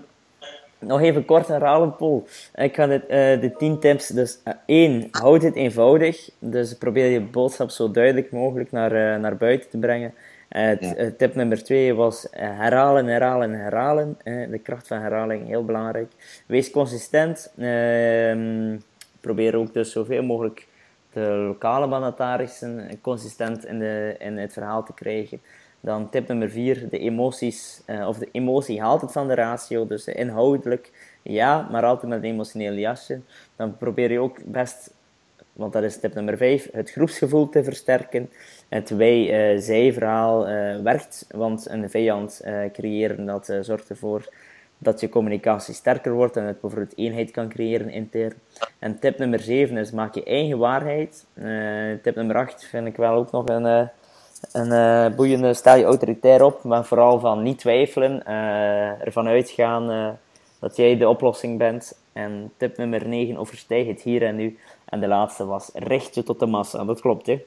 nog 0.81 1.01
even 1.01 1.25
kort 1.25 1.49
herhalen, 1.49 1.97
Paul. 1.97 2.27
Ik 2.55 2.75
ga 2.75 2.87
dit, 2.87 3.09
de 3.41 3.53
10 3.59 3.79
tips. 3.79 4.09
Dus 4.09 4.39
één, 4.67 5.09
houd 5.11 5.43
het 5.43 5.55
eenvoudig. 5.55 6.31
Dus 6.39 6.75
probeer 6.75 7.11
je 7.11 7.21
boodschap 7.21 7.71
zo 7.71 7.91
duidelijk 7.91 8.33
mogelijk 8.33 8.73
naar, 8.73 9.21
naar 9.21 9.37
buiten 9.37 9.71
te 9.71 9.79
brengen. 9.79 10.15
Tip 11.17 11.35
nummer 11.35 11.65
twee 11.65 11.95
was 11.95 12.31
eh, 12.31 12.59
herhalen, 12.59 13.07
herhalen, 13.07 13.51
herhalen. 13.51 14.19
de 14.25 14.61
kracht 14.63 14.87
van 14.87 15.01
herhaling, 15.01 15.47
heel 15.47 15.65
belangrijk. 15.65 16.13
Wees 16.47 16.71
consistent. 16.71 17.53
Ehm, 17.59 18.77
probeer 19.21 19.57
ook 19.57 19.75
dus 19.75 19.93
zoveel 19.93 20.23
mogelijk 20.23 20.67
de 21.13 21.21
lokale 21.21 21.87
mandatarissen 21.87 22.99
consistent 23.01 23.67
in, 23.67 23.79
de, 23.79 24.15
in 24.19 24.39
het 24.39 24.53
verhaal 24.53 24.85
te 24.85 24.95
krijgen. 24.95 25.41
Dan 25.81 26.11
tip 26.11 26.29
nummer 26.29 26.51
vier, 26.51 26.89
de 26.89 26.99
emoties, 26.99 27.83
of 28.07 28.19
de 28.19 28.29
emotie 28.33 28.81
haalt 28.81 29.01
het 29.01 29.13
van 29.13 29.29
de 29.29 29.35
ratio, 29.35 29.87
dus 29.87 30.07
inhoudelijk 30.07 30.91
ja, 31.23 31.69
maar 31.71 31.85
altijd 31.85 32.13
met 32.13 32.23
een 32.23 32.31
emotioneel 32.31 32.73
jasje. 32.73 33.21
Dan 33.57 33.77
probeer 33.77 34.13
je 34.13 34.21
ook 34.21 34.45
best 34.45 34.91
want 35.61 35.73
dat 35.73 35.83
is 35.83 36.01
tip 36.01 36.15
nummer 36.15 36.37
5, 36.37 36.69
het 36.73 36.91
groepsgevoel 36.91 37.49
te 37.49 37.65
versterken. 37.65 38.31
Het 38.69 38.91
wij-zij-verhaal 38.91 40.49
uh, 40.49 40.81
werkt, 40.83 41.27
want 41.31 41.69
een 41.69 41.91
vijand 41.91 42.41
uh, 42.45 42.61
creëren 42.73 43.27
dat 43.27 43.59
zorgt 43.61 43.89
ervoor 43.89 44.29
dat 44.79 45.01
je 45.01 45.09
communicatie 45.09 45.75
sterker 45.75 46.13
wordt 46.13 46.37
en 46.37 46.45
het 46.45 46.61
bijvoorbeeld 46.61 46.99
eenheid 46.99 47.31
kan 47.31 47.49
creëren 47.49 47.91
intern. 47.91 48.35
En 48.79 48.99
tip 48.99 49.19
nummer 49.19 49.41
7 49.41 49.77
is 49.77 49.91
maak 49.91 50.15
je 50.15 50.25
eigen 50.25 50.59
waarheid. 50.59 51.27
tip 52.03 52.15
nummer 52.15 52.37
8 52.37 52.65
vind 52.65 52.87
ik 52.87 52.97
wel 52.97 53.15
ook 53.15 53.31
nog 53.31 53.49
een, 53.49 53.89
een 54.53 55.15
boeiende. 55.15 55.55
Stel 55.55 55.77
je 55.77 55.85
autoritair 55.85 56.45
op, 56.45 56.63
maar 56.63 56.85
vooral 56.85 57.21
van 57.21 57.43
niet 57.43 57.59
twijfelen, 57.59 58.27
ervan 59.05 59.27
uitgaan 59.27 60.17
dat 60.59 60.77
jij 60.77 60.97
de 60.97 61.09
oplossing 61.09 61.59
bent. 61.59 61.99
En 62.13 62.53
tip 62.57 62.77
nummer 62.77 63.09
9, 63.09 63.37
overstijg 63.37 63.87
het 63.87 64.01
hier 64.01 64.23
en 64.23 64.37
nu. 64.37 64.59
En 64.85 65.01
de 65.01 65.09
laatste 65.09 65.47
was, 65.47 65.71
richt 65.75 66.15
je 66.15 66.23
tot 66.23 66.39
de 66.39 66.47
massa. 66.47 66.85
Dat 66.85 67.01
klopt, 67.01 67.27
hè? 67.27 67.43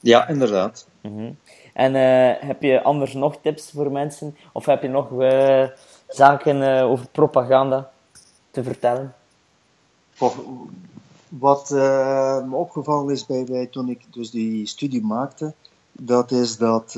Ja, 0.00 0.28
inderdaad. 0.28 0.86
Mhm. 1.00 1.32
En 1.74 1.94
uh, 1.94 2.48
heb 2.48 2.62
je 2.62 2.82
anders 2.82 3.12
nog 3.12 3.36
tips 3.36 3.70
voor 3.70 3.92
mensen? 3.92 4.36
Of 4.52 4.66
heb 4.66 4.82
je 4.82 4.88
nog 4.88 5.10
uh, 5.10 5.66
zaken 6.08 6.56
uh, 6.56 6.90
over 6.90 7.06
propaganda 7.12 7.90
te 8.50 8.62
vertellen? 8.62 9.14
Wat 11.28 11.70
me 11.70 12.50
opgevallen 12.52 13.12
is 13.14 13.26
bij, 13.26 13.44
bij 13.44 13.66
toen 13.66 13.88
ik 13.88 14.00
dus 14.10 14.30
die 14.30 14.66
studie 14.66 15.02
maakte, 15.02 15.54
dat 16.04 16.30
is 16.30 16.56
dat 16.56 16.94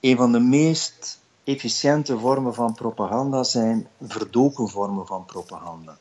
een 0.00 0.16
van 0.16 0.32
de 0.32 0.40
meest 0.40 1.20
efficiënte 1.44 2.18
vormen 2.18 2.54
van 2.54 2.74
propaganda 2.74 3.42
zijn 3.42 3.88
verdoken 4.00 4.68
vormen 4.68 5.06
van 5.06 5.24
propaganda. 5.24 5.96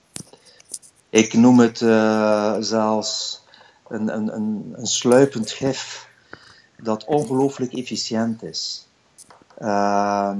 Ik 1.09 1.33
noem 1.33 1.59
het 1.59 1.81
uh, 1.81 2.55
zelfs 2.59 3.43
een, 3.87 4.15
een, 4.15 4.35
een, 4.35 4.73
een, 4.75 4.87
sluipend 4.87 5.51
gif 5.51 6.09
dat 6.77 7.05
ongelooflijk 7.05 7.73
efficiënt 7.73 8.43
is. 8.43 8.87
Uh, 9.59 10.37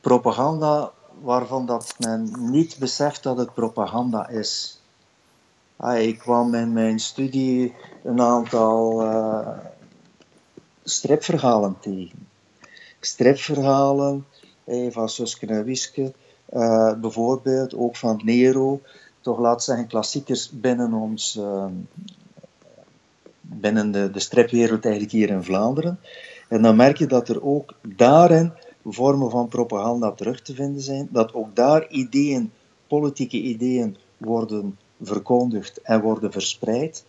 propaganda 0.00 0.92
waarvan 1.20 1.66
dat 1.66 1.94
men 1.98 2.32
niet 2.38 2.78
beseft 2.78 3.22
dat 3.22 3.38
het 3.38 3.54
propaganda 3.54 4.28
is. 4.28 4.80
Ah, 5.76 5.98
ik 5.98 6.18
kwam 6.18 6.54
in 6.54 6.72
mijn 6.72 6.98
studie 6.98 7.74
een 8.04 8.20
aantal 8.20 9.04
uh, 9.04 9.48
stripverhalen 10.90 11.76
tegen. 11.80 12.26
Stripverhalen 13.00 14.24
eh, 14.64 14.90
van 14.90 15.08
Suske 15.08 15.46
en 15.46 15.64
Wiske, 15.64 16.12
uh, 16.52 16.94
bijvoorbeeld, 16.94 17.74
ook 17.74 17.96
van 17.96 18.20
Nero, 18.24 18.80
toch 19.20 19.38
laat 19.38 19.64
zeggen 19.64 19.86
klassiekers 19.86 20.50
binnen 20.50 20.92
ons, 20.92 21.36
uh, 21.36 21.64
binnen 23.40 23.90
de, 23.90 24.10
de 24.10 24.20
stripwereld 24.20 24.84
eigenlijk 24.84 25.14
hier 25.14 25.30
in 25.30 25.42
Vlaanderen. 25.42 25.98
En 26.48 26.62
dan 26.62 26.76
merk 26.76 26.98
je 26.98 27.06
dat 27.06 27.28
er 27.28 27.44
ook 27.44 27.74
daarin 27.82 28.52
vormen 28.84 29.30
van 29.30 29.48
propaganda 29.48 30.10
terug 30.10 30.42
te 30.42 30.54
vinden 30.54 30.82
zijn, 30.82 31.08
dat 31.10 31.34
ook 31.34 31.56
daar 31.56 31.88
ideeën, 31.88 32.52
politieke 32.86 33.36
ideeën 33.36 33.96
worden 34.16 34.78
verkondigd 35.02 35.82
en 35.82 36.00
worden 36.00 36.32
verspreid. 36.32 37.04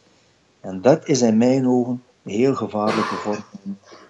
En 0.61 0.82
dat 0.82 1.07
is 1.07 1.21
in 1.21 1.38
mijn 1.38 1.67
ogen 1.67 2.03
heel 2.30 2.55
gevaarlijke 2.55 3.15
vorm 3.15 3.43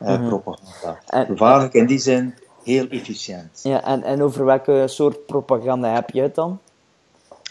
van 0.01 0.21
uh, 0.21 0.27
propaganda. 0.27 0.99
Gevaarlijk 1.25 1.73
in 1.73 1.85
die 1.85 1.99
zin 1.99 2.33
heel 2.63 2.87
efficiënt. 2.87 3.59
Ja, 3.63 3.83
en, 3.83 4.03
en 4.03 4.21
over 4.21 4.45
welke 4.45 4.83
soort 4.87 5.25
propaganda 5.25 5.93
heb 5.93 6.09
je 6.09 6.21
het 6.21 6.35
dan? 6.35 6.59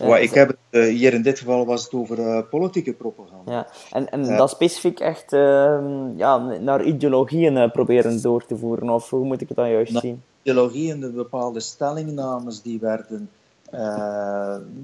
Uh, 0.03 0.23
ik 0.23 0.31
heb 0.31 0.49
het, 0.49 0.57
uh, 0.71 0.95
hier 0.95 1.14
in 1.14 1.23
dit 1.23 1.39
geval 1.39 1.66
was 1.66 1.85
het 1.85 1.95
over 1.95 2.45
politieke 2.45 2.93
propaganda. 2.93 3.53
Ja, 3.53 3.66
en, 3.91 4.11
en 4.11 4.37
dat 4.37 4.51
specifiek 4.51 5.01
echt 5.01 5.33
ehm, 5.33 6.16
ja, 6.16 6.37
naar 6.39 6.85
ideologieën 6.85 7.71
proberen 7.71 8.23
door 8.23 8.47
te 8.47 8.57
voeren, 8.57 8.91
of 8.91 9.11
hoe 9.11 9.25
moet 9.25 9.41
ik 9.41 9.49
het 9.49 9.57
dan 9.57 9.71
juist 9.71 9.99
zien? 9.99 10.23
Ideologieën, 10.43 11.01
de 11.01 11.11
bepaalde 11.11 11.61
stellingnames 11.61 12.62
die 12.62 12.79
werden 12.81 13.31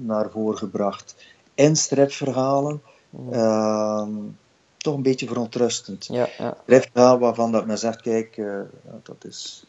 naar 0.01 0.29
voren 0.29 0.57
gebracht 0.57 1.15
in 1.53 1.75
stripverhalen. 1.75 2.81
Mm. 3.09 3.33
Ehm, 3.33 4.09
toch 4.85 4.95
een 4.95 5.01
beetje 5.01 5.27
verontrustend. 5.27 6.05
Ja, 6.05 6.27
ja. 6.37 6.57
Stripverhaal 6.63 7.19
waarvan 7.19 7.51
dat 7.51 7.65
men 7.65 7.77
zegt, 7.77 8.01
kijk, 8.01 8.41
dat 9.03 9.25
is 9.25 9.65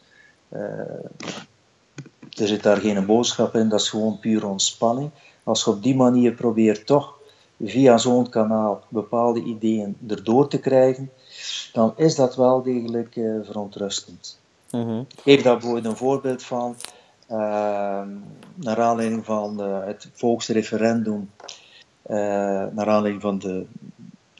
er 2.41 2.47
zit 2.47 2.63
daar 2.63 2.77
geen 2.77 3.05
boodschap 3.05 3.55
in, 3.55 3.69
dat 3.69 3.79
is 3.79 3.89
gewoon 3.89 4.19
puur 4.19 4.47
ontspanning. 4.47 5.09
Als 5.43 5.63
je 5.63 5.69
op 5.69 5.83
die 5.83 5.95
manier 5.95 6.33
probeert 6.33 6.85
toch 6.85 7.15
via 7.63 7.97
zo'n 7.97 8.29
kanaal 8.29 8.83
bepaalde 8.89 9.43
ideeën 9.43 9.97
erdoor 10.07 10.47
te 10.47 10.59
krijgen, 10.59 11.11
dan 11.73 11.93
is 11.95 12.15
dat 12.15 12.35
wel 12.35 12.61
degelijk 12.61 13.15
uh, 13.15 13.45
verontrustend. 13.45 14.39
Mm 14.71 14.83
-hmm. 14.83 14.99
Ik 14.99 15.21
geef 15.21 15.41
daar 15.41 15.53
bijvoorbeeld 15.53 15.85
een 15.85 15.97
voorbeeld 15.97 16.43
van. 16.43 16.75
naar 18.55 18.81
aanleiding 18.81 19.25
van 19.25 19.57
het 19.59 20.09
volksreferendum, 20.13 21.29
naar 22.73 22.87
aanleiding 22.87 23.21
van 23.21 23.39
de 23.39 23.65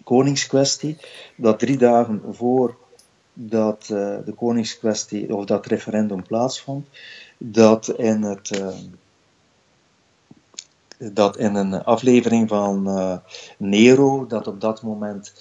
koningskwestie, 0.08 0.97
dat 1.36 1.60
drie 1.60 1.78
dagen 1.78 2.22
voor 2.32 2.78
dat 3.34 3.86
de 4.26 4.34
koningskwestie 4.36 5.36
of 5.36 5.45
dat 5.45 5.66
referendum 5.66 6.24
plaatsvond, 6.24 6.88
dat 7.38 7.89
in 7.89 8.22
het 8.22 8.62
dat 10.97 11.38
in 11.38 11.55
een 11.55 11.84
aflevering 11.84 12.49
van 12.49 12.88
uh, 12.88 13.18
Nero, 13.58 14.28
dat 14.28 14.47
op 14.47 14.62
dat 14.62 14.82
moment 14.82 15.34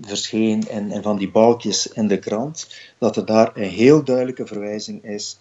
verscheen 0.00 0.68
en, 0.68 0.90
en, 0.90 1.02
van 1.02 1.16
die 1.16 1.30
balkjes 1.30 1.86
in 1.86 2.08
de 2.08 2.18
krant, 2.18 2.68
dat 2.98 3.16
er 3.16 3.26
daar 3.26 3.50
een 3.54 3.70
heel 3.70 4.04
duidelijke 4.04 4.46
verwijzing 4.46 5.04
is, 5.04 5.38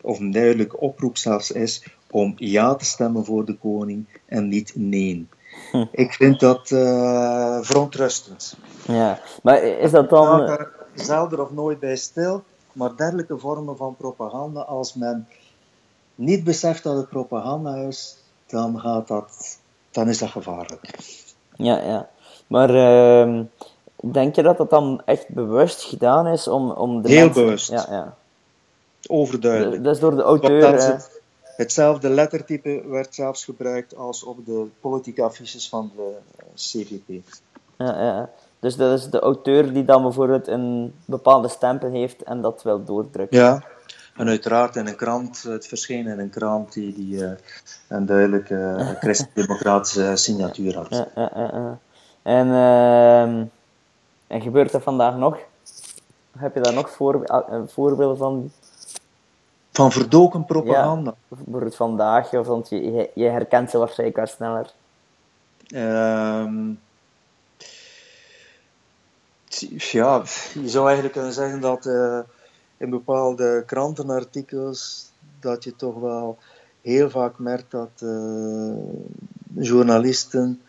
of 0.00 0.18
een 0.18 0.30
duidelijke 0.30 0.80
oproep 0.80 1.16
zelfs 1.16 1.50
is, 1.50 1.84
om 2.10 2.34
ja 2.36 2.74
te 2.74 2.84
stemmen 2.84 3.24
voor 3.24 3.44
de 3.44 3.56
koning 3.56 4.06
en 4.26 4.48
niet 4.48 4.72
nee. 4.74 5.26
Hm. 5.70 5.84
Ik 6.04 6.12
vind 6.12 6.40
dat 6.40 6.68
verontrustend. 7.66 8.56
Ja, 8.86 9.20
maar 9.42 9.62
is 9.62 9.90
dat 9.90 10.10
dan... 10.10 10.42
Ik 10.42 10.48
er 10.48 10.70
zelden 10.94 11.40
of 11.40 11.50
nooit 11.50 11.80
bij 11.80 11.96
stil, 11.96 12.42
maar 12.72 12.96
dergelijke 12.96 13.38
vormen 13.38 13.76
van 13.76 13.96
propaganda, 13.96 14.60
als 14.60 14.94
men 14.94 15.28
niet 16.14 16.44
beseft 16.44 16.82
dat 16.82 16.96
het 16.96 17.08
propaganda 17.08 17.74
is, 17.74 18.16
dan, 18.46 18.80
gaat 18.80 19.08
dat, 19.08 19.58
dan 19.90 20.08
is 20.08 20.18
dat 20.18 20.28
gevaarlijk. 20.28 20.98
Ja, 21.56 21.78
ja. 21.78 22.08
Maar 22.46 22.70
uh, 22.70 23.40
denk 24.12 24.34
je 24.34 24.42
dat 24.42 24.56
dat 24.56 24.70
dan 24.70 25.02
echt 25.04 25.28
bewust 25.28 25.82
gedaan 25.82 26.26
is 26.26 26.48
om, 26.48 26.70
om 26.70 27.02
de 27.02 27.08
Heel 27.08 27.24
mensen... 27.24 27.44
bewust. 27.44 27.70
Ja, 27.70 27.86
ja. 27.90 28.14
Overduidelijk. 29.08 29.84
Dat 29.84 29.94
is 29.94 30.00
door 30.00 30.16
de 30.16 30.22
auteur... 30.22 31.04
Het, 31.56 31.66
hetzelfde 31.66 32.08
lettertype 32.08 32.82
werd 32.86 33.14
zelfs 33.14 33.44
gebruikt 33.44 33.96
als 33.96 34.24
op 34.24 34.46
de 34.46 34.66
politieke 34.80 35.22
affiches 35.22 35.68
van 35.68 35.92
de 35.96 36.16
CVP. 36.54 37.24
Ja, 37.76 38.02
ja. 38.02 38.30
Dus 38.60 38.76
dat 38.76 38.98
is 38.98 39.10
de 39.10 39.20
auteur 39.20 39.72
die 39.72 39.84
dan 39.84 40.02
bijvoorbeeld 40.02 40.46
een 40.46 40.94
bepaalde 41.04 41.48
stempel 41.48 41.90
heeft 41.90 42.22
en 42.22 42.40
dat 42.40 42.62
wil 42.62 42.84
doordrukken. 42.84 43.38
Ja, 43.38 43.62
en 44.16 44.28
uiteraard 44.28 44.76
in 44.76 44.86
een 44.86 44.96
krant, 44.96 45.42
het 45.42 45.66
verscheen 45.66 46.06
in 46.06 46.18
een 46.18 46.30
krant 46.30 46.72
die, 46.72 46.94
die 46.94 47.14
uh, 47.14 47.30
een 47.88 48.06
duidelijke 48.06 48.54
uh, 48.54 48.88
christendemocratische 49.02 50.16
signatuur 50.16 50.76
had. 50.76 50.88
Ja, 50.88 51.08
ja, 51.14 51.30
ja. 51.34 51.78
En, 52.22 52.46
uh, 52.46 53.46
en 54.26 54.40
gebeurt 54.40 54.72
dat 54.72 54.82
vandaag 54.82 55.16
nog? 55.16 55.38
Heb 56.38 56.54
je 56.54 56.60
daar 56.60 56.74
nog 56.74 56.90
voor, 56.90 57.42
voorbeelden 57.66 58.16
van? 58.16 58.50
Van 59.76 59.92
verdoken 59.92 60.44
propaganda? 60.44 61.14
Ja, 61.28 61.36
bijvoorbeeld 61.36 61.76
vandaag, 61.76 62.30
want 62.30 62.68
je, 62.68 63.10
je 63.14 63.28
herkent 63.28 63.70
ze 63.70 63.78
waarschijnlijk 63.78 64.18
wel 64.18 64.26
sneller. 64.26 64.72
Ehm, 65.66 66.68
ja, 69.68 70.22
je 70.54 70.68
zou 70.68 70.84
eigenlijk 70.84 71.14
kunnen 71.14 71.32
zeggen 71.32 71.60
dat 71.60 71.86
uh, 71.86 72.18
in 72.76 72.90
bepaalde 72.90 73.62
krantenartikels 73.66 75.10
dat 75.40 75.64
je 75.64 75.76
toch 75.76 75.94
wel 75.94 76.38
heel 76.80 77.10
vaak 77.10 77.38
merkt 77.38 77.70
dat 77.70 77.90
uh, 78.02 78.76
journalisten 79.54 80.62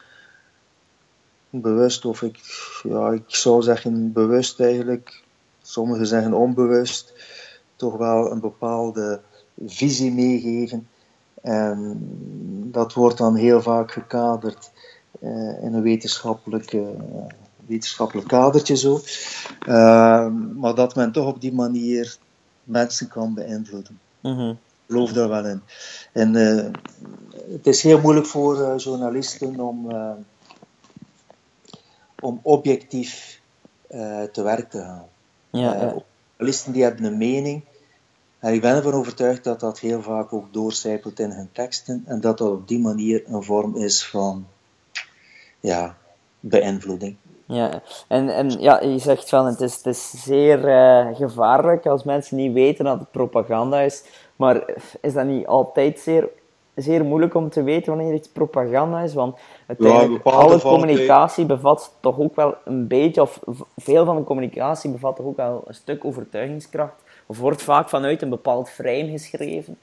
bewust 1.50 2.06
of 2.06 2.22
ik, 2.22 2.40
ja, 2.84 3.12
ik 3.12 3.24
zou 3.36 3.62
zeggen 3.62 4.12
bewust 4.12 4.60
eigenlijk, 4.60 5.24
sommigen 5.62 6.08
zeggen 6.08 6.34
onbewust, 6.34 7.14
toch 7.78 7.98
wel 7.98 8.32
een 8.32 8.40
bepaalde 8.40 9.22
visie 9.66 10.14
meegeven. 10.14 10.88
En 11.42 12.00
dat 12.72 12.94
wordt 12.94 13.18
dan 13.18 13.36
heel 13.36 13.62
vaak 13.62 13.92
gekaderd 13.92 14.72
uh, 15.20 15.64
in 15.64 15.74
een 15.74 15.82
wetenschappelijke 15.82 16.96
wetenschappelijk 17.66 18.28
kadertje 18.28 18.78
zo. 18.78 19.00
Uh, 19.68 20.28
maar 20.56 20.76
dat 20.76 20.96
men 20.96 21.12
toch 21.12 21.28
op 21.28 21.42
die 21.42 21.54
manier 21.54 22.18
mensen 22.64 23.08
kan 23.08 23.34
beïnvloeden. 23.34 24.00
Mm 24.22 24.50
Ik 24.50 24.58
geloof 24.94 25.14
daar 25.14 25.30
wel 25.30 25.46
in. 25.46 25.62
En 26.12 26.34
uh, 26.34 26.66
het 27.52 27.68
is 27.68 27.84
heel 27.84 28.00
moeilijk 28.00 28.26
voor 28.26 28.60
uh, 28.60 28.78
journalisten 28.78 29.60
om, 29.60 29.92
om 32.20 32.40
objectief 32.42 33.42
te 34.32 34.42
werk 34.44 34.70
te 34.70 34.80
gaan. 34.80 35.06
Ja, 35.50 35.74
ja. 35.74 35.94
Journalisten 36.38 36.74
die 36.74 36.84
hebben 36.84 37.04
een 37.04 37.18
mening. 37.18 37.64
En 38.48 38.54
ik 38.54 38.62
ben 38.62 38.76
ervan 38.76 38.94
overtuigd 38.94 39.44
dat 39.44 39.60
dat 39.60 39.80
heel 39.80 40.02
vaak 40.02 40.34
ook 40.34 40.54
doorcijpelt 40.54 41.20
in 41.20 41.32
hun 41.32 41.50
teksten. 41.52 42.04
En 42.06 42.22
dat 42.22 42.38
dat 42.38 42.52
op 42.52 42.68
die 42.68 42.80
manier 42.80 43.24
een 43.26 43.44
vorm 43.44 43.76
is 43.76 44.08
van 44.08 44.48
ja, 45.60 45.98
beïnvloeding. 46.40 47.16
Ja, 47.46 47.82
en, 48.08 48.30
en 48.30 48.50
ja, 48.50 48.82
je 48.82 49.00
zegt 49.00 49.30
van 49.30 49.46
het 49.46 49.62
is, 49.62 49.76
het 49.76 49.86
is 49.86 50.24
zeer 50.24 50.68
uh, 50.68 51.16
gevaarlijk 51.16 51.86
als 51.86 52.04
mensen 52.04 52.38
niet 52.38 52.54
weten 52.54 52.86
dat 52.86 53.00
het 53.00 53.12
propaganda 53.12 53.80
is. 53.80 54.04
Maar 54.36 54.76
is 55.02 55.14
dat 55.14 55.26
niet 55.26 55.48
altijd 55.48 56.00
zeer, 56.00 56.30
zeer 56.76 57.06
moeilijk 57.06 57.36
om 57.36 57.50
te 57.50 57.64
weten 57.64 57.96
wanneer 57.96 58.14
iets 58.14 58.30
propaganda 58.30 59.02
is? 59.02 59.14
Want 59.14 59.38
uiteindelijk, 59.66 60.24
ja, 60.24 60.32
alle 60.32 60.62
communicatie 60.62 61.46
bevat 61.46 61.94
toch 62.00 62.20
ook 62.20 62.36
wel 62.36 62.56
een 62.66 62.88
beetje, 62.88 63.22
of 63.22 63.40
veel 63.76 64.06
van 64.06 64.16
de 64.16 64.24
communicatie 64.24 64.92
bevat 64.92 65.16
toch 65.16 65.26
ook 65.26 65.38
wel 65.38 65.64
een 65.66 65.74
stuk 65.74 66.06
overtuigingskracht. 66.06 67.06
Of 67.28 67.38
wordt 67.38 67.62
vaak 67.62 67.90
vanuit 67.90 68.22
een 68.22 68.30
bepaald 68.30 68.70
frame 68.70 69.10
geschreven. 69.10 69.78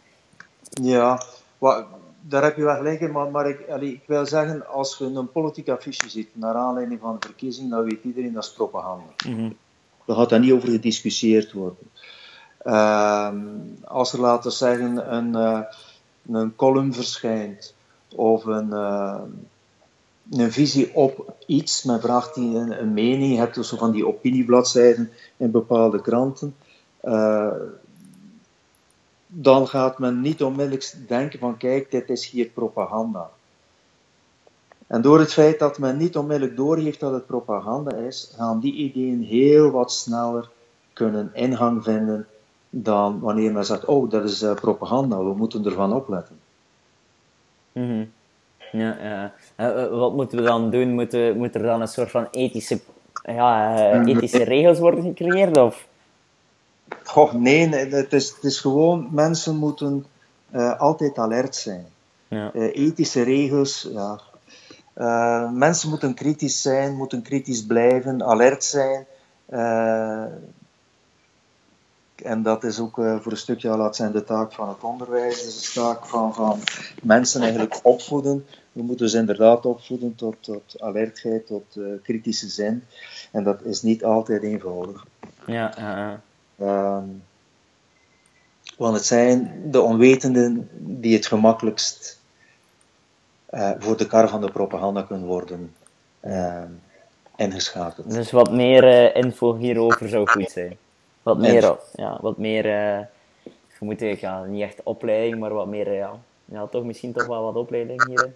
Ja, 0.82 1.22
wat, 1.58 1.86
daar 2.20 2.42
heb 2.42 2.56
je 2.56 2.62
wel 2.62 2.76
gelijk 2.76 3.00
in, 3.00 3.10
maar, 3.10 3.30
maar 3.30 3.48
ik, 3.48 3.68
allee, 3.68 3.92
ik 3.92 4.02
wil 4.06 4.26
zeggen, 4.26 4.66
als 4.66 4.96
je 4.98 5.04
een 5.04 5.32
politiek 5.32 5.68
affiche 5.68 6.08
ziet 6.08 6.28
naar 6.32 6.54
aanleiding 6.54 7.00
van 7.00 7.16
de 7.18 7.26
verkiezing, 7.26 7.70
dan 7.70 7.84
weet 7.84 8.04
iedereen 8.04 8.32
dat 8.32 8.44
is 8.44 8.52
propaganda. 8.52 9.04
Mm 9.26 9.36
-hmm. 9.36 9.56
Daar 10.04 10.16
gaat 10.16 10.28
daar 10.28 10.40
niet 10.40 10.52
over 10.52 10.68
gediscussieerd 10.68 11.52
worden. 11.52 11.90
Uh, 12.64 13.28
als 13.84 14.12
er, 14.12 14.20
laten 14.20 14.50
we 14.50 14.56
zeggen, 14.56 15.14
een, 15.14 15.32
uh, 15.32 15.60
een 16.32 16.56
column 16.56 16.94
verschijnt, 16.94 17.74
of 18.14 18.44
een, 18.44 18.68
uh, 18.68 19.20
een 20.30 20.52
visie 20.52 20.94
op 20.94 21.34
iets, 21.46 21.82
men 21.82 22.00
vraagt 22.00 22.34
die 22.34 22.56
een, 22.56 22.80
een 22.80 22.92
mening, 22.92 23.32
je 23.32 23.38
hebt 23.38 23.54
dus 23.54 23.68
zo 23.68 23.76
van 23.76 23.90
die 23.90 24.06
opiniebladzijden 24.06 25.10
in 25.36 25.50
bepaalde 25.50 26.00
kranten, 26.00 26.56
uh, 27.04 27.52
dan 29.26 29.68
gaat 29.68 29.98
men 29.98 30.20
niet 30.20 30.42
onmiddellijk 30.42 30.94
denken 31.08 31.38
van 31.38 31.56
kijk, 31.56 31.90
dit 31.90 32.10
is 32.10 32.30
hier 32.30 32.46
propaganda. 32.46 33.30
En 34.86 35.02
door 35.02 35.18
het 35.18 35.32
feit 35.32 35.58
dat 35.58 35.78
men 35.78 35.96
niet 35.96 36.16
onmiddellijk 36.16 36.56
doorheeft 36.56 37.00
dat 37.00 37.12
het 37.12 37.26
propaganda 37.26 37.96
is, 37.96 38.32
gaan 38.36 38.60
die 38.60 38.74
ideeën 38.74 39.22
heel 39.22 39.70
wat 39.70 39.92
sneller 39.92 40.48
kunnen 40.92 41.30
ingang 41.34 41.84
vinden 41.84 42.26
dan 42.70 43.20
wanneer 43.20 43.52
men 43.52 43.64
zegt, 43.64 43.84
oh, 43.84 44.10
dat 44.10 44.24
is 44.24 44.42
uh, 44.42 44.54
propaganda, 44.54 45.18
we 45.18 45.34
moeten 45.34 45.64
ervan 45.64 45.92
opletten. 45.92 46.38
Mm 47.72 47.86
-hmm. 47.88 48.12
Ja, 48.72 48.96
ja. 49.02 49.32
Uh, 49.56 49.98
wat 49.98 50.14
moeten 50.14 50.38
we 50.38 50.44
dan 50.44 50.70
doen? 50.70 50.94
Moet, 50.94 51.34
moet 51.34 51.54
er 51.54 51.62
dan 51.62 51.80
een 51.80 51.88
soort 51.88 52.10
van 52.10 52.26
ethische, 52.30 52.80
ja, 53.22 53.76
uh, 53.94 54.14
ethische 54.14 54.44
regels 54.44 54.78
worden 54.78 55.02
gecreëerd? 55.02 55.56
Of? 55.56 55.86
Goh, 57.04 57.32
nee, 57.32 57.68
het 57.68 58.12
is, 58.12 58.28
het 58.28 58.44
is 58.44 58.60
gewoon, 58.60 59.08
mensen 59.10 59.56
moeten 59.56 60.06
uh, 60.54 60.80
altijd 60.80 61.18
alert 61.18 61.56
zijn. 61.56 61.86
Ja. 62.28 62.50
Uh, 62.54 62.76
ethische 62.76 63.22
regels, 63.22 63.88
ja. 63.92 64.20
Uh, 64.96 65.50
mensen 65.52 65.88
moeten 65.88 66.14
kritisch 66.14 66.62
zijn, 66.62 66.94
moeten 66.94 67.22
kritisch 67.22 67.66
blijven, 67.66 68.22
alert 68.22 68.64
zijn. 68.64 69.06
en 72.22 72.42
dat 72.42 72.64
is 72.64 72.80
ook 72.80 72.94
voor 72.94 73.32
een 73.32 73.36
stukje, 73.36 73.76
laat 73.76 73.96
zijn, 73.96 74.12
de 74.12 74.24
taak 74.24 74.52
van 74.52 74.68
het 74.68 74.82
onderwijs, 74.82 75.38
dat 75.38 75.52
is 75.52 75.72
de 75.72 75.80
taak 75.80 76.06
van, 76.06 76.34
van 76.34 76.60
mensen 77.02 77.40
eigenlijk 77.42 77.80
opvoeden. 77.82 78.46
We 78.72 78.82
moeten 78.82 79.08
ze 79.08 79.18
inderdaad 79.18 79.66
opvoeden 79.66 80.14
tot, 80.14 80.36
tot 80.40 80.80
alertheid, 80.80 81.46
tot 81.46 81.78
kritische 82.02 82.48
zin. 82.48 82.84
En 83.32 83.44
dat 83.44 83.62
is 83.62 83.82
niet 83.82 84.04
altijd 84.04 84.42
eenvoudig. 84.42 85.06
Ja, 85.46 85.74
ja, 85.76 85.98
ja. 85.98 86.20
Um, 86.60 87.22
want 88.76 88.96
het 88.96 89.06
zijn 89.06 89.62
de 89.70 89.80
onwetenden 89.80 90.68
die 90.72 91.14
het 91.14 91.26
gemakkelijkst 91.26 92.20
uh, 93.50 93.70
voor 93.78 93.96
de 93.96 94.06
kar 94.06 94.28
van 94.28 94.40
de 94.40 94.50
propaganda 94.50 95.02
kunnen 95.02 95.26
worden 95.26 95.74
uh, 96.24 96.62
ingeschakeld. 97.36 98.10
Dus 98.10 98.30
wat 98.30 98.52
meer 98.52 98.84
uh, 98.84 99.16
info 99.16 99.56
hierover 99.56 100.08
zou 100.08 100.30
goed 100.30 100.50
zijn. 100.50 100.76
Wat 101.22 101.38
meer, 101.38 101.76
ja, 101.94 102.18
wat 102.20 102.38
meer 102.38 102.66
je 102.66 103.06
moet 103.78 104.20
ja, 104.20 104.44
niet 104.44 104.62
echt 104.62 104.82
opleiding, 104.82 105.38
maar 105.38 105.52
wat 105.52 105.66
meer, 105.66 105.92
ja, 105.92 106.18
ja, 106.44 106.66
toch 106.66 106.84
misschien 106.84 107.12
toch 107.12 107.26
wel 107.26 107.42
wat 107.42 107.54
opleiding 107.54 108.06
hierin. 108.06 108.34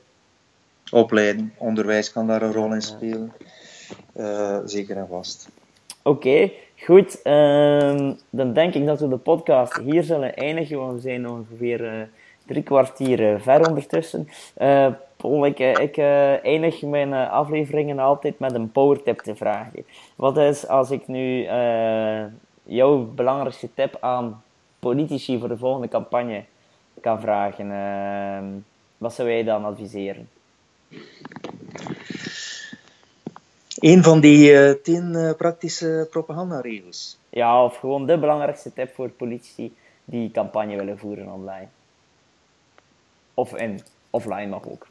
Opleiding, 0.90 1.50
onderwijs 1.56 2.12
kan 2.12 2.26
daar 2.26 2.42
een 2.42 2.52
rol 2.52 2.72
in 2.74 2.82
spelen. 2.82 3.32
zeker 4.64 4.96
en 4.96 5.08
vast. 5.08 5.48
Oké, 6.02 6.28
okay, 6.28 6.54
Goed, 6.84 7.22
ehm, 7.22 8.12
dan 8.30 8.52
denk 8.52 8.74
ik 8.74 8.86
dat 8.86 9.00
we 9.00 9.08
de 9.08 9.16
podcast 9.16 9.76
hier 9.76 10.02
zullen 10.02 10.36
eindigen, 10.36 10.78
want 10.78 10.92
we 10.92 11.00
zijn 11.00 11.28
ongeveer 11.28 11.80
uh, 11.80 12.02
drie 12.46 12.62
kwartier 12.62 13.32
uh, 13.32 13.40
ver 13.40 13.68
ondertussen. 13.68 14.28
Uh, 14.58 14.86
Paul, 15.16 15.46
ik, 15.46 15.58
ik 15.58 15.98
eindig 16.42 16.82
mijn 16.82 17.12
afleveringen 17.12 17.98
altijd 17.98 18.38
met 18.38 18.54
een 18.54 18.72
powertip 18.72 19.18
te 19.18 19.36
vragen. 19.36 19.84
Wat 20.16 20.36
is 20.36 20.68
als 20.68 20.90
ik 20.90 21.08
nu 21.08 21.42
jouw 22.62 23.04
belangrijkste 23.14 23.74
tip 23.74 23.96
aan 24.00 24.42
politici 24.78 25.38
voor 25.38 25.48
de 25.48 25.56
volgende 25.56 25.88
campagne 25.88 26.44
kan 27.00 27.20
vragen? 27.20 27.72
Ehm, 27.72 28.44
wat 28.98 29.14
zou 29.14 29.28
jij 29.28 29.44
dan 29.44 29.64
adviseren? 29.64 30.28
Een 33.80 34.02
van 34.02 34.20
die 34.20 34.52
uh, 34.52 34.74
tien 34.82 35.12
uh, 35.14 35.32
praktische 35.36 36.06
propagandaregels. 36.10 37.18
Ja, 37.28 37.64
of 37.64 37.76
gewoon 37.76 38.06
de 38.06 38.18
belangrijkste 38.18 38.72
tip 38.72 38.94
voor 38.94 39.08
politici 39.08 39.76
die 40.04 40.30
campagne 40.30 40.76
willen 40.76 40.98
voeren 40.98 41.32
online. 41.32 41.68
Of 43.34 43.54
in, 43.54 43.80
offline 44.10 44.46
mag 44.46 44.68
ook. 44.68 44.86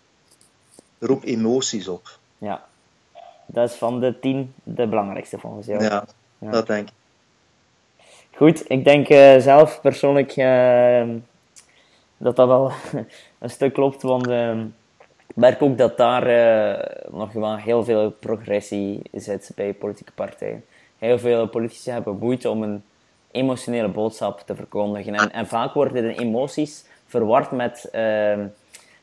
Roep 1.00 1.24
emoties 1.24 1.88
op. 1.88 2.20
Ja, 2.38 2.66
dat 3.46 3.70
is 3.70 3.76
van 3.76 4.00
de 4.00 4.20
tien 4.20 4.54
de 4.64 4.88
belangrijkste 4.88 5.40
volgens 5.40 5.68
jou. 5.68 5.84
Ja, 5.84 6.06
ja. 6.38 6.52
dat 6.52 6.68
denk 6.68 6.88
ik. 6.88 6.94
Goed, 8.32 8.70
ik 8.70 8.84
denk 8.84 9.10
uh, 9.10 9.38
zelf 9.38 9.82
persoonlijk 9.82 10.36
dat 12.18 12.36
dat 12.36 12.48
wel 12.48 12.72
een 13.40 13.50
stuk 13.50 13.74
klopt, 13.74 14.02
want 14.02 14.28
merk 15.38 15.62
ook 15.62 15.78
dat 15.78 15.98
daar 15.98 16.30
uh, 16.30 17.16
nog 17.18 17.32
wel 17.32 17.58
heel 17.58 17.84
veel 17.84 18.12
progressie 18.12 19.02
zit 19.14 19.52
bij 19.56 19.74
politieke 19.74 20.12
partijen. 20.12 20.66
Heel 20.98 21.20
veel 21.20 21.48
politici 21.48 21.92
hebben 21.92 22.18
moeite 22.18 22.50
om 22.50 22.64
een 22.64 22.84
emotionele 23.32 23.88
boodschap 23.88 24.44
te 24.46 24.56
verkondigen. 24.56 25.16
En, 25.16 25.32
en 25.32 25.48
vaak 25.48 25.74
worden 25.74 26.04
de 26.04 26.22
emoties 26.22 26.86
verward 27.06 27.52
met, 27.52 27.90
uh, 27.96 28.36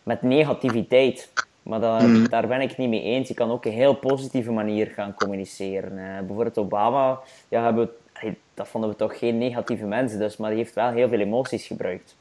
met 0.03 0.22
negativiteit. 0.22 1.32
Maar 1.62 1.80
dat, 1.80 2.03
mm. 2.03 2.28
daar 2.28 2.47
ben 2.47 2.61
ik 2.61 2.68
het 2.68 2.78
niet 2.78 2.89
mee 2.89 3.03
eens. 3.03 3.28
Je 3.28 3.35
kan 3.35 3.51
ook 3.51 3.64
een 3.64 3.72
heel 3.72 3.95
positieve 3.95 4.51
manier 4.51 4.87
gaan 4.87 5.14
communiceren. 5.14 5.93
Uh, 5.93 6.18
bijvoorbeeld 6.18 6.59
Obama, 6.59 7.20
ja, 7.49 7.64
hebben 7.64 7.91
we, 8.20 8.35
dat 8.55 8.68
vonden 8.68 8.91
we 8.91 8.97
toch 8.97 9.18
geen 9.18 9.39
negatieve 9.39 9.85
mensen, 9.85 10.18
dus, 10.18 10.37
maar 10.37 10.51
die 10.51 10.59
heeft 10.59 10.74
wel 10.74 10.91
heel 10.91 11.09
veel 11.09 11.20
emoties 11.20 11.66
gebruikt. 11.66 12.14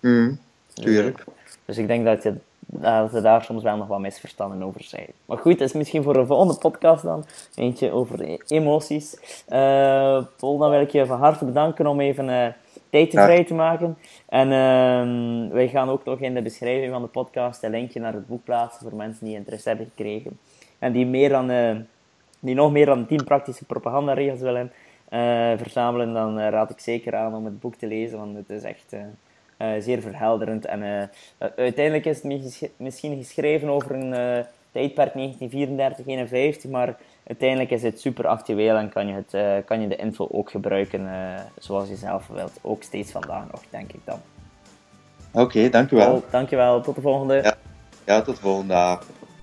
Mm, 0.00 0.38
tuurlijk. 0.72 1.16
Dus, 1.16 1.58
dus 1.64 1.78
ik 1.78 1.86
denk 1.86 2.04
dat 2.04 2.22
je 2.22 2.34
dat 2.70 3.14
er 3.14 3.22
daar 3.22 3.42
soms 3.42 3.62
wel 3.62 3.76
nog 3.76 3.86
wat 3.86 3.98
misverstanden 3.98 4.62
over 4.62 4.84
zijn. 4.84 5.06
Maar 5.24 5.38
goed, 5.38 5.58
dat 5.58 5.68
is 5.68 5.74
misschien 5.74 6.02
voor 6.02 6.16
een 6.16 6.26
volgende 6.26 6.58
podcast 6.58 7.02
dan. 7.02 7.24
Eentje 7.54 7.92
over 7.92 8.38
emoties. 8.46 9.16
Uh, 9.48 10.24
Paul, 10.36 10.58
dan 10.58 10.70
wil 10.70 10.80
ik 10.80 10.90
je 10.90 11.06
van 11.06 11.18
harte 11.18 11.44
bedanken 11.44 11.86
om 11.86 12.00
even 12.00 12.28
uh, 12.28 12.46
tijd 12.90 13.12
ja. 13.12 13.24
vrij 13.24 13.44
te 13.44 13.54
maken. 13.54 13.96
En 14.28 14.46
uh, 14.46 15.52
wij 15.52 15.68
gaan 15.68 15.88
ook 15.88 16.04
nog 16.04 16.18
in 16.18 16.34
de 16.34 16.42
beschrijving 16.42 16.92
van 16.92 17.02
de 17.02 17.08
podcast 17.08 17.62
een 17.62 17.70
linkje 17.70 18.00
naar 18.00 18.12
het 18.12 18.26
boek 18.26 18.44
plaatsen 18.44 18.82
voor 18.88 18.98
mensen 18.98 19.26
die 19.26 19.36
interesse 19.36 19.68
hebben 19.68 19.86
gekregen. 19.86 20.38
En 20.78 20.92
die, 20.92 21.06
meer 21.06 21.28
dan, 21.28 21.50
uh, 21.50 21.76
die 22.40 22.54
nog 22.54 22.72
meer 22.72 22.86
dan 22.86 23.06
10 23.06 23.24
praktische 23.24 23.64
propagandaregels 23.64 24.40
willen 24.40 24.72
verzamelen. 25.58 26.12
Dan 26.12 26.40
raad 26.40 26.70
ik 26.70 26.80
zeker 26.80 27.14
aan 27.14 27.34
om 27.34 27.44
het 27.44 27.60
boek 27.60 27.74
te 27.74 27.86
lezen, 27.86 28.18
want 28.18 28.36
het 28.36 28.50
is 28.50 28.62
echt 28.62 28.94
zeer 29.78 30.00
verhelderend. 30.00 30.64
En 30.64 30.82
uh, 30.82 31.02
uiteindelijk 31.56 32.04
is 32.04 32.22
het 32.22 32.70
misschien 32.76 33.16
geschreven 33.16 33.68
over 33.68 33.94
een 33.94 34.44
tijdperk 34.72 35.12
1934-51, 36.66 36.70
maar 36.70 36.96
uiteindelijk 37.26 37.70
is 37.70 37.82
het 37.82 38.00
super 38.00 38.26
actueel 38.26 38.76
en 38.76 38.88
kan 38.88 39.06
je, 39.06 39.14
het, 39.14 39.64
kan 39.64 39.80
je 39.80 39.88
de 39.88 39.96
info 39.96 40.28
ook 40.30 40.50
gebruiken 40.50 41.08
zoals 41.58 41.88
je 41.88 41.96
zelf 41.96 42.26
wilt. 42.26 42.58
Ook 42.62 42.82
steeds 42.82 43.10
vandaag 43.10 43.50
nog, 43.50 43.62
denk 43.70 43.92
ik 43.92 44.00
dan. 44.04 44.20
Oké, 45.32 45.42
okay, 45.42 45.70
dankjewel. 45.70 46.14
Oh, 46.14 46.22
dankjewel, 46.30 46.80
tot 46.80 46.94
de 46.94 47.00
volgende. 47.00 47.34
Ja, 47.34 47.56
ja 48.04 48.22
tot 48.22 48.34
de 48.34 48.40
volgende. 48.40 48.98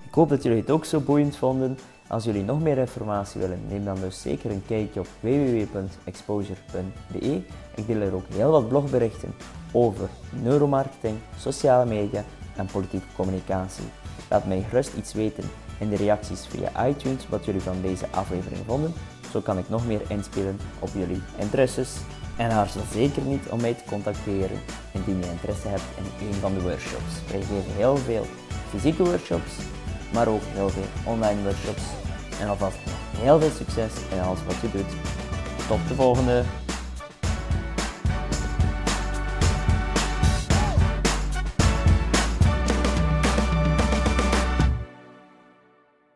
Ik 0.06 0.14
hoop 0.14 0.28
dat 0.28 0.42
jullie 0.42 0.60
het 0.60 0.70
ook 0.70 0.84
zo 0.84 1.00
boeiend 1.00 1.36
vonden. 1.36 1.78
Als 2.08 2.24
jullie 2.24 2.44
nog 2.44 2.60
meer 2.60 2.78
informatie 2.78 3.40
willen, 3.40 3.60
neem 3.68 3.84
dan 3.84 4.00
dus 4.00 4.22
zeker 4.22 4.50
een 4.50 4.62
kijkje 4.66 5.00
op 5.00 5.06
www.exposure.be. 5.20 7.42
Ik 7.74 7.86
deel 7.86 8.00
er 8.00 8.14
ook 8.14 8.26
heel 8.34 8.50
wat 8.50 8.68
blogberichten 8.68 9.34
over 9.76 10.08
neuromarketing, 10.30 11.18
sociale 11.38 11.86
media 11.86 12.24
en 12.56 12.66
politieke 12.66 13.06
communicatie. 13.16 13.84
Laat 14.30 14.46
mij 14.46 14.64
gerust 14.68 14.94
iets 14.94 15.12
weten 15.12 15.44
in 15.78 15.88
de 15.88 15.96
reacties 15.96 16.46
via 16.46 16.86
iTunes 16.86 17.28
wat 17.28 17.44
jullie 17.44 17.60
van 17.60 17.80
deze 17.82 18.06
aflevering 18.10 18.60
vonden. 18.66 18.92
Zo 19.30 19.40
kan 19.40 19.58
ik 19.58 19.68
nog 19.68 19.86
meer 19.86 20.00
inspelen 20.08 20.58
op 20.78 20.88
jullie 20.92 21.22
interesses. 21.38 21.90
En 22.36 22.50
aarzel 22.50 22.80
zeker 22.92 23.22
niet 23.22 23.48
om 23.50 23.60
mij 23.60 23.74
te 23.74 23.84
contacteren 23.86 24.60
indien 24.92 25.18
je 25.18 25.30
interesse 25.30 25.68
hebt 25.68 25.82
in 25.96 26.26
een 26.26 26.34
van 26.34 26.54
de 26.54 26.62
workshops. 26.62 27.12
Wij 27.30 27.40
geven 27.40 27.74
heel 27.76 27.96
veel 27.96 28.26
fysieke 28.70 29.04
workshops, 29.04 29.52
maar 30.12 30.28
ook 30.28 30.42
heel 30.44 30.68
veel 30.68 31.12
online 31.12 31.42
workshops. 31.42 31.82
En 32.40 32.48
alvast 32.48 32.78
heel 33.16 33.40
veel 33.40 33.50
succes 33.50 33.92
in 34.12 34.20
alles 34.20 34.44
wat 34.44 34.60
je 34.60 34.70
doet. 34.70 34.92
Tot 35.68 35.88
de 35.88 35.94
volgende! 35.94 36.65